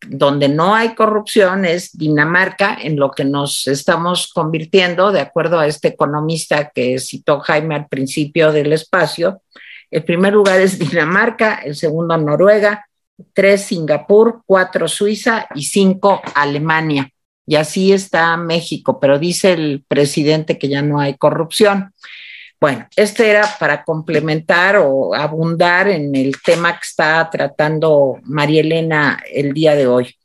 donde 0.07 0.49
no 0.49 0.75
hay 0.75 0.93
corrupción, 0.93 1.65
es 1.65 1.97
Dinamarca, 1.97 2.77
en 2.79 2.97
lo 2.97 3.11
que 3.11 3.25
nos 3.25 3.67
estamos 3.67 4.31
convirtiendo, 4.33 5.11
de 5.11 5.21
acuerdo 5.21 5.59
a 5.59 5.67
este 5.67 5.87
economista 5.89 6.69
que 6.73 6.99
citó 6.99 7.39
Jaime 7.39 7.75
al 7.75 7.87
principio 7.87 8.51
del 8.51 8.73
espacio, 8.73 9.41
el 9.91 10.03
primer 10.03 10.33
lugar 10.33 10.59
es 10.59 10.77
Dinamarca, 10.77 11.55
el 11.63 11.75
segundo 11.75 12.17
Noruega, 12.17 12.85
tres 13.33 13.63
Singapur, 13.63 14.41
cuatro 14.45 14.87
Suiza 14.87 15.47
y 15.55 15.63
cinco 15.63 16.21
Alemania. 16.33 17.09
Y 17.47 17.55
así 17.55 17.93
está 17.93 18.35
México, 18.37 18.99
pero 18.99 19.19
dice 19.19 19.53
el 19.53 19.83
presidente 19.87 20.57
que 20.57 20.67
ya 20.67 20.81
no 20.81 20.99
hay 20.99 21.15
corrupción. 21.15 21.93
Bueno, 22.59 22.87
este 22.95 23.29
era 23.29 23.47
para 23.59 23.83
complementar 23.83 24.77
o 24.77 25.13
abundar 25.13 25.87
en 25.87 26.15
el 26.15 26.41
tema 26.41 26.73
que 26.73 26.83
está 26.83 27.29
tratando 27.29 28.17
María 28.23 28.61
Elena 28.61 29.21
el 29.31 29.53
día 29.53 29.75
de 29.75 29.87
hoy. 29.87 30.15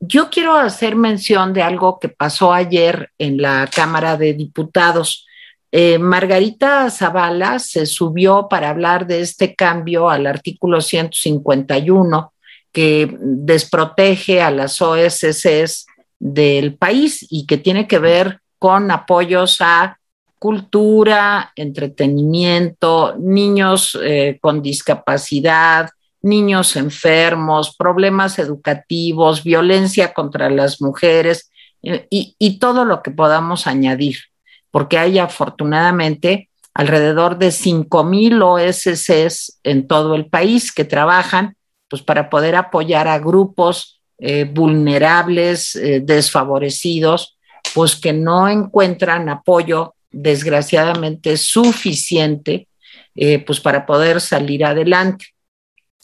Yo 0.00 0.30
quiero 0.30 0.54
hacer 0.54 0.96
mención 0.96 1.52
de 1.52 1.62
algo 1.62 1.98
que 1.98 2.08
pasó 2.08 2.52
ayer 2.52 3.10
en 3.18 3.40
la 3.40 3.68
Cámara 3.74 4.16
de 4.16 4.34
Diputados. 4.34 5.26
Eh, 5.72 5.98
Margarita 5.98 6.88
Zavala 6.90 7.58
se 7.58 7.86
subió 7.86 8.46
para 8.48 8.70
hablar 8.70 9.06
de 9.06 9.20
este 9.20 9.54
cambio 9.54 10.08
al 10.08 10.26
artículo 10.26 10.80
151 10.80 12.32
que 12.72 13.16
desprotege 13.20 14.42
a 14.42 14.50
las 14.50 14.80
OSCs 14.80 15.86
del 16.18 16.74
país 16.76 17.26
y 17.30 17.46
que 17.46 17.58
tiene 17.58 17.86
que 17.86 17.98
ver 17.98 18.40
con 18.58 18.90
apoyos 18.90 19.60
a 19.60 19.98
cultura, 20.38 21.52
entretenimiento, 21.56 23.16
niños 23.18 23.98
eh, 24.02 24.38
con 24.40 24.62
discapacidad, 24.62 25.88
niños 26.22 26.76
enfermos, 26.76 27.76
problemas 27.76 28.38
educativos, 28.38 29.42
violencia 29.42 30.12
contra 30.12 30.50
las 30.50 30.80
mujeres 30.80 31.50
eh, 31.82 32.06
y 32.10 32.58
todo 32.58 32.84
lo 32.84 33.02
que 33.02 33.10
podamos 33.10 33.66
añadir 33.66 34.16
porque 34.74 34.98
hay 34.98 35.20
afortunadamente 35.20 36.50
alrededor 36.74 37.38
de 37.38 37.50
5.000 37.50 38.42
OSCs 38.42 39.60
en 39.62 39.86
todo 39.86 40.16
el 40.16 40.26
país 40.26 40.72
que 40.72 40.84
trabajan 40.84 41.54
pues, 41.88 42.02
para 42.02 42.28
poder 42.28 42.56
apoyar 42.56 43.06
a 43.06 43.20
grupos 43.20 44.02
eh, 44.18 44.44
vulnerables, 44.44 45.76
eh, 45.76 46.00
desfavorecidos, 46.00 47.38
pues 47.74 47.96
que 47.96 48.12
no 48.12 48.48
encuentran 48.48 49.28
apoyo 49.28 49.94
desgraciadamente 50.10 51.36
suficiente 51.36 52.68
eh, 53.14 53.38
pues 53.40 53.60
para 53.60 53.86
poder 53.86 54.20
salir 54.20 54.64
adelante. 54.64 55.26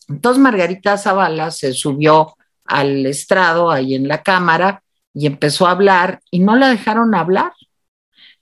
Entonces 0.09 0.43
Margarita 0.43 0.99
Zavala 0.99 1.51
se 1.51 1.73
subió 1.73 2.37
al 2.65 3.07
estrado 3.07 3.71
ahí 3.71 3.95
en 3.95 4.09
la 4.09 4.23
cámara 4.23 4.83
y 5.15 5.27
empezó 5.27 5.67
a 5.67 5.73
hablar 5.73 6.21
y 6.31 6.41
no 6.41 6.57
la 6.57 6.69
dejaron 6.69 7.15
hablar 7.15 7.53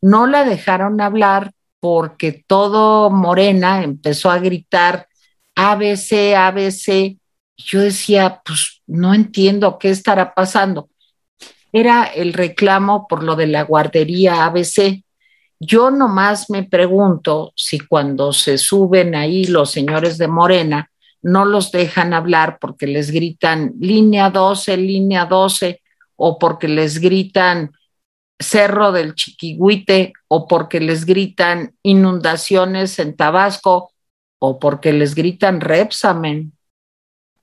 no 0.00 0.26
la 0.26 0.44
dejaron 0.44 1.00
hablar 1.00 1.52
porque 1.80 2.44
todo 2.46 3.10
Morena 3.10 3.82
empezó 3.82 4.30
a 4.30 4.38
gritar 4.38 5.08
ABC, 5.54 6.34
ABC. 6.36 7.18
Yo 7.58 7.80
decía, 7.80 8.40
pues 8.44 8.80
no 8.86 9.14
entiendo 9.14 9.78
qué 9.78 9.90
estará 9.90 10.34
pasando. 10.34 10.88
era 11.70 12.04
el 12.04 12.32
reclamo 12.32 13.06
por 13.06 13.22
lo 13.22 13.36
de 13.36 13.46
la 13.46 13.62
guardería 13.62 14.46
ABC. 14.46 15.04
Yo 15.60 15.90
nomás 15.90 16.48
me 16.48 16.62
pregunto 16.62 17.52
si 17.56 17.78
cuando 17.80 18.32
se 18.32 18.56
suben 18.56 19.14
ahí 19.14 19.44
los 19.44 19.70
señores 19.72 20.16
de 20.16 20.28
Morena, 20.28 20.90
no 21.20 21.44
los 21.44 21.72
dejan 21.72 22.14
hablar 22.14 22.58
porque 22.60 22.86
les 22.86 23.10
gritan 23.10 23.74
línea 23.80 24.30
12, 24.30 24.76
línea 24.76 25.26
12, 25.26 25.82
o 26.16 26.38
porque 26.38 26.68
les 26.68 27.00
gritan 27.00 27.72
Cerro 28.38 28.92
del 28.92 29.14
Chiquihuite, 29.14 30.12
o 30.28 30.46
porque 30.46 30.80
les 30.80 31.04
gritan 31.04 31.74
inundaciones 31.82 32.98
en 33.00 33.16
Tabasco, 33.16 33.92
o 34.38 34.58
porque 34.60 34.92
les 34.92 35.14
gritan 35.16 35.60
Repsamen. 35.60 36.52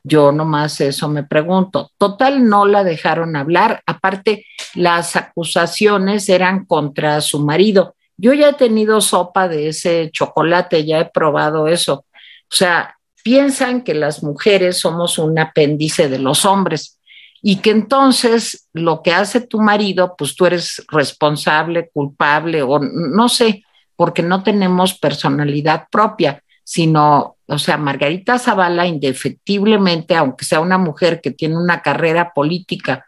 Yo 0.07 0.31
nomás 0.31 0.81
eso 0.81 1.09
me 1.09 1.23
pregunto. 1.23 1.91
Total, 1.97 2.47
no 2.47 2.67
la 2.67 2.83
dejaron 2.83 3.35
hablar. 3.35 3.81
Aparte, 3.87 4.45
las 4.75 5.15
acusaciones 5.15 6.29
eran 6.29 6.65
contra 6.65 7.21
su 7.21 7.39
marido. 7.39 7.95
Yo 8.15 8.31
ya 8.33 8.49
he 8.49 8.53
tenido 8.53 9.01
sopa 9.01 9.47
de 9.47 9.69
ese 9.69 10.11
chocolate, 10.13 10.85
ya 10.85 10.99
he 10.99 11.05
probado 11.05 11.67
eso. 11.67 12.05
O 12.13 12.55
sea, 12.55 12.95
piensan 13.23 13.81
que 13.81 13.95
las 13.95 14.21
mujeres 14.21 14.77
somos 14.77 15.17
un 15.17 15.39
apéndice 15.39 16.07
de 16.07 16.19
los 16.19 16.45
hombres 16.45 16.99
y 17.41 17.55
que 17.57 17.71
entonces 17.71 18.67
lo 18.73 19.01
que 19.01 19.11
hace 19.11 19.41
tu 19.41 19.59
marido, 19.59 20.13
pues 20.15 20.35
tú 20.35 20.45
eres 20.45 20.85
responsable, 20.89 21.89
culpable 21.91 22.61
o 22.61 22.77
no 22.79 23.27
sé, 23.27 23.63
porque 23.95 24.21
no 24.21 24.43
tenemos 24.43 24.99
personalidad 24.99 25.87
propia, 25.89 26.43
sino, 26.63 27.34
o 27.47 27.59
sea, 27.59 27.77
Margarita 27.77 28.39
Zavala 28.39 28.87
indefectiblemente, 28.87 30.15
aunque 30.15 30.45
sea 30.45 30.59
una 30.59 30.77
mujer 30.77 31.21
que 31.21 31.31
tiene 31.31 31.57
una 31.57 31.81
carrera 31.81 32.33
política, 32.33 33.05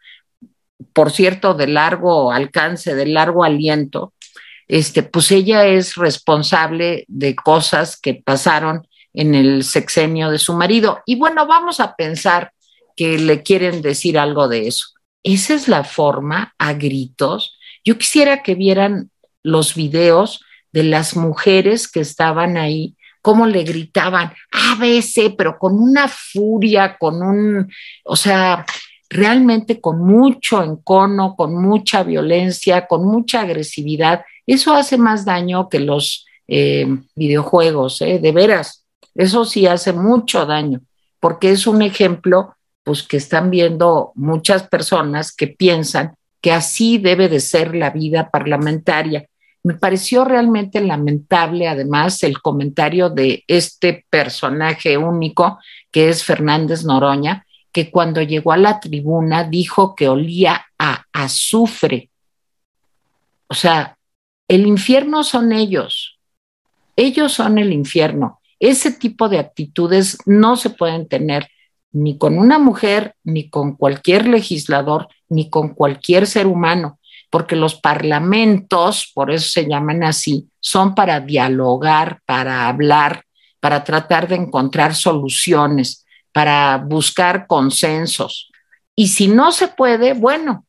por 0.94 1.12
cierto, 1.12 1.54
de 1.54 1.68
largo 1.68 2.32
alcance, 2.32 2.94
de 2.94 3.08
largo 3.08 3.44
aliento, 3.44 4.14
este, 4.68 5.04
pues 5.04 5.32
ella 5.32 5.66
es 5.66 5.96
responsable 5.96 7.06
de 7.08 7.36
cosas 7.36 8.00
que 8.00 8.16
pasaron 8.16 8.88
en 9.14 9.34
el 9.34 9.64
sexenio 9.64 10.30
de 10.30 10.40
su 10.40 10.54
marido. 10.54 11.02
Y 11.06 11.16
bueno, 11.16 11.48
vamos 11.48 11.80
a 11.80 11.96
pensar 11.96 12.52
que 12.96 13.18
le 13.18 13.44
quieren 13.44 13.82
decir 13.82 14.20
algo 14.20 14.48
de 14.48 14.68
eso. 14.68 14.88
Esa 15.24 15.54
es 15.54 15.68
la 15.68 15.84
forma 15.84 16.54
a 16.58 16.74
gritos. 16.74 17.58
Yo 17.84 17.98
quisiera 17.98 18.44
que 18.44 18.56
vieran 18.56 19.10
los 19.44 19.76
videos 19.76 20.42
de 20.74 20.84
las 20.84 21.16
mujeres 21.16 21.88
que 21.88 22.02
estaban 22.02 22.58
ahí, 22.58 22.97
cómo 23.28 23.46
le 23.46 23.66
gritaban 23.66 24.32
ABC, 24.54 25.36
pero 25.38 25.60
con 25.60 25.78
una 25.78 26.08
furia, 26.08 26.96
con 26.98 27.22
un, 27.22 27.70
o 28.06 28.16
sea, 28.16 28.66
realmente 29.10 29.82
con 29.82 30.00
mucho 30.00 30.64
encono, 30.64 31.36
con 31.36 31.62
mucha 31.62 32.04
violencia, 32.04 32.88
con 32.88 33.04
mucha 33.04 33.42
agresividad. 33.42 34.24
Eso 34.46 34.74
hace 34.74 34.98
más 34.98 35.26
daño 35.26 35.68
que 35.68 35.82
los 35.82 36.26
eh, 36.48 36.88
videojuegos, 37.16 38.00
¿eh? 38.02 38.20
de 38.20 38.32
veras. 38.32 38.86
Eso 39.14 39.44
sí 39.44 39.68
hace 39.68 39.92
mucho 39.92 40.46
daño, 40.46 40.80
porque 41.20 41.52
es 41.52 41.68
un 41.68 41.82
ejemplo, 41.82 42.56
pues 42.82 43.04
que 43.04 43.18
están 43.18 43.52
viendo 43.52 44.14
muchas 44.16 44.70
personas 44.70 45.36
que 45.36 45.48
piensan 45.48 46.16
que 46.40 46.54
así 46.54 46.98
debe 46.98 47.28
de 47.28 47.42
ser 47.42 47.76
la 47.76 47.90
vida 47.90 48.30
parlamentaria. 48.32 49.28
Me 49.68 49.74
pareció 49.74 50.24
realmente 50.24 50.80
lamentable, 50.80 51.68
además, 51.68 52.24
el 52.24 52.42
comentario 52.42 53.10
de 53.10 53.44
este 53.48 54.06
personaje 54.10 54.98
único, 54.98 55.60
que 55.92 56.08
es 56.08 56.24
Fernández 56.24 56.86
Noroña, 56.86 57.46
que 57.74 57.92
cuando 57.92 58.22
llegó 58.22 58.54
a 58.54 58.58
la 58.58 58.80
tribuna 58.80 59.44
dijo 59.44 59.94
que 59.94 60.08
olía 60.08 60.68
a 60.80 61.04
azufre. 61.12 62.10
O 63.50 63.54
sea, 63.54 63.98
el 64.48 64.66
infierno 64.66 65.26
son 65.26 65.52
ellos. 65.52 66.18
Ellos 66.96 67.34
son 67.34 67.58
el 67.58 67.74
infierno. 67.74 68.40
Ese 68.62 68.94
tipo 68.94 69.28
de 69.28 69.40
actitudes 69.40 70.18
no 70.26 70.56
se 70.56 70.70
pueden 70.70 71.10
tener 71.10 71.50
ni 71.92 72.18
con 72.18 72.38
una 72.38 72.58
mujer, 72.58 73.16
ni 73.26 73.50
con 73.50 73.76
cualquier 73.76 74.30
legislador, 74.30 75.10
ni 75.28 75.50
con 75.50 75.74
cualquier 75.74 76.26
ser 76.26 76.48
humano, 76.48 77.02
porque 77.30 77.56
los 77.56 77.76
parlamentos, 77.76 79.12
por 79.14 79.32
eso 79.32 79.50
se 79.50 79.68
llaman 79.68 80.04
así, 80.04 80.48
son 80.60 80.96
para 80.96 81.20
dialogar, 81.20 82.22
para 82.26 82.68
hablar, 82.68 83.24
para 83.60 83.84
tratar 83.84 84.28
de 84.28 84.36
encontrar 84.36 84.96
soluciones, 84.96 86.06
para 86.32 86.78
buscar 86.78 87.48
consensos. 87.48 88.52
Y 88.96 89.08
si 89.08 89.28
no 89.28 89.52
se 89.52 89.68
puede, 89.68 90.14
bueno, 90.14 90.66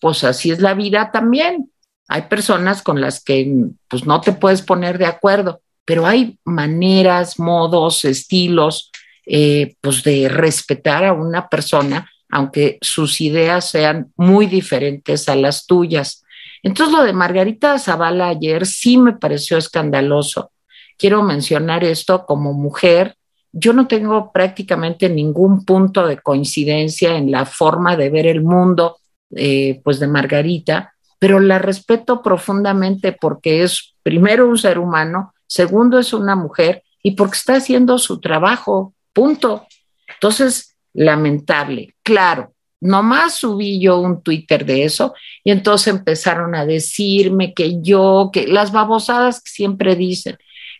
pues 0.00 0.24
así 0.24 0.50
es 0.50 0.60
la 0.60 0.74
vida 0.74 1.10
también. 1.12 1.70
Hay 2.08 2.22
personas 2.22 2.82
con 2.82 3.00
las 3.00 3.22
que 3.22 3.52
pues 3.88 4.04
no 4.04 4.20
te 4.20 4.32
puedes 4.32 4.62
poner 4.62 4.98
de 4.98 5.06
acuerdo, 5.06 5.60
pero 5.84 6.06
hay 6.06 6.38
maneras, 6.44 7.38
modos, 7.38 8.04
estilos, 8.04 8.90
eh, 9.26 9.76
pues 9.80 10.02
de 10.02 10.28
respetar 10.28 11.04
a 11.04 11.12
una 11.12 11.48
persona, 11.48 12.09
aunque 12.30 12.78
sus 12.80 13.20
ideas 13.20 13.70
sean 13.70 14.12
muy 14.16 14.46
diferentes 14.46 15.28
a 15.28 15.36
las 15.36 15.66
tuyas. 15.66 16.24
Entonces, 16.62 16.94
lo 16.94 17.04
de 17.04 17.12
Margarita 17.12 17.78
Zavala 17.78 18.28
ayer 18.28 18.66
sí 18.66 18.98
me 18.98 19.14
pareció 19.14 19.56
escandaloso. 19.56 20.52
Quiero 20.98 21.22
mencionar 21.22 21.84
esto 21.84 22.26
como 22.26 22.52
mujer. 22.52 23.16
Yo 23.52 23.72
no 23.72 23.88
tengo 23.88 24.32
prácticamente 24.32 25.08
ningún 25.08 25.64
punto 25.64 26.06
de 26.06 26.18
coincidencia 26.18 27.16
en 27.16 27.30
la 27.30 27.46
forma 27.46 27.96
de 27.96 28.10
ver 28.10 28.26
el 28.26 28.42
mundo, 28.42 28.98
eh, 29.34 29.80
pues 29.82 29.98
de 29.98 30.06
Margarita, 30.06 30.92
pero 31.18 31.40
la 31.40 31.58
respeto 31.58 32.22
profundamente 32.22 33.12
porque 33.12 33.62
es 33.62 33.94
primero 34.02 34.48
un 34.48 34.58
ser 34.58 34.78
humano 34.78 35.32
segundo 35.50 35.98
es 35.98 36.12
una 36.12 36.36
mujer 36.36 36.84
y 37.02 37.12
porque 37.12 37.36
está 37.36 37.56
haciendo 37.56 37.98
su 37.98 38.20
trabajo, 38.20 38.94
punto. 39.12 39.66
Entonces, 40.06 40.69
lamentable, 40.92 41.94
claro. 42.02 42.52
Nomás 42.82 43.34
subí 43.34 43.78
yo 43.78 44.00
un 44.00 44.22
Twitter 44.22 44.64
de 44.64 44.84
eso 44.84 45.14
y 45.44 45.50
entonces 45.50 45.88
empezaron 45.88 46.54
a 46.54 46.64
decirme 46.64 47.52
que 47.52 47.82
yo, 47.82 48.30
que 48.32 48.46
las 48.46 48.72
babosadas 48.72 49.42
que 49.42 49.50
siempre 49.50 49.96
dicen, 49.96 50.38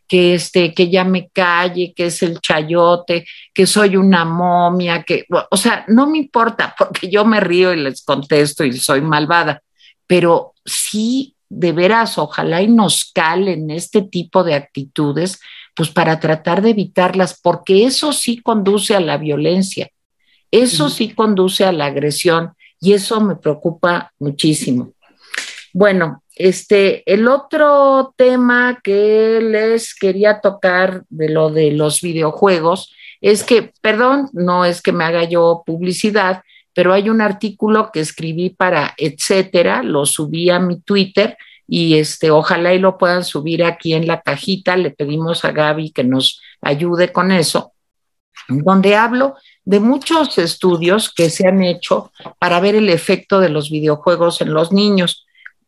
que 0.09 0.35
este, 0.35 0.75
que 0.75 0.91
ya 0.91 1.05
me 1.05 1.29
calle, 1.29 1.93
que 1.95 2.07
es 2.07 2.23
el 2.23 2.41
chayote, 2.41 3.27
que 3.55 3.67
soy 3.67 3.97
una 3.97 4.25
momia, 4.25 5.05
que, 5.05 5.27
o 5.51 5.57
sea, 5.57 5.85
no 5.89 6.09
me 6.09 6.19
importa 6.19 6.75
porque 6.77 7.09
yo 7.09 7.25
me 7.25 7.39
río 7.39 7.73
y 7.73 7.77
les 7.77 8.03
contesto 8.03 8.65
y 8.65 8.73
soy 8.73 9.03
malvada, 9.03 9.63
pero 10.07 10.55
sí 10.65 11.37
de 11.49 11.73
veras, 11.73 12.17
ojalá 12.17 12.63
y 12.63 12.69
nos 12.69 13.13
calen 13.13 13.71
este 13.71 14.03
tipo 14.03 14.43
de 14.43 14.55
actitudes, 14.55 15.39
pues 15.77 15.91
para 15.91 16.19
tratar 16.19 16.63
de 16.63 16.71
evitarlas, 16.71 17.39
porque 17.41 17.85
eso 17.85 18.13
sí 18.13 18.41
conduce 18.41 18.97
a 18.97 19.01
la 19.01 19.17
violencia, 19.17 19.91
eso 20.51 20.89
sí 20.89 21.11
conduce 21.15 21.65
a 21.65 21.73
la 21.73 21.87
agresión 21.87 22.53
y 22.81 22.93
eso 22.93 23.21
me 23.21 23.37
preocupa 23.37 24.13
muchísimo. 24.19 24.93
Bueno, 25.73 26.23
este, 26.35 27.03
el 27.13 27.29
otro 27.29 28.15
tema 28.17 28.81
que 28.83 29.41
les 29.43 29.95
quería 29.95 30.41
tocar 30.41 31.05
de 31.09 31.29
lo 31.29 31.51
de 31.51 31.73
los 31.73 32.01
videojuegos 32.01 32.95
es 33.21 33.45
que, 33.45 33.73
perdón, 33.83 34.31
no 34.33 34.65
es 34.65 34.81
que 34.81 34.93
me 34.93 35.05
haga 35.05 35.25
yo 35.25 35.63
publicidad, 35.67 36.43
pero 36.73 36.93
hay 36.93 37.11
un 37.11 37.21
artículo 37.21 37.91
que 37.93 38.01
escribí 38.01 38.51
para 38.51 38.95
etcétera, 38.97 39.83
lo 39.83 40.07
subí 40.07 40.51
a 40.51 40.59
mi 40.59 40.81
Twitter 40.81 41.37
y 41.69 41.99
este, 41.99 42.31
ojalá 42.31 42.75
y 42.75 42.79
lo 42.79 42.99
puedan 42.99 43.23
subir 43.23 43.63
aquí 43.63 43.93
en 43.93 44.07
la 44.07 44.23
cajita. 44.23 44.77
Le 44.77 44.91
pedimos 44.91 45.45
a 45.45 45.53
Gaby 45.53 45.93
que 45.93 46.05
nos 46.05 46.41
ayude 46.63 47.13
con 47.13 47.31
eso, 47.31 47.73
donde 48.49 48.97
hablo 48.97 49.37
de 49.65 49.81
muchos 49.81 50.39
estudios 50.39 51.13
que 51.13 51.31
se 51.31 51.47
han 51.47 51.63
hecho 51.63 52.13
para 52.39 52.61
ver 52.61 52.75
el 52.75 52.89
efecto 52.89 53.41
de 53.41 53.51
los 53.51 53.71
videojuegos 53.71 54.41
en 54.41 54.53
los 54.53 54.73
niños. 54.73 55.27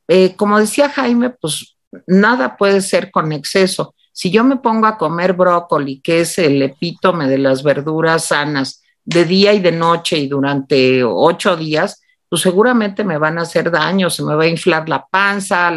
Eh, 0.08 0.34
como 0.36 0.58
decía 0.58 0.88
Jaime, 0.88 1.30
pues 1.30 1.76
nada 2.06 2.56
puede 2.56 2.80
ser 2.80 3.10
con 3.10 3.32
exceso. 3.32 3.94
Si 4.12 4.30
yo 4.30 4.44
me 4.44 4.56
pongo 4.56 4.86
a 4.86 4.98
comer 4.98 5.32
brócoli, 5.32 6.00
que 6.00 6.20
es 6.20 6.38
el 6.38 6.60
epítome 6.62 7.28
de 7.28 7.38
las 7.38 7.62
verduras 7.62 8.26
sanas, 8.26 8.82
de 9.04 9.24
día 9.24 9.52
y 9.52 9.60
de 9.60 9.72
noche 9.72 10.18
y 10.18 10.28
durante 10.28 11.02
ocho 11.02 11.56
días, 11.56 12.02
pues 12.28 12.42
seguramente 12.42 13.04
me 13.04 13.18
van 13.18 13.38
a 13.38 13.42
hacer 13.42 13.70
daño, 13.70 14.08
se 14.08 14.22
me 14.22 14.34
va 14.34 14.44
a 14.44 14.48
inflar 14.48 14.88
la 14.88 15.04
panza, 15.06 15.70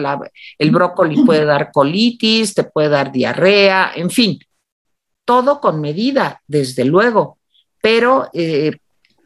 el 0.57 0.71
brócoli 0.71 1.23
puede 1.25 1.43
dar 1.43 1.71
colitis, 1.71 2.53
te 2.53 2.63
puede 2.63 2.89
dar 2.89 3.11
diarrea, 3.11 3.91
en 3.95 4.09
fin, 4.09 4.39
todo 5.25 5.59
con 5.59 5.81
medida, 5.81 6.41
desde 6.47 6.85
luego, 6.85 7.39
pero 7.85 8.31
eh, 8.33 8.77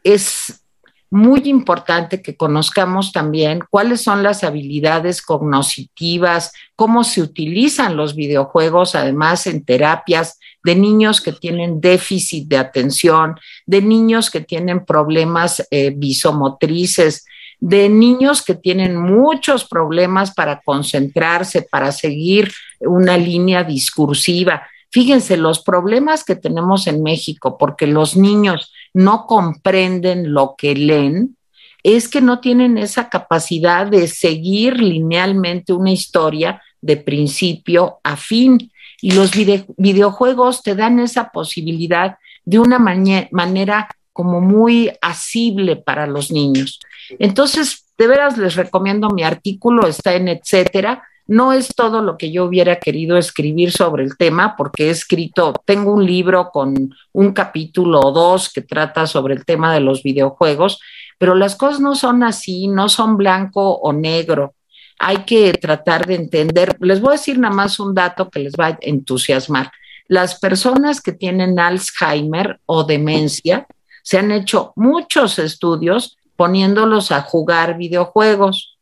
es 0.04 0.62
muy 1.08 1.40
importante 1.48 2.20
que 2.20 2.36
conozcamos 2.36 3.10
también 3.10 3.60
cuáles 3.70 4.02
son 4.02 4.22
las 4.22 4.44
habilidades 4.44 5.22
cognitivas, 5.22 6.52
cómo 6.76 7.02
se 7.02 7.22
utilizan 7.22 7.96
los 7.96 8.14
videojuegos, 8.14 8.94
además 8.94 9.46
en 9.46 9.64
terapias 9.64 10.38
de 10.62 10.74
niños 10.74 11.22
que 11.22 11.32
tienen 11.32 11.80
déficit 11.80 12.48
de 12.48 12.58
atención, 12.58 13.36
de 13.64 13.80
niños 13.80 14.30
que 14.30 14.42
tienen 14.42 14.84
problemas 14.84 15.66
eh, 15.70 15.94
visomotrices, 15.96 17.24
de 17.60 17.88
niños 17.88 18.42
que 18.42 18.56
tienen 18.56 18.94
muchos 18.94 19.64
problemas 19.64 20.34
para 20.34 20.60
concentrarse, 20.60 21.62
para 21.62 21.92
seguir 21.92 22.52
una 22.80 23.16
línea 23.16 23.64
discursiva. 23.64 24.66
Fíjense 24.90 25.36
los 25.36 25.60
problemas 25.60 26.24
que 26.24 26.36
tenemos 26.36 26.86
en 26.86 27.02
México, 27.02 27.56
porque 27.58 27.86
los 27.86 28.16
niños 28.16 28.72
no 28.92 29.26
comprenden 29.26 30.32
lo 30.32 30.54
que 30.58 30.74
leen, 30.74 31.36
es 31.82 32.08
que 32.08 32.20
no 32.20 32.40
tienen 32.40 32.76
esa 32.76 33.08
capacidad 33.08 33.86
de 33.86 34.06
seguir 34.08 34.80
linealmente 34.80 35.72
una 35.72 35.92
historia 35.92 36.60
de 36.80 36.96
principio 36.96 38.00
a 38.02 38.16
fin. 38.16 38.70
Y 39.00 39.12
los 39.12 39.30
videojuegos 39.32 40.62
te 40.62 40.74
dan 40.74 40.98
esa 40.98 41.30
posibilidad 41.30 42.18
de 42.44 42.58
una 42.58 42.78
manera 42.78 43.88
como 44.12 44.40
muy 44.40 44.90
asible 45.00 45.76
para 45.76 46.06
los 46.06 46.30
niños. 46.30 46.80
Entonces, 47.18 47.86
de 47.96 48.06
veras 48.06 48.36
les 48.36 48.56
recomiendo 48.56 49.08
mi 49.10 49.22
artículo, 49.22 49.86
está 49.86 50.14
en 50.14 50.28
etcétera. 50.28 51.02
No 51.30 51.52
es 51.52 51.68
todo 51.76 52.02
lo 52.02 52.18
que 52.18 52.32
yo 52.32 52.44
hubiera 52.44 52.80
querido 52.80 53.16
escribir 53.16 53.70
sobre 53.70 54.02
el 54.02 54.16
tema, 54.16 54.56
porque 54.56 54.88
he 54.88 54.90
escrito, 54.90 55.52
tengo 55.64 55.94
un 55.94 56.04
libro 56.04 56.50
con 56.50 56.92
un 57.12 57.32
capítulo 57.32 58.00
o 58.00 58.10
dos 58.10 58.52
que 58.52 58.62
trata 58.62 59.06
sobre 59.06 59.34
el 59.34 59.44
tema 59.44 59.72
de 59.72 59.78
los 59.78 60.02
videojuegos, 60.02 60.80
pero 61.18 61.36
las 61.36 61.54
cosas 61.54 61.78
no 61.78 61.94
son 61.94 62.24
así, 62.24 62.66
no 62.66 62.88
son 62.88 63.16
blanco 63.16 63.74
o 63.74 63.92
negro. 63.92 64.54
Hay 64.98 65.18
que 65.18 65.52
tratar 65.52 66.04
de 66.04 66.16
entender. 66.16 66.76
Les 66.80 67.00
voy 67.00 67.10
a 67.10 67.12
decir 67.12 67.38
nada 67.38 67.54
más 67.54 67.78
un 67.78 67.94
dato 67.94 68.28
que 68.28 68.40
les 68.40 68.54
va 68.54 68.66
a 68.66 68.78
entusiasmar. 68.80 69.70
Las 70.08 70.40
personas 70.40 71.00
que 71.00 71.12
tienen 71.12 71.60
Alzheimer 71.60 72.58
o 72.66 72.82
demencia, 72.82 73.68
se 74.02 74.18
han 74.18 74.32
hecho 74.32 74.72
muchos 74.74 75.38
estudios 75.38 76.18
poniéndolos 76.34 77.12
a 77.12 77.22
jugar 77.22 77.78
videojuegos 77.78 78.80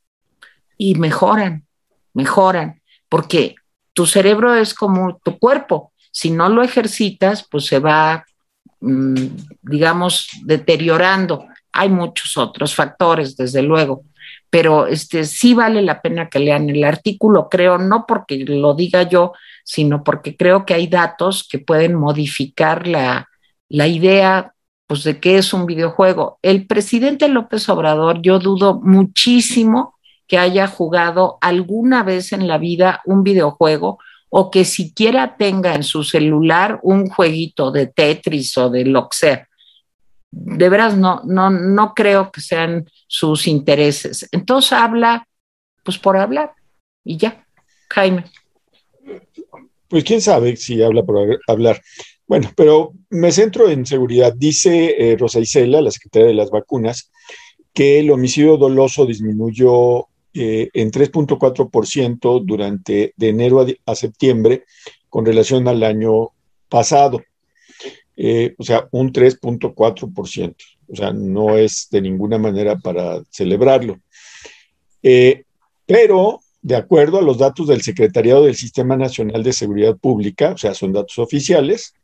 y 0.78 0.94
mejoran, 0.94 1.67
mejoran, 2.18 2.82
porque 3.08 3.54
tu 3.94 4.04
cerebro 4.06 4.54
es 4.54 4.74
como 4.74 5.18
tu 5.24 5.38
cuerpo. 5.38 5.92
Si 6.10 6.30
no 6.30 6.48
lo 6.48 6.62
ejercitas, 6.62 7.46
pues 7.48 7.66
se 7.66 7.78
va, 7.78 8.24
mm, 8.80 9.26
digamos, 9.62 10.28
deteriorando. 10.44 11.46
Hay 11.72 11.88
muchos 11.88 12.36
otros 12.36 12.74
factores, 12.74 13.36
desde 13.36 13.62
luego, 13.62 14.02
pero 14.50 14.86
este 14.86 15.24
sí 15.24 15.54
vale 15.54 15.80
la 15.82 16.00
pena 16.02 16.28
que 16.28 16.40
lean 16.40 16.68
el 16.70 16.82
artículo, 16.84 17.48
creo, 17.48 17.78
no 17.78 18.04
porque 18.06 18.44
lo 18.46 18.74
diga 18.74 19.02
yo, 19.02 19.32
sino 19.64 20.02
porque 20.02 20.36
creo 20.36 20.64
que 20.64 20.74
hay 20.74 20.86
datos 20.88 21.46
que 21.48 21.58
pueden 21.58 21.94
modificar 21.94 22.88
la, 22.88 23.28
la 23.68 23.86
idea 23.86 24.54
pues 24.86 25.04
de 25.04 25.20
qué 25.20 25.36
es 25.36 25.52
un 25.52 25.66
videojuego. 25.66 26.38
El 26.42 26.66
presidente 26.66 27.28
López 27.28 27.68
Obrador, 27.68 28.22
yo 28.22 28.38
dudo 28.38 28.80
muchísimo 28.82 29.97
que 30.28 30.38
haya 30.38 30.68
jugado 30.68 31.38
alguna 31.40 32.04
vez 32.04 32.32
en 32.32 32.46
la 32.46 32.58
vida 32.58 33.00
un 33.06 33.24
videojuego 33.24 33.98
o 34.28 34.50
que 34.50 34.64
siquiera 34.64 35.36
tenga 35.36 35.74
en 35.74 35.82
su 35.82 36.04
celular 36.04 36.78
un 36.82 37.08
jueguito 37.08 37.70
de 37.70 37.86
Tetris 37.86 38.56
o 38.58 38.68
de 38.68 38.84
lo 38.84 39.08
que. 39.08 39.46
De 40.30 40.68
veras 40.68 40.96
no, 40.98 41.22
no, 41.24 41.48
no 41.48 41.94
creo 41.94 42.30
que 42.30 42.42
sean 42.42 42.86
sus 43.06 43.46
intereses. 43.46 44.28
Entonces 44.30 44.72
habla, 44.72 45.26
pues 45.82 45.96
por 45.98 46.18
hablar 46.18 46.52
y 47.02 47.16
ya, 47.16 47.46
Jaime. 47.88 48.24
Pues 49.88 50.04
quién 50.04 50.20
sabe 50.20 50.56
si 50.56 50.82
habla 50.82 51.02
por 51.02 51.40
hablar. 51.46 51.80
Bueno, 52.26 52.50
pero 52.54 52.92
me 53.08 53.32
centro 53.32 53.70
en 53.70 53.86
seguridad. 53.86 54.34
Dice 54.36 54.94
eh, 54.98 55.16
Rosa 55.16 55.40
Isela, 55.40 55.80
la 55.80 55.90
secretaria 55.90 56.28
de 56.28 56.34
las 56.34 56.50
vacunas, 56.50 57.10
que 57.72 58.00
el 58.00 58.10
homicidio 58.10 58.58
doloso 58.58 59.06
disminuyó 59.06 60.08
eh, 60.34 60.70
en 60.72 60.90
3.4% 60.90 62.44
durante 62.44 63.12
de 63.16 63.28
enero 63.28 63.66
a, 63.86 63.94
septiembre 63.94 64.64
con 65.08 65.24
relación 65.24 65.66
al 65.68 65.82
año 65.82 66.30
pasado. 66.68 67.22
Eh, 68.16 68.54
o 68.58 68.64
sea, 68.64 68.88
un 68.92 69.12
3.4%. 69.12 70.54
O 70.90 70.96
sea, 70.96 71.12
no 71.12 71.56
es 71.56 71.88
de 71.90 72.00
ninguna 72.00 72.38
manera 72.38 72.76
para 72.76 73.22
celebrarlo. 73.30 74.00
pero 75.86 76.40
de 76.60 76.76
acuerdo 76.76 77.18
a 77.18 77.22
los 77.22 77.38
datos 77.38 77.68
del 77.68 77.82
Secretariado 77.82 78.44
del 78.44 78.56
Sistema 78.56 78.96
Nacional 78.96 79.42
de 79.42 79.52
Seguridad 79.52 79.96
Pública, 79.96 80.52
o 80.52 80.58
sea, 80.58 80.74
son 80.74 80.92
datos 80.92 81.18
oficiales, 81.18 81.94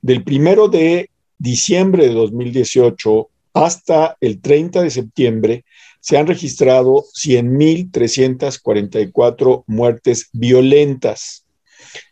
del 0.00 0.22
primero 0.22 0.68
de 0.68 1.10
diciembre 1.36 2.08
de 2.08 2.14
2018 2.14 3.28
hasta 3.54 4.16
el 4.20 4.40
30 4.40 4.82
de 4.82 4.90
septiembre 4.90 5.64
se 6.08 6.16
han 6.16 6.26
registrado 6.26 7.04
100.344 7.12 9.64
muertes 9.66 10.30
violentas, 10.32 11.44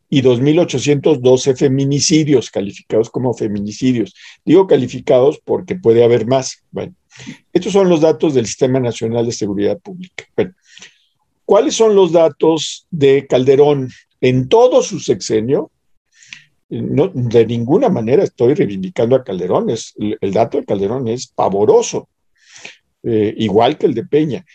y 0.09 0.23
2.812 0.23 1.57
feminicidios 1.57 2.49
calificados 2.49 3.11
como 3.11 3.35
feminicidios. 3.35 4.15
Digo 4.45 4.69
calificados 4.69 5.41
porque 5.45 5.75
puede 5.75 6.05
haber 6.05 6.29
más. 6.29 6.63
Bueno, 6.71 6.95
estos 7.53 7.73
son 7.73 7.89
los 7.89 8.03
datos 8.03 8.35
del 8.35 8.47
Sistema 8.47 8.79
Nacional 8.79 9.27
de 9.27 9.33
Seguridad 9.33 9.81
Pública. 9.81 10.27
¿cuáles 11.45 11.75
son 11.75 11.97
los 11.97 12.13
datos 12.13 12.87
de 12.93 13.27
Calderón 13.27 13.91
en 14.21 14.49
todo 14.49 14.85
su 14.85 15.01
sexenio? 15.01 15.73
No, 16.71 17.09
de 17.09 17.47
ninguna 17.47 17.89
manera 17.89 18.23
estoy 18.23 18.55
reivindicando 18.55 19.17
a 19.17 19.25
Calderón, 19.25 19.71
es, 19.71 19.93
el, 19.99 20.33
dato 20.33 20.59
de 20.59 20.65
Calderón 20.65 21.09
es 21.09 21.27
pavoroso, 21.27 22.09
eh, 23.03 23.35
igual 23.39 23.77
que 23.77 23.87
el 23.87 23.95
de 23.95 24.05
Peña. 24.05 24.47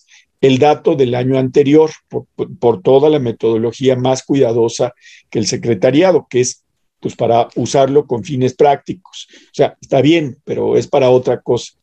el 0.41 0.57
dato 0.57 0.95
del 0.95 1.15
año 1.15 1.37
anterior 1.37 1.91
por, 2.07 2.25
por, 2.59 2.81
toda 2.81 3.09
la 3.09 3.19
metodología 3.19 3.95
más 3.95 4.23
cuidadosa 4.23 4.93
que 5.29 5.39
el 5.39 5.47
secretariado, 5.47 6.27
que 6.29 6.41
es 6.41 6.63
pues 6.99 7.15
para 7.15 7.47
usarlo 7.55 8.05
con 8.07 8.23
fines 8.23 8.53
prácticos. 8.53 9.27
O 9.31 9.53
sea, 9.53 9.77
está 9.81 10.01
bien, 10.01 10.37
pero 10.43 10.75
es 10.77 10.87
para 10.87 11.09
otra 11.09 11.41
cosa. 11.41 11.73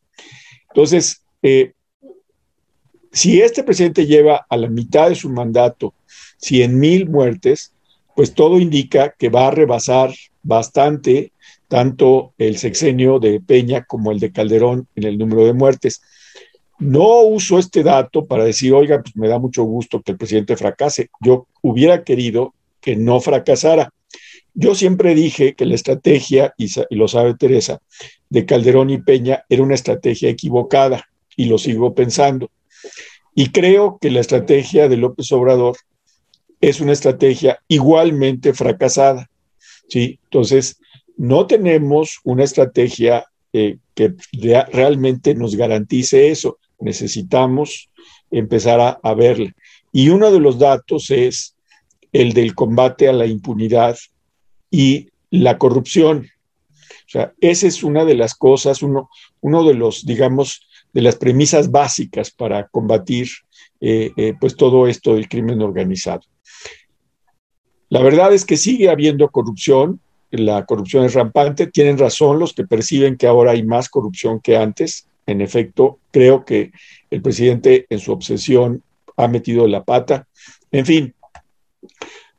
Entonces, 0.69 1.23
eh, 1.41 1.73
si 3.11 3.41
este 3.41 3.63
presidente 3.63 4.05
lleva 4.05 4.45
a 4.47 4.57
la 4.57 4.69
mitad 4.69 5.09
de 5.09 5.15
su 5.15 5.29
mandato 5.29 5.93
100 6.37 6.79
mil 6.79 7.09
muertes, 7.09 7.73
pues 8.15 8.33
todo 8.33 8.59
indica 8.59 9.15
que 9.17 9.29
va 9.29 9.47
a 9.47 9.51
rebasar 9.51 10.13
bastante 10.43 11.31
tanto 11.67 12.33
el 12.37 12.57
sexenio 12.57 13.19
de 13.19 13.39
Peña 13.39 13.83
como 13.83 14.11
el 14.11 14.19
de 14.19 14.31
Calderón 14.31 14.87
en 14.95 15.03
el 15.03 15.17
número 15.17 15.45
de 15.45 15.53
muertes. 15.53 16.01
No 16.79 17.21
uso 17.21 17.57
este 17.57 17.81
dato 17.81 18.25
para 18.25 18.43
decir, 18.43 18.73
oiga, 18.73 19.01
pues 19.01 19.15
me 19.15 19.27
da 19.27 19.39
mucho 19.39 19.63
gusto 19.63 20.01
que 20.01 20.11
el 20.11 20.17
presidente 20.17 20.55
fracase. 20.55 21.09
Yo 21.21 21.47
hubiera 21.61 22.03
querido 22.03 22.53
que 22.81 22.95
no 22.95 23.19
fracasara. 23.19 23.91
Yo 24.53 24.75
siempre 24.75 25.15
dije 25.15 25.55
que 25.55 25.65
la 25.65 25.75
estrategia, 25.75 26.53
y, 26.57 26.69
lo 26.95 27.07
sabe 27.07 27.35
Teresa, 27.35 27.79
de 28.29 28.45
Calderón 28.45 28.89
y 28.89 28.97
Peña 28.99 29.43
era 29.49 29.63
una 29.63 29.75
estrategia 29.75 30.29
equivocada, 30.29 31.05
y 31.35 31.45
lo 31.45 31.57
sigo 31.57 31.93
pensando. 31.93 32.49
Y 33.35 33.49
creo 33.51 33.99
que 33.99 34.09
la 34.09 34.19
estrategia 34.19 34.87
de 34.87 34.97
López 34.97 35.31
Obrador 35.31 35.77
es 36.59 36.81
una 36.81 36.93
estrategia 36.93 37.59
igualmente 37.67 38.53
fracasada. 38.53 39.29
¿sí? 39.89 40.19
Entonces, 40.23 40.79
no 41.17 41.45
tenemos 41.45 42.19
una 42.23 42.43
estrategia 42.43 43.25
eh, 43.53 43.77
que 43.93 44.15
realmente 44.71 45.35
nos 45.35 45.55
garantice 45.55 46.29
eso. 46.29 46.57
Necesitamos 46.79 47.89
empezar 48.31 48.79
a, 48.79 48.99
a 49.01 49.13
verla. 49.13 49.53
Y 49.91 50.09
uno 50.09 50.31
de 50.31 50.39
los 50.39 50.59
datos 50.59 51.09
es 51.11 51.55
el 52.11 52.33
del 52.33 52.55
combate 52.55 53.07
a 53.07 53.13
la 53.13 53.25
impunidad 53.25 53.97
y 54.71 55.09
la 55.29 55.57
corrupción. 55.57 56.27
O 57.07 57.09
sea, 57.09 57.33
esa 57.39 57.67
es 57.67 57.83
una 57.83 58.05
de 58.05 58.15
las 58.15 58.35
cosas, 58.35 58.81
uno, 58.81 59.09
uno 59.41 59.63
de 59.63 59.73
los, 59.73 60.05
digamos, 60.05 60.67
de 60.93 61.01
las 61.01 61.15
premisas 61.15 61.71
básicas 61.71 62.31
para 62.31 62.67
combatir 62.67 63.29
eh, 63.79 64.11
eh, 64.17 64.33
pues 64.39 64.55
todo 64.55 64.87
esto 64.87 65.15
del 65.15 65.29
crimen 65.29 65.61
organizado. 65.61 66.21
La 67.89 68.01
verdad 68.01 68.33
es 68.33 68.45
que 68.45 68.57
sigue 68.57 68.89
habiendo 68.89 69.29
corrupción, 69.29 70.01
la 70.31 70.65
corrupción 70.65 71.05
es 71.05 71.13
rampante, 71.13 71.67
tienen 71.67 71.97
razón 71.97 72.39
los 72.39 72.53
que 72.53 72.65
perciben 72.65 73.15
que 73.15 73.27
ahora 73.27 73.51
hay 73.51 73.63
más 73.63 73.87
corrupción 73.87 74.41
que 74.41 74.57
antes. 74.57 75.07
En 75.27 75.41
efecto, 75.41 75.99
creo 76.09 76.43
que 76.43 76.71
el 77.11 77.21
presidente 77.21 77.85
en 77.89 77.99
su 77.99 78.11
obsesión 78.11 78.81
ha 79.15 79.27
metido 79.27 79.67
la 79.67 79.83
pata. 79.83 80.27
En 80.71 80.85
fin, 80.85 81.13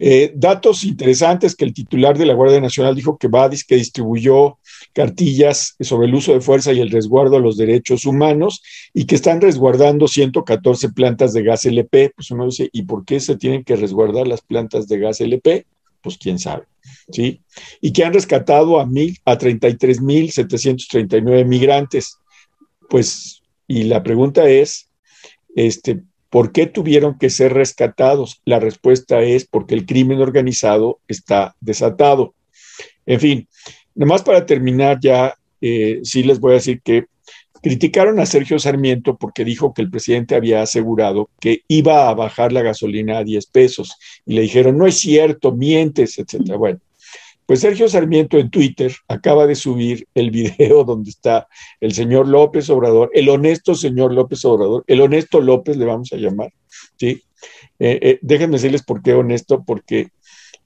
eh, 0.00 0.32
datos 0.34 0.84
interesantes 0.84 1.56
que 1.56 1.64
el 1.64 1.74
titular 1.74 2.16
de 2.16 2.24
la 2.24 2.34
Guardia 2.34 2.60
Nacional 2.60 2.94
dijo 2.94 3.18
que 3.18 3.26
Badis 3.26 3.64
que 3.64 3.74
distribuyó 3.74 4.58
cartillas 4.92 5.74
sobre 5.80 6.06
el 6.06 6.14
uso 6.14 6.32
de 6.32 6.40
fuerza 6.40 6.72
y 6.72 6.78
el 6.78 6.90
resguardo 6.90 7.36
a 7.36 7.40
los 7.40 7.56
derechos 7.56 8.06
humanos 8.06 8.62
y 8.94 9.06
que 9.06 9.16
están 9.16 9.40
resguardando 9.40 10.06
114 10.06 10.90
plantas 10.90 11.32
de 11.32 11.42
gas 11.42 11.66
LP. 11.66 12.12
Pues 12.14 12.30
uno 12.30 12.46
dice, 12.46 12.70
¿y 12.72 12.82
por 12.82 13.04
qué 13.04 13.18
se 13.18 13.36
tienen 13.36 13.64
que 13.64 13.74
resguardar 13.74 14.28
las 14.28 14.40
plantas 14.40 14.86
de 14.86 15.00
gas 15.00 15.20
LP? 15.20 15.66
Pues 16.00 16.16
quién 16.16 16.38
sabe, 16.38 16.62
¿sí? 17.10 17.40
Y 17.80 17.92
que 17.92 18.04
han 18.04 18.14
rescatado 18.14 18.78
a, 18.78 18.86
mil, 18.86 19.18
a 19.24 19.36
33.739 19.36 21.44
migrantes. 21.44 22.18
Pues, 22.88 23.42
y 23.66 23.84
la 23.84 24.02
pregunta 24.02 24.48
es, 24.48 24.90
este, 25.54 26.02
¿Por 26.30 26.52
qué 26.52 26.66
tuvieron 26.66 27.18
que 27.18 27.30
ser 27.30 27.54
rescatados? 27.54 28.42
La 28.44 28.60
respuesta 28.60 29.22
es 29.22 29.46
porque 29.46 29.74
el 29.74 29.86
crimen 29.86 30.20
organizado 30.20 31.00
está 31.08 31.56
desatado. 31.60 32.34
En 33.06 33.20
fin, 33.20 33.48
nomás 33.94 34.22
para 34.22 34.44
terminar 34.44 34.98
ya, 35.00 35.34
eh, 35.60 36.00
sí 36.02 36.22
les 36.22 36.38
voy 36.38 36.52
a 36.52 36.54
decir 36.56 36.82
que 36.82 37.06
criticaron 37.62 38.20
a 38.20 38.26
Sergio 38.26 38.58
Sarmiento 38.58 39.16
porque 39.16 39.44
dijo 39.44 39.72
que 39.72 39.82
el 39.82 39.90
presidente 39.90 40.34
había 40.34 40.62
asegurado 40.62 41.30
que 41.40 41.62
iba 41.66 42.08
a 42.08 42.14
bajar 42.14 42.52
la 42.52 42.62
gasolina 42.62 43.18
a 43.18 43.24
10 43.24 43.46
pesos 43.46 43.96
y 44.26 44.34
le 44.34 44.42
dijeron, 44.42 44.76
no 44.76 44.86
es 44.86 44.98
cierto, 44.98 45.52
mientes, 45.52 46.18
etcétera. 46.18 46.58
Bueno, 46.58 46.78
pues 47.48 47.60
Sergio 47.60 47.88
Sarmiento 47.88 48.36
en 48.36 48.50
Twitter 48.50 48.94
acaba 49.08 49.46
de 49.46 49.54
subir 49.54 50.06
el 50.14 50.30
video 50.30 50.84
donde 50.84 51.08
está 51.08 51.48
el 51.80 51.94
señor 51.94 52.28
López 52.28 52.68
Obrador, 52.68 53.10
el 53.14 53.30
honesto 53.30 53.74
señor 53.74 54.12
López 54.12 54.44
Obrador, 54.44 54.84
el 54.86 55.00
honesto 55.00 55.40
López 55.40 55.78
le 55.78 55.86
vamos 55.86 56.12
a 56.12 56.16
llamar, 56.16 56.52
¿sí? 56.98 57.22
Eh, 57.78 57.98
eh, 58.02 58.18
déjenme 58.20 58.56
decirles 58.56 58.82
por 58.82 59.00
qué 59.00 59.14
honesto, 59.14 59.64
porque 59.64 60.10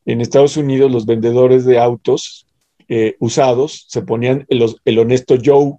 en 0.07 0.20
Estados 0.20 0.57
Unidos 0.57 0.91
los 0.91 1.07
vendedores 1.07 1.64
de 1.64 1.78
autos 1.78 2.49
eh, 2.89 3.14
usados 3.20 3.87
se 3.89 4.03
ponían 4.03 4.45
el, 4.49 4.99
honesto 4.99 5.37
Joe 5.41 5.74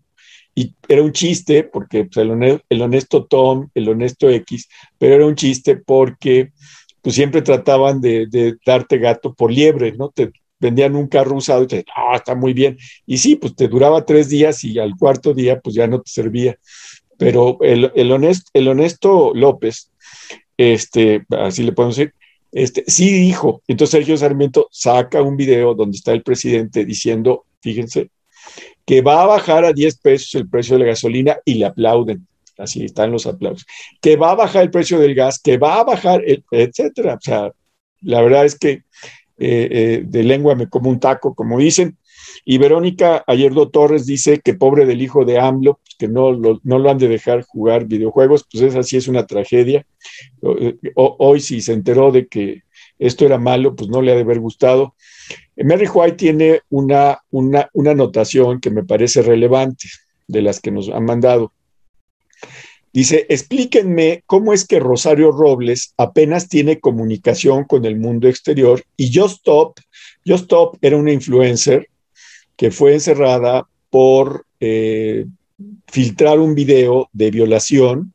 y 0.56 0.74
era 0.88 1.04
un 1.04 1.12
chiste 1.12 1.66
porque 1.66 2.06
pues, 2.06 2.16
el, 2.16 2.82
honesto, 2.82 3.26
Tom, 3.26 3.68
el 3.74 3.90
honesto 3.90 4.30
X, 4.30 4.70
pero 4.98 5.16
era 5.16 5.26
un 5.26 5.36
chiste 5.36 5.76
porque 5.76 6.54
pues 7.02 7.14
siempre 7.14 7.42
trataban 7.42 8.00
de, 8.00 8.26
de 8.28 8.56
darte 8.66 9.00
gato 9.00 9.34
por 9.34 9.52
liebre, 9.52 9.92
¿no? 9.92 10.08
Te, 10.08 10.32
vendían 10.64 10.96
un 10.96 11.08
carro 11.08 11.36
usado 11.36 11.64
y 11.64 11.68
te 11.68 11.86
ah, 11.96 12.16
está 12.16 12.36
muy 12.36 12.54
bien. 12.54 12.78
Y 13.06 13.18
sí, 13.18 13.36
pues 13.36 13.56
te 13.56 13.68
duraba 13.68 14.06
tres 14.06 14.30
días 14.30 14.64
y 14.64 14.80
al 14.80 14.96
cuarto 14.98 15.34
día 15.34 15.60
pues 15.60 15.76
ya 15.76 15.88
no 15.88 16.02
te 16.02 16.10
servía. 16.10 16.58
Pero 17.18 17.58
el, 17.62 17.92
el, 17.96 18.12
honesto, 18.12 18.50
el 18.54 18.68
honesto 18.68 19.32
López, 19.36 19.92
este, 20.58 21.26
así 21.30 21.64
le 21.64 21.74
podemos 21.74 21.98
decir, 21.98 22.14
este, 22.52 22.84
sí 22.88 23.12
dijo. 23.12 23.62
Entonces 23.68 23.92
Sergio 23.92 24.18
Sarmiento 24.18 24.68
saca 24.72 25.22
un 25.22 25.38
video 25.38 25.74
donde 25.74 25.98
está 25.98 26.14
el 26.14 26.24
presidente 26.24 26.86
diciendo, 26.86 27.46
fíjense, 27.62 28.10
que 28.86 29.02
va 29.02 29.24
a 29.24 29.28
bajar 29.28 29.66
a 29.66 29.74
10 29.74 29.98
pesos 29.98 30.36
el 30.36 30.50
precio 30.50 30.76
de 30.76 30.86
la 30.86 30.92
gasolina 30.92 31.38
y 31.46 31.56
le 31.56 31.66
aplauden. 31.66 32.28
Así 32.58 32.86
están 32.86 33.12
los 33.12 33.26
aplausos. 33.26 33.66
Que 34.02 34.16
va 34.16 34.32
a 34.32 34.36
bajar 34.36 34.64
el 34.64 34.72
precio 34.72 35.00
del 35.00 35.16
gas, 35.16 35.40
que 35.40 35.58
va 35.58 35.80
a 35.80 35.84
bajar, 35.84 36.24
etcétera. 36.52 37.16
O 37.16 37.22
sea, 37.22 37.52
la 38.02 38.22
verdad 38.22 38.46
es 38.46 38.58
que 38.58 38.84
eh, 39.44 39.68
eh, 39.72 40.04
de 40.06 40.24
lengua 40.24 40.56
me 40.56 40.70
como 40.70 40.90
un 40.90 41.00
taco, 41.00 41.34
como 41.34 41.60
dicen. 41.60 41.98
Y 42.46 42.58
Verónica 42.58 43.24
Ayerdo 43.28 43.70
Torres 43.70 44.06
dice 44.06 44.40
que 44.40 44.54
pobre 44.54 44.86
del 44.86 45.02
hijo 45.02 45.26
de 45.26 45.40
AMLO, 45.40 45.80
pues, 45.84 45.96
que 45.98 46.08
no 46.08 46.32
lo, 46.32 46.60
no 46.64 46.80
lo 46.80 46.90
han 46.90 46.98
de 46.98 47.08
dejar 47.08 47.44
jugar 47.44 47.86
videojuegos, 47.86 48.46
pues 48.52 48.64
esa 48.64 48.84
sí 48.84 48.98
es 48.98 49.08
una 49.08 49.26
tragedia. 49.26 49.86
Eh, 50.42 50.76
hoy 50.96 51.40
si 51.40 51.62
se 51.62 51.74
enteró 51.74 52.12
de 52.12 52.28
que 52.28 52.64
esto 53.00 53.26
era 53.26 53.38
malo, 53.38 53.76
pues 53.76 53.90
no 53.90 54.02
le 54.02 54.12
ha 54.12 54.16
de 54.16 54.22
haber 54.22 54.40
gustado. 54.40 54.96
Mary 55.58 55.88
White 55.88 56.18
tiene 56.18 56.62
una, 56.70 57.20
una, 57.32 57.70
una 57.74 57.92
anotación 57.92 58.60
que 58.60 58.72
me 58.72 58.84
parece 58.84 59.22
relevante 59.22 59.88
de 60.28 60.42
las 60.42 60.60
que 60.60 60.72
nos 60.72 60.90
han 60.90 61.06
mandado. 61.06 61.52
Dice, 62.94 63.26
explíquenme 63.28 64.24
cómo 64.28 64.54
es 64.54 64.68
que 64.68 64.80
Rosario 64.80 65.32
Robles 65.32 65.96
apenas 65.98 66.48
tiene 66.48 66.80
comunicación 66.80 67.64
con 67.64 67.86
el 67.86 67.98
mundo 67.98 68.28
exterior 68.28 68.84
y 68.96 69.12
Justop, 69.12 69.80
Justop 70.26 70.78
era 70.80 70.96
una 70.96 71.12
influencer 71.12 71.90
que 72.56 72.70
fue 72.70 72.94
encerrada 72.94 73.68
por 73.90 74.46
eh, 74.60 75.26
filtrar 75.88 76.40
un 76.40 76.56
video 76.56 77.10
de 77.14 77.32
violación. 77.32 78.14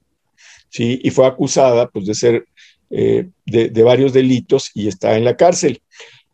Y 0.76 1.10
fue 1.10 1.26
acusada 1.26 1.88
pues, 1.88 2.06
de 2.06 2.14
ser 2.14 2.44
eh, 2.90 3.28
de, 3.46 3.82
varios 3.82 4.12
delitos 4.12 4.70
y 4.74 4.86
está 4.86 5.16
en 5.16 5.24
la 5.24 5.36
cárcel. 5.36 5.80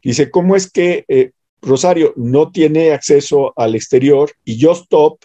Dice, 0.03 0.30
¿cómo 0.30 0.55
es 0.55 0.70
que 0.70 1.05
eh, 1.09 1.30
Rosario 1.62 2.12
no 2.16 2.51
tiene 2.51 2.92
acceso 2.92 3.55
al 3.57 3.74
exterior 3.74 4.32
y 4.45 4.62
Justop 4.62 5.18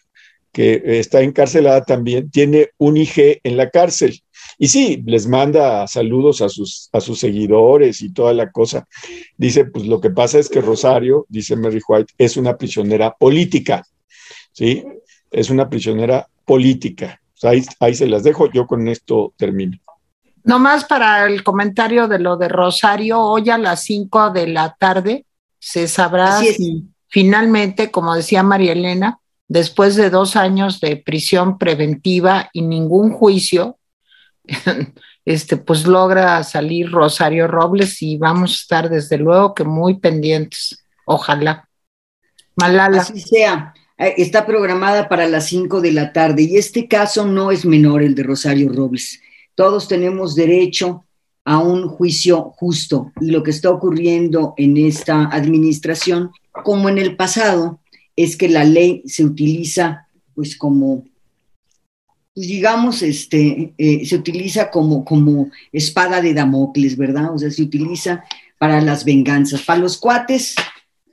que 0.52 0.82
está 1.00 1.22
encarcelada 1.22 1.84
también, 1.84 2.30
tiene 2.32 2.70
un 2.78 2.98
IG 2.98 3.40
en 3.44 3.58
la 3.58 3.70
cárcel. 3.70 4.22
Y 4.58 4.68
sí, 4.68 5.04
les 5.06 5.28
manda 5.28 5.88
saludos 5.88 6.42
a 6.42 6.50
sus, 6.50 6.90
a 6.92 7.00
sus 7.00 7.20
seguidores 7.20 8.02
y 8.02 8.12
toda 8.12 8.34
la 8.34 8.52
cosa. 8.52 8.88
Dice, 9.38 9.66
pues 9.66 9.86
lo 9.86 10.02
que 10.02 10.10
pasa 10.10 10.40
es 10.40 10.50
que 10.50 10.62
Rosario, 10.62 11.26
dice 11.30 11.56
Mary 11.56 11.80
White, 11.88 12.14
es 12.18 12.36
una 12.36 12.58
prisionera 12.58 13.16
política. 13.18 13.86
¿Sí? 14.52 14.84
Es 15.32 15.50
una 15.50 15.70
prisionera 15.70 16.28
política. 16.46 17.22
ahí, 17.44 17.64
ahí 17.80 17.96
se 17.96 18.08
las 18.08 18.24
dejo, 18.24 18.52
yo 18.52 18.66
con 18.66 18.88
esto 18.88 19.34
termino. 19.38 19.78
Nomás 20.44 20.86
para 20.86 21.28
el 21.28 21.44
comentario 21.44 22.08
de 22.08 22.20
lo 22.20 22.38
de 22.38 22.48
Rosario, 22.48 23.20
hoy 23.22 23.50
a 23.50 23.58
las 23.58 23.84
5 23.84 24.32
de 24.32 24.48
la 24.48 24.76
tarde 24.80 25.26
se 25.60 25.88
sabrá 25.88 26.40
si 26.40 26.86
finalmente, 27.08 27.92
como 27.92 28.16
decía 28.16 28.44
María 28.44 28.72
Elena, 28.72 29.20
después 29.50 29.96
de 29.96 30.10
dos 30.10 30.38
años 30.38 30.80
de 30.80 30.96
prisión 30.96 31.58
preventiva 31.58 32.50
y 32.54 32.62
ningún 32.62 33.12
juicio, 33.12 33.78
este, 35.26 35.58
pues 35.58 35.86
logra 35.86 36.42
salir 36.44 36.90
Rosario 36.90 37.48
Robles 37.48 38.02
y 38.02 38.18
vamos 38.18 38.52
a 38.52 38.56
estar 38.56 38.90
desde 38.90 39.18
luego 39.18 39.54
que 39.54 39.66
muy 39.66 40.00
pendientes. 40.00 40.86
Ojalá. 41.06 41.68
Malala. 42.56 43.02
Así 43.02 43.20
sea. 43.20 43.74
Eh, 43.98 44.14
está 44.18 44.46
programada 44.46 45.10
para 45.10 45.28
las 45.28 45.48
cinco 45.48 45.82
de 45.82 45.92
la 45.92 46.14
tarde 46.14 46.44
y 46.44 46.56
este 46.56 46.88
caso 46.88 47.26
no 47.26 47.52
es 47.52 47.66
menor, 47.66 48.02
el 48.02 48.16
de 48.16 48.24
Rosario 48.24 48.72
Robles. 48.72 49.20
Todos 49.56 49.88
tenemos 49.88 50.36
derecho 50.36 51.06
a 51.44 51.58
un 51.58 51.88
juicio 51.90 52.54
justo 52.56 53.12
y 53.20 53.32
lo 53.32 53.44
que 53.44 53.52
está 53.52 53.72
ocurriendo 53.72 54.54
en 54.56 54.78
esta 54.78 55.26
administración, 55.26 56.32
como 56.64 56.88
en 56.88 56.98
el 56.98 57.16
pasado, 57.16 57.79
es 58.24 58.36
que 58.36 58.50
la 58.50 58.66
ley 58.66 59.02
se 59.06 59.24
utiliza 59.24 60.06
pues 60.36 60.58
como, 60.58 61.06
pues, 62.36 62.48
digamos, 62.48 63.02
este, 63.02 63.74
eh, 63.78 64.06
se 64.06 64.18
utiliza 64.18 64.70
como, 64.70 65.06
como 65.06 65.50
espada 65.72 66.22
de 66.22 66.34
Damocles, 66.34 66.98
¿verdad? 66.98 67.34
O 67.34 67.38
sea, 67.38 67.50
se 67.50 67.64
utiliza 67.64 68.26
para 68.58 68.82
las 68.82 69.06
venganzas. 69.06 69.62
Para 69.62 69.80
los 69.80 69.98
cuates, 69.98 70.56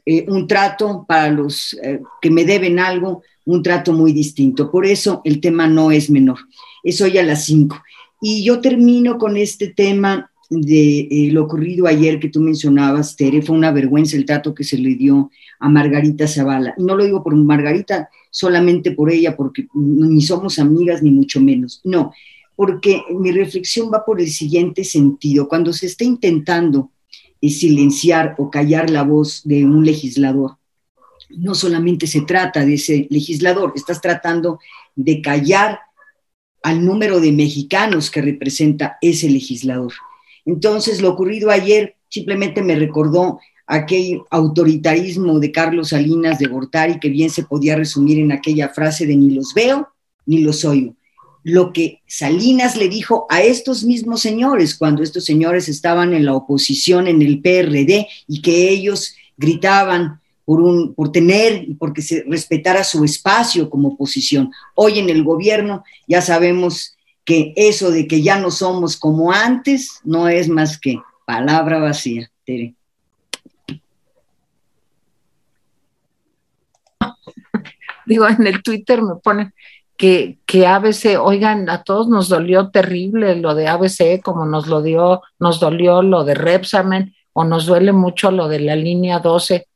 eh, 0.04 0.26
un 0.28 0.48
trato, 0.48 1.04
para 1.06 1.30
los 1.30 1.74
eh, 1.80 2.00
que 2.20 2.30
me 2.30 2.44
deben 2.44 2.80
algo, 2.80 3.22
un 3.44 3.62
trato 3.62 3.92
muy 3.92 4.12
distinto. 4.12 4.68
Por 4.68 4.84
eso 4.84 5.20
el 5.24 5.40
tema 5.40 5.68
no 5.68 5.92
es 5.92 6.10
menor. 6.10 6.38
Es 6.82 7.00
hoy 7.00 7.18
a 7.18 7.22
las 7.22 7.44
cinco. 7.44 7.80
Y 8.20 8.42
yo 8.42 8.60
termino 8.60 9.16
con 9.16 9.36
este 9.36 9.68
tema 9.68 10.32
de 10.48 11.28
lo 11.32 11.44
ocurrido 11.44 11.86
ayer 11.86 12.20
que 12.20 12.28
tú 12.28 12.40
mencionabas, 12.40 13.16
Tere. 13.16 13.42
Fue 13.42 13.56
una 13.56 13.72
vergüenza 13.72 14.16
el 14.16 14.24
trato 14.24 14.54
que 14.54 14.64
se 14.64 14.78
le 14.78 14.94
dio 14.94 15.30
a 15.58 15.68
Margarita 15.68 16.26
Zavala. 16.26 16.74
No 16.78 16.96
lo 16.96 17.04
digo 17.04 17.22
por 17.22 17.34
Margarita 17.34 18.08
solamente 18.30 18.92
por 18.92 19.10
ella, 19.10 19.36
porque 19.36 19.66
ni 19.74 20.22
somos 20.22 20.58
amigas 20.58 21.02
ni 21.02 21.10
mucho 21.10 21.40
menos. 21.40 21.80
No, 21.84 22.12
porque 22.54 23.02
mi 23.10 23.32
reflexión 23.32 23.90
va 23.92 24.04
por 24.04 24.20
el 24.20 24.28
siguiente 24.28 24.84
sentido. 24.84 25.48
Cuando 25.48 25.72
se 25.72 25.86
está 25.86 26.04
intentando 26.04 26.90
eh, 27.40 27.50
silenciar 27.50 28.34
o 28.38 28.50
callar 28.50 28.90
la 28.90 29.02
voz 29.02 29.42
de 29.44 29.64
un 29.64 29.84
legislador, 29.84 30.56
no 31.30 31.54
solamente 31.54 32.06
se 32.06 32.22
trata 32.22 32.64
de 32.64 32.74
ese 32.74 33.06
legislador, 33.10 33.72
estás 33.74 34.00
tratando 34.00 34.58
de 34.94 35.20
callar 35.20 35.80
al 36.62 36.84
número 36.84 37.20
de 37.20 37.32
mexicanos 37.32 38.10
que 38.10 38.22
representa 38.22 38.96
ese 39.00 39.28
legislador. 39.28 39.92
Entonces, 40.46 41.02
lo 41.02 41.10
ocurrido 41.10 41.50
ayer 41.50 41.96
simplemente 42.08 42.62
me 42.62 42.76
recordó 42.76 43.38
aquel 43.66 44.20
autoritarismo 44.30 45.40
de 45.40 45.50
Carlos 45.50 45.88
Salinas 45.88 46.38
de 46.38 46.46
Gortari 46.46 47.00
que 47.00 47.08
bien 47.08 47.30
se 47.30 47.42
podía 47.42 47.76
resumir 47.76 48.20
en 48.20 48.32
aquella 48.32 48.68
frase 48.68 49.06
de 49.06 49.16
ni 49.16 49.30
los 49.30 49.52
veo 49.54 49.88
ni 50.24 50.38
los 50.38 50.64
oigo. 50.64 50.94
Lo 51.42 51.72
que 51.72 52.00
Salinas 52.06 52.76
le 52.76 52.88
dijo 52.88 53.26
a 53.28 53.42
estos 53.42 53.84
mismos 53.84 54.20
señores 54.20 54.74
cuando 54.74 55.02
estos 55.02 55.24
señores 55.24 55.68
estaban 55.68 56.12
en 56.12 56.24
la 56.24 56.34
oposición 56.34 57.06
en 57.06 57.22
el 57.22 57.40
PRD 57.40 58.06
y 58.26 58.42
que 58.42 58.70
ellos 58.70 59.14
gritaban 59.36 60.20
por, 60.44 60.94
por 60.94 61.12
tener 61.12 61.64
y 61.68 61.74
porque 61.74 62.02
se 62.02 62.24
respetara 62.28 62.82
su 62.82 63.04
espacio 63.04 63.68
como 63.68 63.88
oposición. 63.88 64.50
Hoy 64.74 64.98
en 64.98 65.10
el 65.10 65.22
gobierno 65.22 65.84
ya 66.08 66.20
sabemos 66.20 66.95
que 67.26 67.52
eso 67.56 67.90
de 67.90 68.06
que 68.06 68.22
ya 68.22 68.38
no 68.38 68.50
somos 68.52 68.96
como 68.96 69.32
antes 69.32 70.00
no 70.04 70.28
es 70.28 70.48
más 70.48 70.78
que 70.80 71.02
palabra 71.26 71.80
vacía, 71.80 72.30
Tere. 72.44 72.76
Digo, 78.06 78.28
en 78.28 78.46
el 78.46 78.62
Twitter 78.62 79.02
me 79.02 79.16
ponen 79.16 79.52
que, 79.96 80.38
que 80.46 80.68
ABC, 80.68 81.18
oigan, 81.20 81.68
a 81.68 81.82
todos 81.82 82.08
nos 82.08 82.28
dolió 82.28 82.70
terrible 82.70 83.34
lo 83.34 83.56
de 83.56 83.66
ABC, 83.66 84.22
como 84.22 84.46
nos 84.46 84.68
lo 84.68 84.80
dio, 84.80 85.22
nos 85.40 85.58
dolió 85.58 86.02
lo 86.02 86.22
de 86.22 86.34
Repsamen, 86.34 87.16
o 87.32 87.44
nos 87.44 87.66
duele 87.66 87.92
mucho 87.92 88.30
lo 88.30 88.46
de 88.46 88.60
la 88.60 88.76
línea 88.76 89.18
12, 89.18 89.66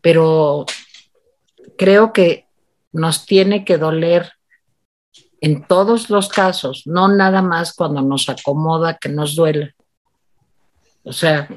pero 0.00 0.64
creo 1.76 2.12
que 2.12 2.46
nos 2.92 3.26
tiene 3.26 3.64
que 3.64 3.78
doler 3.78 4.32
en 5.40 5.66
todos 5.66 6.10
los 6.10 6.28
casos, 6.28 6.82
no 6.86 7.08
nada 7.08 7.42
más 7.42 7.72
cuando 7.72 8.02
nos 8.02 8.28
acomoda 8.28 8.98
que 8.98 9.08
nos 9.08 9.34
duele. 9.34 9.74
O 11.02 11.12
sea, 11.12 11.48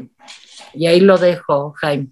y 0.74 0.88
ahí 0.88 1.00
lo 1.02 1.18
dejo, 1.18 1.74
Jaime. 1.78 2.08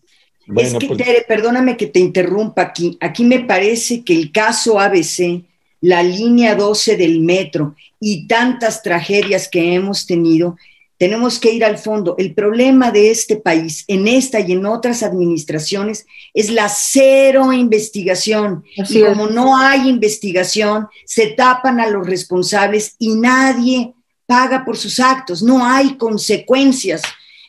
es 0.58 0.74
que, 0.76 0.88
pues 0.88 0.98
Tere, 0.98 1.26
perdóname 1.28 1.78
que 1.78 1.88
te 1.88 2.00
interrumpa 2.00 2.62
aquí. 2.62 2.98
Aquí 3.00 3.24
me 3.24 3.40
parece 3.40 4.04
que 4.04 4.14
el 4.14 4.32
caso 4.32 4.80
ABC, 4.80 5.44
la 5.82 6.04
línea 6.04 6.56
12 6.56 6.98
del 6.98 7.22
metro 7.22 7.76
y 8.00 8.28
tantas 8.28 8.84
tragedias 8.84 9.48
que 9.48 9.74
hemos 9.74 10.06
tenido, 10.06 10.58
tenemos 11.02 11.40
que 11.40 11.52
ir 11.52 11.66
al 11.66 11.80
fondo. 11.80 12.14
El 12.20 12.36
problema 12.36 12.92
de 12.92 13.10
este 13.10 13.36
país, 13.36 13.86
en 13.88 14.08
esta 14.08 14.40
y 14.40 14.52
en 14.52 14.68
otras 14.68 15.02
administraciones, 15.02 16.06
es 16.32 16.52
la 16.52 16.70
cero 16.70 17.52
investigación. 17.52 18.64
y 18.76 19.02
como 19.02 19.26
no 19.26 19.58
hay 19.58 19.90
investigación, 19.90 20.90
se 21.06 21.32
tapan 21.32 21.80
a 21.80 21.88
los 21.88 22.06
responsables 22.06 22.98
y 23.00 23.16
nadie 23.16 23.96
paga 24.28 24.64
por 24.64 24.78
sus 24.78 25.00
actos. 25.00 25.42
No 25.42 25.66
hay 25.66 25.98
consecuencias 25.98 27.02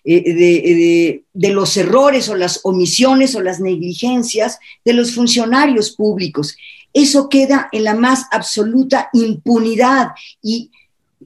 eh, 0.03 1.23
de, 1.35 1.49
los 1.51 1.77
errores 1.77 2.31
o 2.31 2.35
las 2.35 2.61
omisiones 2.63 3.35
o 3.35 3.43
las 3.43 3.61
negligencias 3.61 4.61
de 4.83 4.95
los 4.95 5.15
funcionarios 5.15 5.91
públicos. 5.91 6.57
Eso 6.95 7.29
queda 7.29 7.69
en 7.71 7.85
la 7.85 7.93
más 7.93 8.25
absoluta 8.31 9.11
impunidad 9.13 10.13
y 10.41 10.71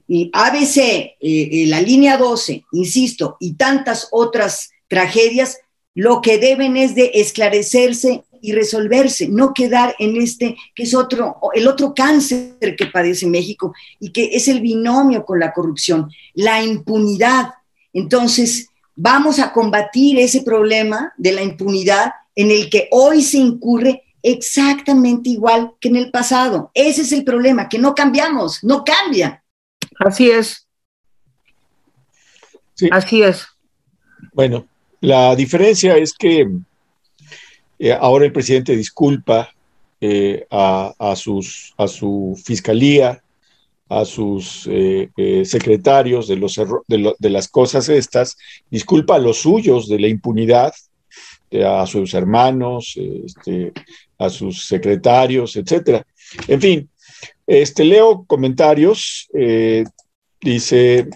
y 0.07 0.29
ABC, 0.33 0.77
eh, 0.77 1.15
eh, 1.19 1.65
la 1.67 1.81
línea 1.81 2.17
12, 2.17 2.63
insisto, 2.71 3.37
y 3.39 3.53
tantas 3.53 4.07
otras 4.11 4.71
tragedias, 4.87 5.57
lo 5.93 6.21
que 6.21 6.37
deben 6.37 6.77
es 6.77 6.95
de 6.95 7.11
esclarecerse 7.15 8.23
y 8.41 8.51
resolverse, 8.53 9.27
no 9.27 9.53
quedar 9.53 9.95
en 9.99 10.15
este, 10.15 10.55
que 10.75 10.83
es 10.83 10.93
otro, 10.93 11.37
el 11.53 11.67
otro 11.67 11.93
cáncer 11.93 12.75
que 12.77 12.85
padece 12.85 13.25
México 13.25 13.73
y 13.99 14.11
que 14.11 14.29
es 14.33 14.47
el 14.47 14.61
binomio 14.61 15.25
con 15.25 15.39
la 15.39 15.51
corrupción, 15.53 16.09
la 16.35 16.63
impunidad. 16.63 17.49
Entonces, 17.93 18.67
vamos 18.95 19.39
a 19.39 19.51
combatir 19.51 20.19
ese 20.19 20.43
problema 20.43 21.13
de 21.17 21.31
la 21.31 21.41
impunidad 21.41 22.11
en 22.35 22.51
el 22.51 22.69
que 22.69 22.87
hoy 22.91 23.23
se 23.23 23.39
incurre 23.39 24.03
exactamente 24.21 25.29
igual 25.29 25.73
que 25.79 25.89
en 25.89 25.95
el 25.95 26.11
pasado. 26.11 26.71
Ese 26.73 27.01
es 27.01 27.11
el 27.11 27.23
problema, 27.23 27.67
que 27.67 27.79
no 27.79 27.95
cambiamos, 27.95 28.63
no 28.63 28.83
cambia. 28.83 29.43
Así 29.99 30.29
es. 30.29 30.67
Así 32.91 33.23
es. 33.23 33.47
Bueno, 34.33 34.67
la 35.01 35.35
diferencia 35.35 35.97
es 35.97 36.13
que 36.13 36.47
eh, 37.79 37.91
ahora 37.91 38.25
el 38.25 38.31
presidente 38.31 38.75
disculpa 38.75 39.49
eh, 39.99 40.45
a, 40.49 41.13
sus, 41.15 41.73
a 41.77 41.87
su 41.87 42.39
fiscalía, 42.43 43.21
a 43.89 44.05
sus 44.05 44.67
eh, 44.69 45.09
secretarios 45.45 46.27
de, 46.27 46.35
los 46.35 46.59
de, 46.87 47.29
las 47.29 47.47
cosas 47.47 47.89
estas, 47.89 48.37
disculpa 48.69 49.15
a 49.15 49.19
los 49.19 49.37
suyos 49.37 49.87
de 49.87 49.99
la 49.99 50.07
impunidad, 50.07 50.73
a 51.65 51.85
sus 51.87 52.13
hermanos, 52.13 52.95
este, 52.97 53.71
a 54.17 54.29
sus 54.29 54.65
secretarios, 54.65 55.55
etcétera. 55.55 56.05
En 56.47 56.59
fin, 56.59 56.89
este, 57.45 57.83
leo 57.83 58.25
comentarios. 58.25 59.27
Eh, 59.33 59.83
dice 60.41 61.07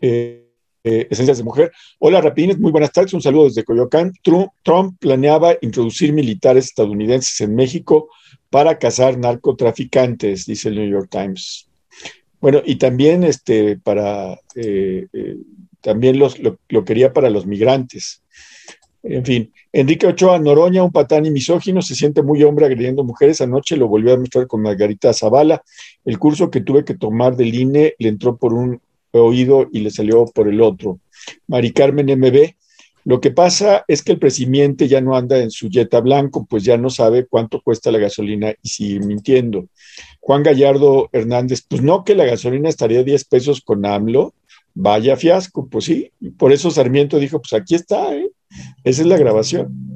eh, 0.00 0.48
eh, 0.84 1.06
Esencias 1.10 1.38
de 1.38 1.44
Mujer. 1.44 1.72
Hola, 1.98 2.20
Rapines, 2.20 2.58
muy 2.58 2.72
buenas 2.72 2.92
tardes. 2.92 3.14
Un 3.14 3.22
saludo 3.22 3.44
desde 3.44 3.64
Coyoacán. 3.64 4.12
Trump, 4.62 4.96
planeaba 4.98 5.56
introducir 5.60 6.12
militares 6.12 6.66
estadounidenses 6.66 7.40
en 7.40 7.54
México 7.54 8.08
para 8.50 8.78
cazar 8.78 9.16
narcotraficantes, 9.16 10.44
dice 10.46 10.68
el 10.68 10.76
New 10.76 10.90
York 10.90 11.08
Times. 11.10 11.68
Bueno, 12.40 12.60
y 12.64 12.76
también 12.76 13.22
este, 13.24 13.78
para 13.78 14.38
también 15.82 16.18
los, 16.18 16.38
lo, 16.38 16.84
quería 16.84 17.12
para 17.12 17.28
los 17.28 17.44
migrantes. 17.44 18.21
En 19.02 19.24
fin, 19.24 19.52
Enrique 19.72 20.06
Ochoa 20.06 20.38
Noroña, 20.38 20.84
un 20.84 20.92
patán 20.92 21.26
y 21.26 21.30
misógino, 21.30 21.82
se 21.82 21.96
siente 21.96 22.22
muy 22.22 22.42
hombre 22.44 22.66
agrediendo 22.66 23.02
mujeres. 23.02 23.40
Anoche 23.40 23.76
lo 23.76 23.88
volvió 23.88 24.14
a 24.14 24.18
mostrar 24.18 24.46
con 24.46 24.62
Margarita 24.62 25.12
Zavala. 25.12 25.62
El 26.04 26.18
curso 26.18 26.50
que 26.50 26.60
tuve 26.60 26.84
que 26.84 26.94
tomar 26.94 27.36
del 27.36 27.54
INE 27.54 27.94
le 27.98 28.08
entró 28.08 28.36
por 28.36 28.54
un 28.54 28.80
oído 29.10 29.68
y 29.72 29.80
le 29.80 29.90
salió 29.90 30.24
por 30.26 30.48
el 30.48 30.60
otro. 30.60 31.00
Mari 31.48 31.72
Carmen 31.72 32.18
MB, 32.18 32.54
lo 33.04 33.20
que 33.20 33.32
pasa 33.32 33.84
es 33.88 34.02
que 34.02 34.12
el 34.12 34.18
presidente 34.18 34.86
ya 34.86 35.00
no 35.00 35.16
anda 35.16 35.38
en 35.38 35.50
su 35.50 35.68
yeta 35.68 36.00
blanco, 36.00 36.46
pues 36.48 36.62
ya 36.62 36.76
no 36.76 36.88
sabe 36.88 37.26
cuánto 37.26 37.60
cuesta 37.60 37.90
la 37.90 37.98
gasolina 37.98 38.54
y 38.62 38.68
sigue 38.68 39.00
mintiendo. 39.00 39.66
Juan 40.20 40.44
Gallardo 40.44 41.08
Hernández, 41.12 41.62
pues 41.68 41.82
no 41.82 42.04
que 42.04 42.14
la 42.14 42.24
gasolina 42.24 42.68
estaría 42.68 43.02
10 43.02 43.24
pesos 43.24 43.60
con 43.60 43.84
AMLO, 43.84 44.34
vaya 44.74 45.16
fiasco, 45.16 45.66
pues 45.68 45.86
sí, 45.86 46.12
por 46.38 46.52
eso 46.52 46.70
Sarmiento 46.70 47.18
dijo, 47.18 47.40
pues 47.40 47.52
aquí 47.52 47.74
está, 47.74 48.14
¿eh? 48.14 48.30
Esa 48.84 49.02
es 49.02 49.06
la 49.06 49.16
grabación. 49.16 49.92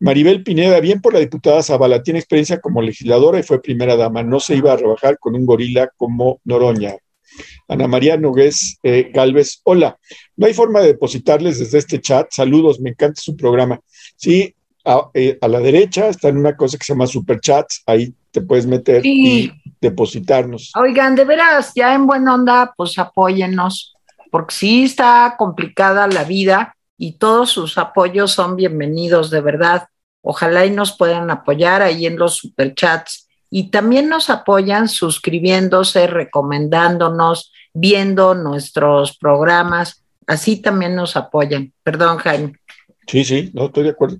Maribel 0.00 0.42
Pineda, 0.42 0.80
bien 0.80 1.02
por 1.02 1.12
la 1.12 1.20
diputada 1.20 1.62
Zavala, 1.62 2.02
tiene 2.02 2.18
experiencia 2.18 2.58
como 2.60 2.80
legisladora 2.80 3.38
y 3.38 3.42
fue 3.42 3.60
primera 3.60 3.96
dama. 3.96 4.22
No 4.22 4.40
se 4.40 4.56
iba 4.56 4.72
a 4.72 4.76
rebajar 4.76 5.18
con 5.18 5.34
un 5.34 5.44
gorila 5.44 5.90
como 5.96 6.40
Noroña. 6.44 6.96
Ana 7.68 7.86
María 7.86 8.16
Nogués 8.16 8.78
eh, 8.82 9.10
Galvez, 9.12 9.60
hola. 9.64 9.98
No 10.36 10.46
hay 10.46 10.54
forma 10.54 10.80
de 10.80 10.88
depositarles 10.88 11.58
desde 11.58 11.78
este 11.78 12.00
chat. 12.00 12.28
Saludos, 12.30 12.80
me 12.80 12.90
encanta 12.90 13.20
su 13.20 13.36
programa. 13.36 13.78
Sí, 14.16 14.54
a, 14.84 15.10
eh, 15.12 15.38
la 15.40 15.60
derecha 15.60 16.08
está 16.08 16.28
en 16.28 16.38
una 16.38 16.56
cosa 16.56 16.78
que 16.78 16.84
se 16.84 16.94
llama 16.94 17.06
Superchats, 17.06 17.82
ahí 17.86 18.14
te 18.30 18.40
puedes 18.40 18.66
meter 18.66 19.04
y 19.04 19.52
depositarnos. 19.80 20.72
Oigan, 20.76 21.14
de 21.14 21.24
veras, 21.24 21.72
ya 21.74 21.94
en 21.94 22.06
buena 22.06 22.34
onda, 22.34 22.72
pues 22.74 22.98
apóyennos, 22.98 23.94
porque 24.30 24.54
sí 24.54 24.84
está 24.84 25.34
complicada 25.38 26.06
la 26.06 26.24
vida 26.24 26.74
y 27.02 27.12
todos 27.12 27.48
sus 27.48 27.78
apoyos 27.78 28.32
son 28.32 28.56
bienvenidos, 28.56 29.30
de 29.30 29.40
verdad. 29.40 29.84
Ojalá 30.20 30.66
y 30.66 30.70
nos 30.70 30.98
puedan 30.98 31.30
apoyar 31.30 31.80
ahí 31.80 32.04
en 32.04 32.18
los 32.18 32.36
superchats. 32.36 33.26
Y 33.48 33.70
también 33.70 34.10
nos 34.10 34.28
apoyan 34.28 34.86
suscribiéndose, 34.86 36.06
recomendándonos, 36.06 37.52
viendo 37.72 38.34
nuestros 38.34 39.16
programas. 39.16 40.04
Así 40.26 40.60
también 40.60 40.94
nos 40.94 41.16
apoyan. 41.16 41.72
Perdón, 41.82 42.18
Jaime. 42.18 42.56
Sí, 43.06 43.24
sí, 43.24 43.50
no 43.54 43.64
estoy 43.66 43.84
de 43.84 43.90
acuerdo. 43.90 44.18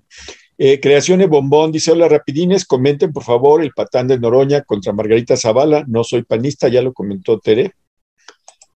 Eh, 0.56 0.80
Creaciones 0.80 1.28
Bombón 1.28 1.72
dice: 1.72 1.92
Hola, 1.92 2.08
rapidines, 2.08 2.64
comenten 2.64 3.12
por 3.12 3.24
favor 3.24 3.62
el 3.62 3.72
patán 3.72 4.08
de 4.08 4.18
Noroña 4.18 4.62
contra 4.62 4.94
Margarita 4.94 5.36
Zavala. 5.36 5.84
No 5.86 6.02
soy 6.02 6.22
panista, 6.22 6.68
ya 6.68 6.80
lo 6.80 6.94
comentó 6.94 7.38
Tere. 7.40 7.74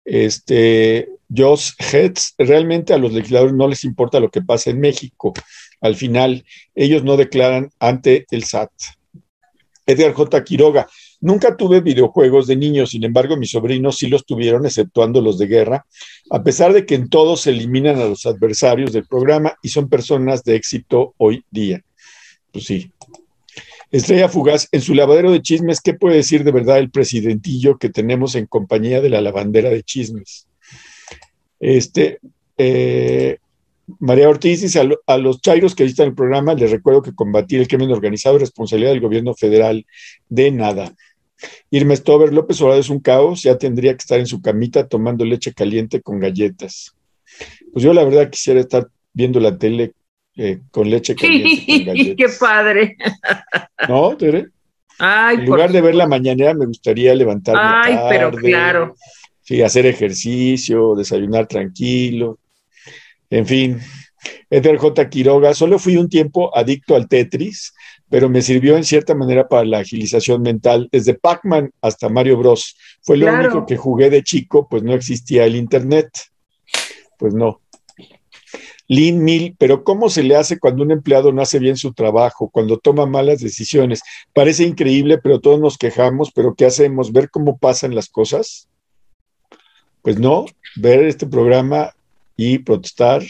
Este, 0.05 1.09
Josh 1.35 1.73
Hetz, 1.79 2.35
realmente 2.39 2.93
a 2.93 2.99
los 2.99 3.13
legisladores 3.13 3.55
no 3.55 3.69
les 3.69 3.85
importa 3.85 4.21
lo 4.21 4.31
que 4.31 4.43
pasa 4.43 4.71
en 4.71 4.81
México. 4.81 5.33
Al 5.81 5.97
final, 5.97 6.45
ellos 6.75 7.05
no 7.05 7.17
declaran 7.17 7.71
ante 7.79 8.27
el 8.31 8.45
SAT. 8.45 8.71
Edgar 9.87 10.13
J. 10.15 10.45
Quiroga, 10.45 10.89
nunca 11.21 11.57
tuve 11.57 11.81
videojuegos 11.81 12.47
de 12.47 12.57
niños, 12.57 12.91
sin 12.91 13.05
embargo, 13.05 13.37
mis 13.37 13.51
sobrinos 13.51 13.99
sí 13.99 14.09
los 14.09 14.25
tuvieron, 14.25 14.65
exceptuando 14.65 15.21
los 15.21 15.39
de 15.39 15.47
guerra, 15.47 15.87
a 16.31 16.43
pesar 16.43 16.73
de 16.73 16.87
que 16.87 16.95
en 16.95 17.09
todos 17.09 17.43
se 17.43 17.51
eliminan 17.51 17.99
a 17.99 18.07
los 18.07 18.25
adversarios 18.25 18.93
del 18.93 19.07
programa 19.07 19.57
y 19.63 19.69
son 19.69 19.89
personas 19.89 20.43
de 20.43 20.57
éxito 20.57 21.15
hoy 21.19 21.45
día. 21.51 21.83
Pues 22.51 22.65
sí. 22.67 22.91
Estrella 23.95 24.29
Fugaz, 24.29 24.67
en 24.73 24.81
su 24.81 24.93
lavadero 24.93 25.31
de 25.31 25.41
chismes, 25.41 25.81
¿qué 25.81 25.95
puede 25.95 26.17
decir 26.17 26.43
de 26.43 26.51
verdad 26.51 26.79
el 26.79 26.91
presidentillo 26.91 27.79
que 27.79 27.91
tenemos 27.91 28.35
en 28.35 28.47
compañía 28.47 29.01
de 29.01 29.09
la 29.09 29.21
lavandera 29.21 29.71
de 29.71 29.85
chismes? 29.85 30.49
Este, 31.61 32.19
eh, 32.59 33.39
María 34.01 34.29
Ortiz 34.29 34.63
dice, 34.63 34.81
a, 35.07 35.17
los 35.17 35.41
chairos 35.41 35.77
que 35.77 35.85
visitan 35.85 36.09
el 36.09 36.15
programa, 36.17 36.55
les 36.55 36.73
recuerdo 36.73 37.03
que 37.03 37.15
combatir 37.15 37.61
el 37.61 37.69
crimen 37.69 37.93
organizado 37.93 38.35
es 38.35 38.41
responsabilidad 38.41 38.91
del 38.91 39.01
gobierno 39.01 39.33
federal, 39.33 39.87
de 40.29 40.51
nada. 40.51 40.93
Irma 41.71 41.95
Stover, 41.95 42.33
López 42.33 42.61
Obrador 42.63 42.81
es 42.81 42.91
un 42.91 42.99
caos, 42.99 43.45
ya 43.45 43.59
tendría 43.59 43.93
que 43.93 43.99
estar 43.99 44.19
en 44.19 44.27
su 44.27 44.43
camita 44.43 44.89
tomando 44.89 45.25
leche 45.25 45.55
caliente 45.55 46.03
con 46.03 46.19
galletas. 46.19 46.97
Pues 47.73 47.85
yo 47.85 47.95
la 47.95 48.03
verdad 48.03 48.29
quisiera 48.29 48.59
estar 48.59 48.89
viendo 49.13 49.39
la 49.39 49.57
tele 49.57 49.93
eh, 50.37 50.61
con 50.71 50.89
leche 50.91 51.15
caliente. 51.15 52.15
¡Qué 52.17 52.27
padre! 52.39 52.97
¿No, 53.89 54.17
Tere? 54.17 54.49
Ay, 54.99 55.39
en 55.39 55.47
lugar 55.47 55.73
de 55.73 55.81
ver 55.81 55.95
la 55.95 56.07
mañanera, 56.07 56.55
me 56.55 56.67
gustaría 56.67 57.15
levantarme. 57.15 57.61
Ay, 57.63 57.99
pero 58.09 58.31
claro. 58.31 58.95
Sí, 59.43 59.61
hacer 59.63 59.87
ejercicio, 59.87 60.95
desayunar 60.95 61.47
tranquilo. 61.47 62.39
En 63.29 63.47
fin, 63.47 63.81
Edgar 64.49 64.77
J. 64.77 65.09
Quiroga, 65.09 65.55
solo 65.55 65.79
fui 65.79 65.97
un 65.97 66.09
tiempo 66.09 66.57
adicto 66.57 66.95
al 66.95 67.09
Tetris, 67.09 67.75
pero 68.09 68.29
me 68.29 68.43
sirvió 68.43 68.77
en 68.77 68.85
cierta 68.85 69.15
manera 69.15 69.49
para 69.49 69.65
la 69.65 69.79
agilización 69.79 70.43
mental. 70.43 70.89
Desde 70.91 71.15
Pac-Man 71.15 71.71
hasta 71.81 72.09
Mario 72.09 72.39
Bros. 72.39 72.77
Fue 73.03 73.17
lo 73.17 73.33
único 73.33 73.67
que 73.67 73.77
jugué 73.77 74.11
de 74.11 74.23
chico, 74.23 74.69
pues 74.69 74.83
no 74.83 74.95
existía 74.95 75.45
el 75.45 75.57
Internet. 75.57 76.09
Pues 77.19 77.35
no. 77.35 77.61
Lin 78.87 79.25
Mil, 79.25 79.57
pero 79.59 79.83
¿cómo 79.83 80.11
se 80.11 80.23
le 80.23 80.37
hace 80.37 80.59
cuando 80.59 80.83
un 80.83 80.91
empleado 80.91 81.33
no 81.33 81.41
hace 81.43 81.59
bien 81.59 81.77
su 81.77 81.93
trabajo, 81.93 82.51
cuando 82.51 82.79
toma 82.79 83.07
malas 83.07 83.41
decisiones? 83.41 84.03
Parece 84.33 84.65
increíble, 84.65 85.19
pero 85.19 85.41
todos 85.41 85.59
nos 85.59 85.79
quejamos, 85.79 86.31
pero 86.33 86.55
¿qué 86.55 86.67
hacemos? 86.67 87.13
¿Ver 87.13 87.31
cómo 87.31 87.57
pasan 87.57 87.95
las 87.95 88.09
cosas? 88.09 88.69
Pues 90.03 90.19
no, 90.19 90.45
ver 90.77 91.05
este 91.05 91.27
programa 91.27 91.95
y 92.37 92.59
protestar, 92.59 93.23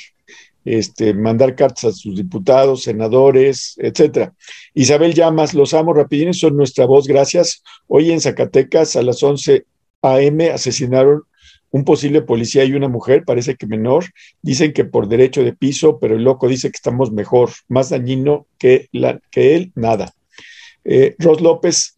este, 0.64 1.14
mandar 1.14 1.54
cartas 1.54 1.84
a 1.84 1.92
sus 1.92 2.16
diputados, 2.16 2.82
senadores, 2.82 3.74
etcétera. 3.78 4.34
Isabel 4.72 5.14
Llamas, 5.14 5.54
los 5.54 5.74
amo 5.74 5.92
rapidines, 5.92 6.40
son 6.40 6.56
nuestra 6.56 6.86
voz, 6.86 7.06
gracias. 7.06 7.62
Hoy 7.86 8.10
en 8.10 8.20
Zacatecas 8.20 8.96
a 8.96 9.02
las 9.02 9.22
11 9.22 9.66
a.m. 10.02 10.50
asesinaron 10.50 11.22
un 11.74 11.84
posible 11.84 12.22
policía 12.22 12.64
y 12.64 12.72
una 12.74 12.86
mujer, 12.86 13.24
parece 13.24 13.56
que 13.56 13.66
menor, 13.66 14.04
dicen 14.42 14.72
que 14.72 14.84
por 14.84 15.08
derecho 15.08 15.42
de 15.42 15.54
piso, 15.54 15.98
pero 15.98 16.14
el 16.14 16.22
loco 16.22 16.46
dice 16.46 16.70
que 16.70 16.76
estamos 16.76 17.10
mejor, 17.10 17.50
más 17.66 17.90
dañino 17.90 18.46
que, 18.58 18.86
la, 18.92 19.18
que 19.32 19.56
él, 19.56 19.72
nada. 19.74 20.12
Eh, 20.84 21.16
Ros 21.18 21.40
López, 21.40 21.96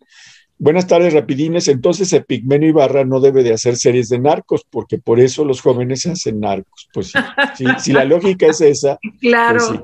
buenas 0.56 0.86
tardes, 0.86 1.12
rapidines. 1.12 1.68
Entonces, 1.68 2.10
Epigmenio 2.14 2.70
Ibarra 2.70 3.04
no 3.04 3.20
debe 3.20 3.42
de 3.42 3.52
hacer 3.52 3.76
series 3.76 4.08
de 4.08 4.18
narcos, 4.18 4.64
porque 4.70 4.96
por 4.96 5.20
eso 5.20 5.44
los 5.44 5.60
jóvenes 5.60 6.00
se 6.00 6.12
hacen 6.12 6.40
narcos. 6.40 6.88
Pues 6.94 7.12
sí, 7.54 7.66
si 7.78 7.92
la 7.92 8.06
lógica 8.06 8.46
es 8.46 8.62
esa. 8.62 8.98
Pues 9.02 9.20
claro. 9.20 9.60
sí. 9.60 9.80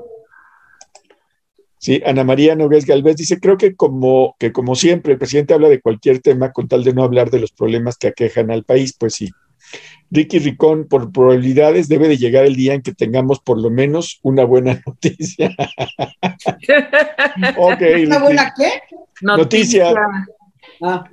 Sí, 1.77 2.01
Ana 2.03 2.23
María 2.23 2.55
Nogués 2.55 2.85
Galvez 2.85 3.17
dice, 3.17 3.39
creo 3.41 3.57
que 3.57 3.75
como, 3.75 4.37
que 4.39 4.53
como 4.53 4.73
siempre 4.73 5.11
el 5.11 5.19
presidente 5.19 5.53
habla 5.53 5.67
de 5.67 5.81
cualquier 5.81 6.19
tema 6.19 6.51
con 6.53 6.67
tal 6.69 6.83
de 6.83 6.93
no 6.93 7.03
hablar 7.03 7.29
de 7.29 7.41
los 7.41 7.51
problemas 7.51 7.97
que 7.97 8.07
aquejan 8.07 8.51
al 8.51 8.63
país, 8.63 8.95
pues 8.97 9.15
sí, 9.15 9.29
Ricky 10.13 10.37
Ricón, 10.37 10.87
por 10.87 11.11
probabilidades 11.11 11.87
debe 11.87 12.07
de 12.07 12.17
llegar 12.17 12.45
el 12.45 12.55
día 12.55 12.75
en 12.75 12.83
que 12.83 12.93
tengamos 12.93 13.39
por 13.39 13.59
lo 13.59 13.71
menos 13.71 14.19
una 14.21 14.43
buena 14.43 14.79
noticia. 14.85 15.49
¿Una 17.57 18.19
buena 18.19 18.53
qué? 18.55 18.69
Noticia. 19.21 19.93
Ah. 20.81 21.03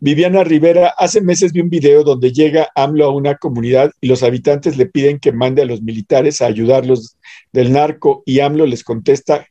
Viviana 0.00 0.44
Rivera, 0.44 0.92
hace 0.98 1.22
meses 1.22 1.52
vi 1.52 1.60
un 1.60 1.70
video 1.70 2.04
donde 2.04 2.32
llega 2.32 2.68
AMLO 2.74 3.06
a 3.06 3.14
una 3.14 3.36
comunidad 3.36 3.92
y 4.00 4.08
los 4.08 4.22
habitantes 4.22 4.76
le 4.76 4.86
piden 4.86 5.18
que 5.18 5.32
mande 5.32 5.62
a 5.62 5.66
los 5.66 5.80
militares 5.80 6.42
a 6.42 6.46
ayudarlos 6.46 7.16
del 7.52 7.72
narco 7.72 8.22
y 8.26 8.40
AMLO 8.40 8.66
les 8.66 8.84
contesta 8.84 9.46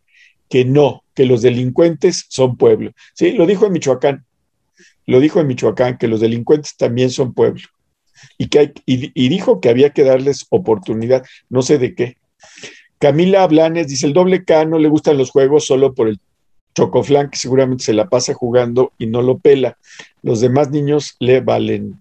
que 0.47 0.64
no, 0.64 1.03
que 1.16 1.26
los 1.26 1.41
delincuentes 1.41 2.26
son 2.30 2.57
pueblo. 2.57 2.91
Sí, 3.16 3.32
lo 3.32 3.47
dijo 3.47 3.66
en 3.66 3.72
Michoacán. 3.72 4.26
Lo 5.07 5.20
dijo 5.20 5.39
en 5.39 5.47
Michoacán, 5.47 5.97
que 5.97 6.07
los 6.07 6.20
delincuentes 6.20 6.78
también 6.78 7.09
son 7.09 7.34
pueblo 7.34 7.64
y, 8.38 8.47
que 8.47 8.74
y, 8.86 9.30
dijo 9.30 9.59
que 9.59 9.69
había 9.69 9.91
que 9.91 10.03
darles 10.03 10.45
oportunidad, 10.49 11.24
no 11.49 11.61
sé 11.61 11.78
de 11.78 11.95
qué. 11.95 12.17
Camila 12.99 13.47
Blanes 13.47 13.88
dice, 13.88 14.05
el 14.05 14.13
doble 14.13 14.43
K 14.43 14.65
no 14.65 14.78
le 14.78 14.89
gustan 14.89 15.17
los 15.17 15.32
juegos 15.32 15.65
solo 15.65 15.93
por 15.93 16.07
el 16.07 16.19
chocoflán, 16.76 17.30
que 17.30 17.38
seguramente 17.38 17.84
se 17.84 17.93
la 17.93 18.07
pasa 18.07 18.34
jugando 18.34 18.91
y 18.97 19.07
no 19.07 19.22
lo 19.22 19.39
pela. 19.39 19.78
Los 20.22 20.41
demás 20.41 20.69
niños 20.69 21.15
le 21.19 21.41
valen. 21.41 21.99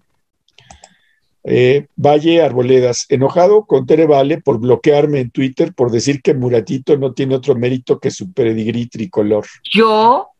Eh, 1.43 1.87
Valle 1.95 2.43
Arboledas, 2.43 3.07
enojado 3.09 3.65
con 3.65 3.87
Tere 3.87 4.05
Vale 4.05 4.39
por 4.39 4.59
bloquearme 4.59 5.21
en 5.21 5.31
Twitter 5.31 5.73
por 5.73 5.89
decir 5.89 6.21
que 6.21 6.35
Muratito 6.35 6.97
no 6.97 7.13
tiene 7.13 7.35
otro 7.35 7.55
mérito 7.55 7.99
que 7.99 8.11
su 8.11 8.31
pedigrí 8.31 8.85
tricolor. 8.85 9.45
¿Yo? 9.73 10.30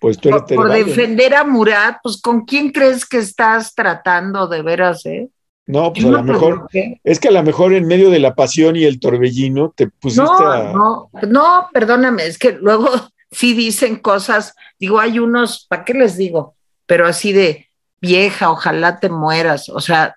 Pues 0.00 0.18
tú 0.18 0.30
eres 0.30 0.42
por, 0.42 0.70
defender 0.70 1.34
a 1.34 1.44
Murat, 1.44 1.98
pues 2.02 2.20
¿con 2.20 2.46
quién 2.46 2.72
crees 2.72 3.04
que 3.04 3.18
estás 3.18 3.74
tratando 3.74 4.48
de 4.48 4.62
veras, 4.62 5.04
eh? 5.04 5.28
No, 5.66 5.92
pues 5.92 6.04
a 6.04 6.08
lo 6.08 6.22
mejor, 6.24 6.68
es 7.04 7.20
que 7.20 7.28
a 7.28 7.32
lo 7.32 7.42
mejor 7.44 7.74
en 7.74 7.86
medio 7.86 8.10
de 8.10 8.18
la 8.18 8.34
pasión 8.34 8.74
y 8.74 8.84
el 8.84 8.98
torbellino 8.98 9.72
te 9.76 9.88
pusiste 9.88 10.24
no, 10.24 10.72
No, 10.72 11.10
no, 11.28 11.68
perdóname, 11.72 12.26
es 12.26 12.38
que 12.38 12.52
luego 12.52 12.88
sí 13.30 13.52
dicen 13.52 13.96
cosas, 13.96 14.54
digo, 14.78 14.98
hay 14.98 15.18
unos, 15.18 15.66
¿para 15.68 15.84
qué 15.84 15.94
les 15.94 16.16
digo? 16.16 16.56
Pero 16.86 17.06
así 17.06 17.32
de 17.32 17.68
vieja, 18.00 18.50
ojalá 18.50 18.98
te 18.98 19.10
mueras, 19.10 19.68
o 19.68 19.80
sea, 19.80 20.16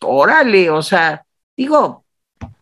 órale, 0.00 0.68
o 0.68 0.82
sea, 0.82 1.24
digo, 1.56 2.04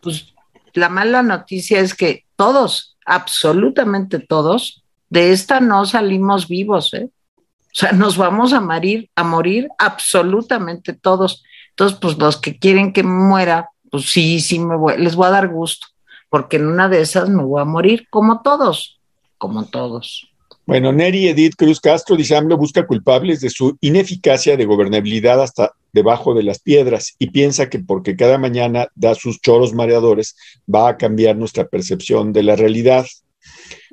pues 0.01 0.33
la 0.73 0.89
mala 0.89 1.23
noticia 1.23 1.79
es 1.79 1.95
que 1.95 2.25
todos, 2.35 2.97
absolutamente 3.05 4.19
todos, 4.19 4.80
de 5.11 5.33
esta 5.33 5.59
no 5.59 5.85
salimos 5.85 6.47
vivos, 6.47 6.93
¿eh? 6.93 7.09
O 7.27 7.73
sea, 7.73 7.91
nos 7.91 8.17
vamos 8.17 8.53
a 8.53 8.61
morir, 8.61 9.09
a 9.15 9.23
morir 9.23 9.69
absolutamente 9.77 10.93
todos. 10.93 11.43
Entonces, 11.69 11.99
pues 12.01 12.17
los 12.17 12.37
que 12.37 12.57
quieren 12.57 12.93
que 12.93 13.03
muera, 13.03 13.69
pues 13.91 14.09
sí, 14.09 14.39
sí, 14.39 14.57
me 14.57 14.75
voy, 14.75 14.97
les 14.97 15.15
voy 15.15 15.27
a 15.27 15.31
dar 15.31 15.49
gusto, 15.49 15.87
porque 16.29 16.57
en 16.57 16.67
una 16.67 16.89
de 16.89 17.01
esas 17.01 17.29
me 17.29 17.43
voy 17.43 17.61
a 17.61 17.65
morir, 17.65 18.07
como 18.09 18.41
todos, 18.41 18.99
como 19.37 19.65
todos. 19.65 20.29
Bueno, 20.65 20.93
Neri 20.93 21.27
Edith 21.27 21.55
Cruz 21.57 21.81
Castro 21.81 22.15
dice, 22.15 22.37
AMLO 22.37 22.55
busca 22.55 22.87
culpables 22.87 23.41
de 23.41 23.49
su 23.49 23.77
ineficacia 23.81 24.55
de 24.55 24.65
gobernabilidad 24.65 25.41
hasta 25.41 25.73
debajo 25.91 26.33
de 26.33 26.43
las 26.43 26.59
piedras 26.59 27.15
y 27.19 27.31
piensa 27.31 27.69
que 27.69 27.79
porque 27.79 28.15
cada 28.15 28.37
mañana 28.37 28.87
da 28.95 29.13
sus 29.15 29.41
choros 29.41 29.73
mareadores 29.73 30.37
va 30.73 30.87
a 30.87 30.97
cambiar 30.97 31.35
nuestra 31.35 31.67
percepción 31.67 32.31
de 32.31 32.43
la 32.43 32.55
realidad. 32.55 33.05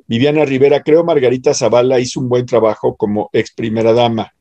Viviana 0.08 0.46
Rivera, 0.46 0.82
creo 0.82 1.04
Margarita 1.04 1.52
Zavala 1.52 2.00
hizo 2.00 2.18
un 2.18 2.30
buen 2.30 2.46
trabajo 2.46 2.96
como 2.96 3.28
ex 3.32 3.52
primera 3.52 3.92
dama. 3.92 4.32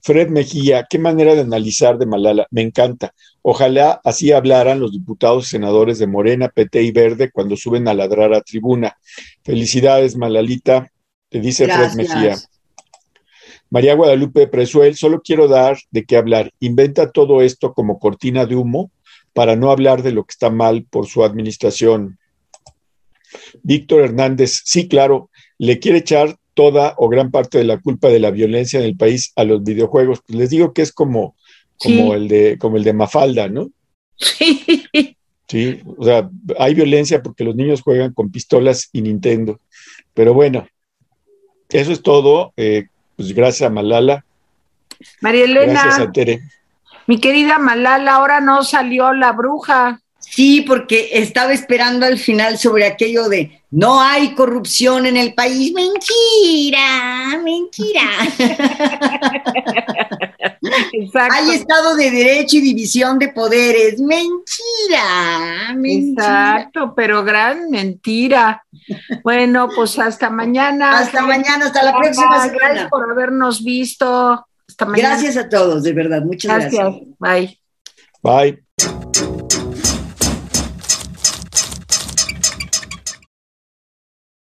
Fred 0.00 0.28
Mejía, 0.28 0.86
qué 0.88 1.00
manera 1.00 1.34
de 1.34 1.40
analizar 1.40 1.98
de 1.98 2.06
Malala, 2.06 2.46
me 2.50 2.62
encanta. 2.62 3.12
Ojalá 3.42 4.00
así 4.04 4.30
hablaran 4.30 4.78
los 4.78 4.92
diputados 4.92 5.46
y 5.46 5.50
senadores 5.50 5.98
de 5.98 6.06
Morena, 6.06 6.48
PT 6.48 6.82
y 6.82 6.92
Verde 6.92 7.30
cuando 7.32 7.56
suben 7.56 7.88
a 7.88 7.94
ladrar 7.94 8.32
a 8.34 8.40
tribuna. 8.40 8.96
Felicidades, 9.42 10.16
Malalita, 10.16 10.90
te 11.28 11.40
dice 11.40 11.66
Fred 11.66 11.94
Mejía. 11.94 12.36
María 13.68 13.94
Guadalupe 13.94 14.46
Presuel, 14.46 14.96
solo 14.96 15.20
quiero 15.22 15.48
dar 15.48 15.76
de 15.90 16.04
qué 16.04 16.16
hablar. 16.16 16.52
Inventa 16.60 17.10
todo 17.10 17.42
esto 17.42 17.72
como 17.74 17.98
cortina 17.98 18.46
de 18.46 18.54
humo 18.54 18.92
para 19.32 19.56
no 19.56 19.72
hablar 19.72 20.02
de 20.02 20.12
lo 20.12 20.24
que 20.24 20.32
está 20.32 20.50
mal 20.50 20.84
por 20.88 21.06
su 21.06 21.24
administración. 21.24 22.19
Víctor 23.62 24.02
Hernández, 24.02 24.62
sí, 24.64 24.88
claro, 24.88 25.30
le 25.58 25.78
quiere 25.78 25.98
echar 25.98 26.36
toda 26.54 26.94
o 26.98 27.08
gran 27.08 27.30
parte 27.30 27.58
de 27.58 27.64
la 27.64 27.78
culpa 27.78 28.08
de 28.08 28.20
la 28.20 28.30
violencia 28.30 28.80
en 28.80 28.86
el 28.86 28.96
país 28.96 29.32
a 29.36 29.44
los 29.44 29.62
videojuegos. 29.62 30.20
Pues 30.26 30.38
les 30.38 30.50
digo 30.50 30.72
que 30.72 30.82
es 30.82 30.92
como, 30.92 31.36
como, 31.78 32.14
el 32.14 32.28
de, 32.28 32.58
como 32.58 32.76
el 32.76 32.84
de 32.84 32.92
Mafalda, 32.92 33.48
¿no? 33.48 33.70
Sí. 34.16 34.86
Sí, 35.50 35.82
o 35.96 36.04
sea, 36.04 36.30
hay 36.60 36.74
violencia 36.74 37.24
porque 37.24 37.42
los 37.42 37.56
niños 37.56 37.82
juegan 37.82 38.12
con 38.12 38.30
pistolas 38.30 38.88
y 38.92 39.02
Nintendo. 39.02 39.58
Pero 40.14 40.32
bueno, 40.32 40.68
eso 41.70 41.90
es 41.90 42.02
todo. 42.02 42.52
Eh, 42.56 42.86
pues 43.16 43.32
gracias 43.32 43.66
a 43.66 43.72
Malala. 43.72 44.24
María 45.20 45.46
Elena. 45.46 45.72
Gracias 45.72 45.98
a 45.98 46.12
Tere. 46.12 46.40
Mi 47.08 47.18
querida 47.20 47.58
Malala, 47.58 48.14
ahora 48.14 48.40
no 48.40 48.62
salió 48.62 49.12
la 49.12 49.32
bruja. 49.32 50.00
Sí, 50.30 50.60
porque 50.62 51.10
estaba 51.12 51.52
esperando 51.52 52.06
al 52.06 52.18
final 52.18 52.56
sobre 52.56 52.86
aquello 52.86 53.28
de 53.28 53.60
no 53.70 54.00
hay 54.00 54.34
corrupción 54.34 55.06
en 55.06 55.16
el 55.16 55.34
país. 55.34 55.72
Mentira, 55.72 57.38
mentira. 57.42 58.02
Hay 61.30 61.50
Estado 61.50 61.96
de 61.96 62.10
Derecho 62.10 62.58
y 62.58 62.60
división 62.60 63.18
de 63.18 63.28
poderes. 63.28 63.98
Mentira, 63.98 65.74
mentira. 65.74 66.56
Exacto, 66.58 66.92
pero 66.94 67.24
gran 67.24 67.70
mentira. 67.70 68.64
Bueno, 69.24 69.68
pues 69.74 69.98
hasta 69.98 70.30
mañana. 70.30 70.98
Hasta 70.98 71.22
mañana, 71.22 71.66
hasta 71.66 71.82
la 71.82 71.96
próxima 71.96 72.42
semana. 72.42 72.52
Gracias 72.52 72.90
por 72.90 73.10
habernos 73.10 73.64
visto. 73.64 74.46
Hasta 74.68 74.84
mañana. 74.84 75.08
Gracias 75.10 75.36
a 75.36 75.48
todos, 75.48 75.82
de 75.82 75.92
verdad. 75.92 76.22
Muchas 76.22 76.52
gracias. 76.52 76.72
Gracias. 76.72 77.08
Bye. 77.18 77.58
Bye. 78.22 79.69